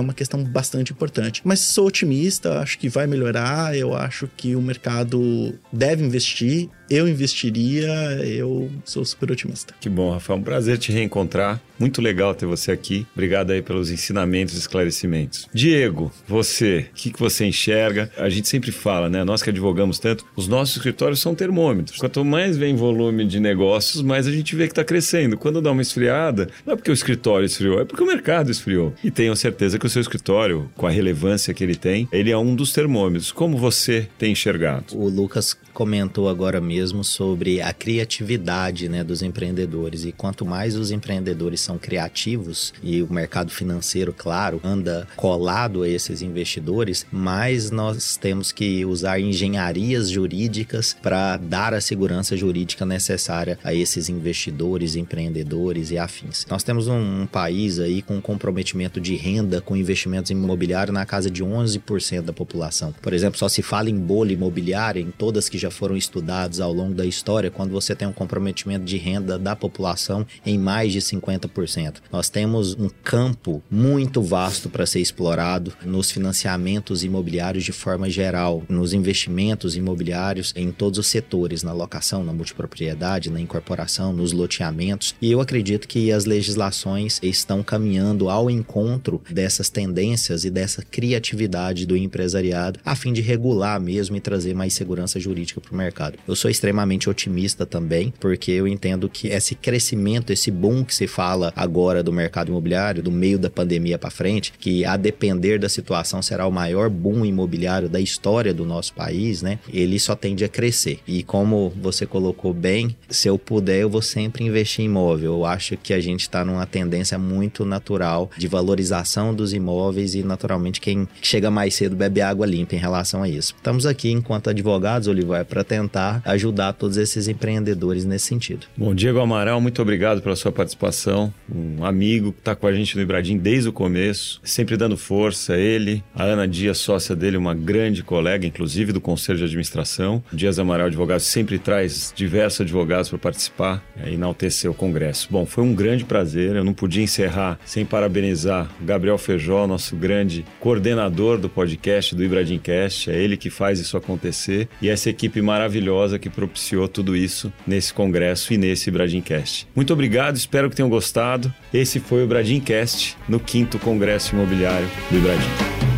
uma 0.00 0.12
questão 0.12 0.42
bastante 0.42 0.92
importante. 0.92 1.40
Mas 1.44 1.60
sou 1.60 1.86
otimista, 1.86 2.58
acho 2.58 2.76
que 2.78 2.88
vai 2.88 3.06
melhorar, 3.06 3.76
eu 3.76 3.94
acho 3.94 4.28
que 4.36 4.56
o 4.56 4.60
mercado 4.60 5.54
deve 5.72 6.04
investir 6.04 6.68
eu 6.90 7.08
investiria, 7.08 7.88
eu 8.24 8.70
sou 8.84 9.04
super 9.04 9.30
otimista. 9.30 9.74
Que 9.80 9.88
bom, 9.88 10.10
Rafael. 10.10 10.38
Um 10.38 10.42
prazer 10.42 10.78
te 10.78 10.92
reencontrar. 10.92 11.60
Muito 11.78 12.02
legal 12.02 12.34
ter 12.34 12.46
você 12.46 12.72
aqui. 12.72 13.06
Obrigado 13.14 13.52
aí 13.52 13.62
pelos 13.62 13.90
ensinamentos 13.90 14.54
e 14.54 14.58
esclarecimentos. 14.58 15.48
Diego, 15.52 16.10
você, 16.26 16.86
o 16.90 16.94
que, 16.94 17.12
que 17.12 17.20
você 17.20 17.46
enxerga? 17.46 18.10
A 18.16 18.28
gente 18.28 18.48
sempre 18.48 18.72
fala, 18.72 19.08
né? 19.08 19.22
Nós 19.22 19.42
que 19.42 19.50
advogamos 19.50 19.98
tanto, 19.98 20.24
os 20.34 20.48
nossos 20.48 20.76
escritórios 20.76 21.20
são 21.20 21.34
termômetros. 21.34 21.98
Quanto 21.98 22.24
mais 22.24 22.56
vem 22.56 22.74
volume 22.74 23.24
de 23.24 23.38
negócios, 23.38 24.02
mais 24.02 24.26
a 24.26 24.32
gente 24.32 24.56
vê 24.56 24.64
que 24.64 24.72
está 24.72 24.84
crescendo. 24.84 25.36
Quando 25.36 25.60
dá 25.60 25.70
uma 25.70 25.82
esfriada, 25.82 26.48
não 26.66 26.72
é 26.72 26.76
porque 26.76 26.90
o 26.90 26.94
escritório 26.94 27.46
esfriou, 27.46 27.80
é 27.80 27.84
porque 27.84 28.02
o 28.02 28.06
mercado 28.06 28.50
esfriou. 28.50 28.92
E 29.04 29.10
tenho 29.10 29.36
certeza 29.36 29.78
que 29.78 29.86
o 29.86 29.90
seu 29.90 30.02
escritório, 30.02 30.70
com 30.76 30.86
a 30.86 30.90
relevância 30.90 31.54
que 31.54 31.62
ele 31.62 31.76
tem, 31.76 32.08
ele 32.10 32.30
é 32.30 32.36
um 32.36 32.54
dos 32.54 32.72
termômetros. 32.72 33.30
Como 33.30 33.56
você 33.56 34.08
tem 34.18 34.32
enxergado? 34.32 34.96
O 34.98 35.08
Lucas 35.08 35.56
comentou 35.78 36.28
agora 36.28 36.60
mesmo 36.60 37.04
sobre 37.04 37.62
a 37.62 37.72
criatividade 37.72 38.88
né, 38.88 39.04
dos 39.04 39.22
empreendedores. 39.22 40.04
E 40.04 40.10
quanto 40.10 40.44
mais 40.44 40.74
os 40.74 40.90
empreendedores 40.90 41.60
são 41.60 41.78
criativos 41.78 42.74
e 42.82 43.00
o 43.00 43.12
mercado 43.12 43.52
financeiro, 43.52 44.12
claro, 44.12 44.60
anda 44.64 45.06
colado 45.14 45.84
a 45.84 45.88
esses 45.88 46.20
investidores, 46.20 47.06
mais 47.12 47.70
nós 47.70 48.16
temos 48.16 48.50
que 48.50 48.84
usar 48.84 49.20
engenharias 49.20 50.10
jurídicas 50.10 50.96
para 51.00 51.36
dar 51.36 51.72
a 51.72 51.80
segurança 51.80 52.36
jurídica 52.36 52.84
necessária 52.84 53.56
a 53.62 53.72
esses 53.72 54.08
investidores, 54.08 54.96
empreendedores 54.96 55.92
e 55.92 55.98
afins. 55.98 56.44
Nós 56.50 56.64
temos 56.64 56.88
um, 56.88 57.22
um 57.22 57.26
país 57.28 57.78
aí 57.78 58.02
com 58.02 58.20
comprometimento 58.20 59.00
de 59.00 59.14
renda 59.14 59.60
com 59.60 59.76
investimentos 59.76 60.32
imobiliários 60.32 60.92
na 60.92 61.06
casa 61.06 61.30
de 61.30 61.44
11% 61.44 62.22
da 62.22 62.32
população. 62.32 62.92
Por 63.00 63.12
exemplo, 63.12 63.38
só 63.38 63.48
se 63.48 63.62
fala 63.62 63.88
em 63.88 63.96
bolha 63.96 64.32
imobiliária, 64.32 65.00
em 65.00 65.12
todas 65.12 65.48
que 65.48 65.56
já 65.56 65.67
foram 65.70 65.96
estudadas 65.96 66.60
ao 66.60 66.72
longo 66.72 66.94
da 66.94 67.06
história, 67.06 67.50
quando 67.50 67.70
você 67.70 67.94
tem 67.94 68.06
um 68.06 68.12
comprometimento 68.12 68.84
de 68.84 68.96
renda 68.96 69.38
da 69.38 69.54
população 69.54 70.26
em 70.44 70.58
mais 70.58 70.92
de 70.92 71.00
50%. 71.00 71.96
Nós 72.12 72.28
temos 72.28 72.74
um 72.74 72.88
campo 72.88 73.62
muito 73.70 74.22
vasto 74.22 74.68
para 74.68 74.86
ser 74.86 75.00
explorado 75.00 75.72
nos 75.84 76.10
financiamentos 76.10 77.04
imobiliários 77.04 77.64
de 77.64 77.72
forma 77.72 78.08
geral, 78.08 78.62
nos 78.68 78.92
investimentos 78.92 79.76
imobiliários 79.76 80.52
em 80.56 80.70
todos 80.70 80.98
os 80.98 81.06
setores, 81.06 81.62
na 81.62 81.72
locação, 81.72 82.24
na 82.24 82.32
multipropriedade, 82.32 83.30
na 83.30 83.40
incorporação, 83.40 84.12
nos 84.12 84.32
loteamentos. 84.32 85.14
E 85.20 85.30
eu 85.30 85.40
acredito 85.40 85.88
que 85.88 86.12
as 86.12 86.24
legislações 86.24 87.18
estão 87.22 87.62
caminhando 87.62 88.28
ao 88.28 88.50
encontro 88.50 89.20
dessas 89.30 89.68
tendências 89.68 90.44
e 90.44 90.50
dessa 90.50 90.82
criatividade 90.82 91.86
do 91.86 91.96
empresariado 91.96 92.80
a 92.84 92.94
fim 92.94 93.12
de 93.12 93.20
regular 93.20 93.80
mesmo 93.80 94.16
e 94.16 94.20
trazer 94.20 94.54
mais 94.54 94.72
segurança 94.72 95.20
jurídica 95.20 95.57
para 95.60 95.72
o 95.72 95.76
mercado. 95.76 96.18
Eu 96.26 96.36
sou 96.36 96.50
extremamente 96.50 97.08
otimista 97.08 97.64
também, 97.64 98.12
porque 98.20 98.50
eu 98.50 98.66
entendo 98.66 99.08
que 99.08 99.28
esse 99.28 99.54
crescimento, 99.54 100.32
esse 100.32 100.50
boom 100.50 100.84
que 100.84 100.94
se 100.94 101.06
fala 101.06 101.52
agora 101.56 102.02
do 102.02 102.12
mercado 102.12 102.48
imobiliário, 102.48 103.02
do 103.02 103.10
meio 103.10 103.38
da 103.38 103.50
pandemia 103.50 103.98
para 103.98 104.10
frente, 104.10 104.52
que 104.58 104.84
a 104.84 104.96
depender 104.96 105.58
da 105.58 105.68
situação 105.68 106.22
será 106.22 106.46
o 106.46 106.52
maior 106.52 106.88
boom 106.90 107.24
imobiliário 107.24 107.88
da 107.88 108.00
história 108.00 108.52
do 108.52 108.64
nosso 108.64 108.92
país, 108.94 109.42
né? 109.42 109.58
Ele 109.72 109.98
só 109.98 110.14
tende 110.14 110.44
a 110.44 110.48
crescer. 110.48 111.00
E 111.06 111.22
como 111.22 111.72
você 111.80 112.06
colocou 112.06 112.52
bem, 112.52 112.96
se 113.08 113.28
eu 113.28 113.38
puder, 113.38 113.80
eu 113.80 113.90
vou 113.90 114.02
sempre 114.02 114.44
investir 114.44 114.84
em 114.84 114.88
imóvel. 114.88 115.34
Eu 115.34 115.44
acho 115.44 115.76
que 115.76 115.92
a 115.92 116.00
gente 116.00 116.22
está 116.22 116.44
numa 116.44 116.66
tendência 116.66 117.18
muito 117.18 117.64
natural 117.64 118.30
de 118.36 118.48
valorização 118.48 119.34
dos 119.34 119.52
imóveis 119.52 120.14
e, 120.14 120.22
naturalmente, 120.22 120.80
quem 120.80 121.06
chega 121.22 121.50
mais 121.50 121.74
cedo 121.74 121.94
bebe 121.94 122.20
água 122.20 122.46
limpa 122.46 122.74
em 122.74 122.78
relação 122.78 123.22
a 123.22 123.28
isso. 123.28 123.54
Estamos 123.56 123.86
aqui, 123.86 124.10
enquanto 124.10 124.50
advogados, 124.50 125.08
Olivar, 125.08 125.37
para 125.44 125.64
tentar 125.64 126.22
ajudar 126.24 126.72
todos 126.72 126.96
esses 126.96 127.28
empreendedores 127.28 128.04
nesse 128.04 128.26
sentido. 128.26 128.66
Bom, 128.76 128.94
Diego 128.94 129.20
Amaral, 129.20 129.60
muito 129.60 129.80
obrigado 129.82 130.22
pela 130.22 130.36
sua 130.36 130.52
participação. 130.52 131.32
Um 131.52 131.84
amigo 131.84 132.32
que 132.32 132.40
está 132.40 132.54
com 132.54 132.66
a 132.66 132.72
gente 132.72 132.96
no 132.96 133.02
Ibradim 133.02 133.36
desde 133.36 133.68
o 133.68 133.72
começo, 133.72 134.40
sempre 134.42 134.76
dando 134.76 134.96
força. 134.96 135.56
Ele, 135.56 136.02
a 136.14 136.24
Ana 136.24 136.46
Dias, 136.46 136.78
sócia 136.78 137.14
dele, 137.14 137.36
uma 137.36 137.54
grande 137.54 138.02
colega, 138.02 138.46
inclusive 138.46 138.92
do 138.92 139.00
Conselho 139.00 139.38
de 139.38 139.44
Administração. 139.44 140.22
O 140.32 140.36
Dias 140.36 140.58
Amaral 140.58 140.86
Advogado 140.86 141.20
sempre 141.20 141.58
traz 141.58 142.12
diversos 142.14 142.62
advogados 142.62 143.08
para 143.08 143.18
participar 143.18 143.82
e 144.04 144.14
enaltecer 144.14 144.70
o 144.70 144.74
Congresso. 144.74 145.28
Bom, 145.30 145.44
foi 145.44 145.64
um 145.64 145.74
grande 145.74 146.04
prazer. 146.04 146.56
Eu 146.56 146.64
não 146.64 146.74
podia 146.74 147.02
encerrar 147.02 147.58
sem 147.64 147.84
parabenizar 147.84 148.70
o 148.80 148.84
Gabriel 148.84 149.18
Feijó, 149.18 149.66
nosso 149.66 149.96
grande 149.96 150.44
coordenador 150.60 151.38
do 151.38 151.48
podcast 151.48 152.14
do 152.14 152.24
Ibradimcast. 152.24 153.10
É 153.10 153.20
ele 153.20 153.36
que 153.36 153.50
faz 153.50 153.78
isso 153.80 153.96
acontecer 153.96 154.68
e 154.80 154.88
essa 154.88 155.10
equipe 155.10 155.27
maravilhosa 155.42 156.18
que 156.18 156.30
propiciou 156.30 156.88
tudo 156.88 157.16
isso 157.16 157.52
nesse 157.66 157.92
congresso 157.92 158.52
e 158.52 158.58
nesse 158.58 158.88
Ibradimcast. 158.88 159.66
Muito 159.74 159.92
obrigado, 159.92 160.36
espero 160.36 160.68
que 160.70 160.76
tenham 160.76 160.88
gostado. 160.88 161.52
Esse 161.72 162.00
foi 162.00 162.22
o 162.22 162.24
Ibradimcast 162.24 163.16
no 163.28 163.38
quinto 163.38 163.78
Congresso 163.78 164.34
Imobiliário 164.34 164.88
do 165.10 165.18
Ibradim. 165.18 165.88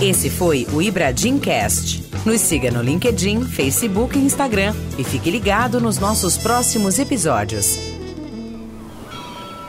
Esse 0.00 0.30
foi 0.30 0.64
o 0.72 0.80
Ibradim 0.80 1.38
Cast. 1.38 2.04
Nos 2.24 2.40
siga 2.40 2.70
no 2.70 2.80
LinkedIn, 2.80 3.44
Facebook 3.44 4.16
e 4.16 4.22
Instagram 4.22 4.72
e 4.96 5.02
fique 5.02 5.28
ligado 5.28 5.80
nos 5.80 5.98
nossos 5.98 6.38
próximos 6.38 7.00
episódios. 7.00 7.97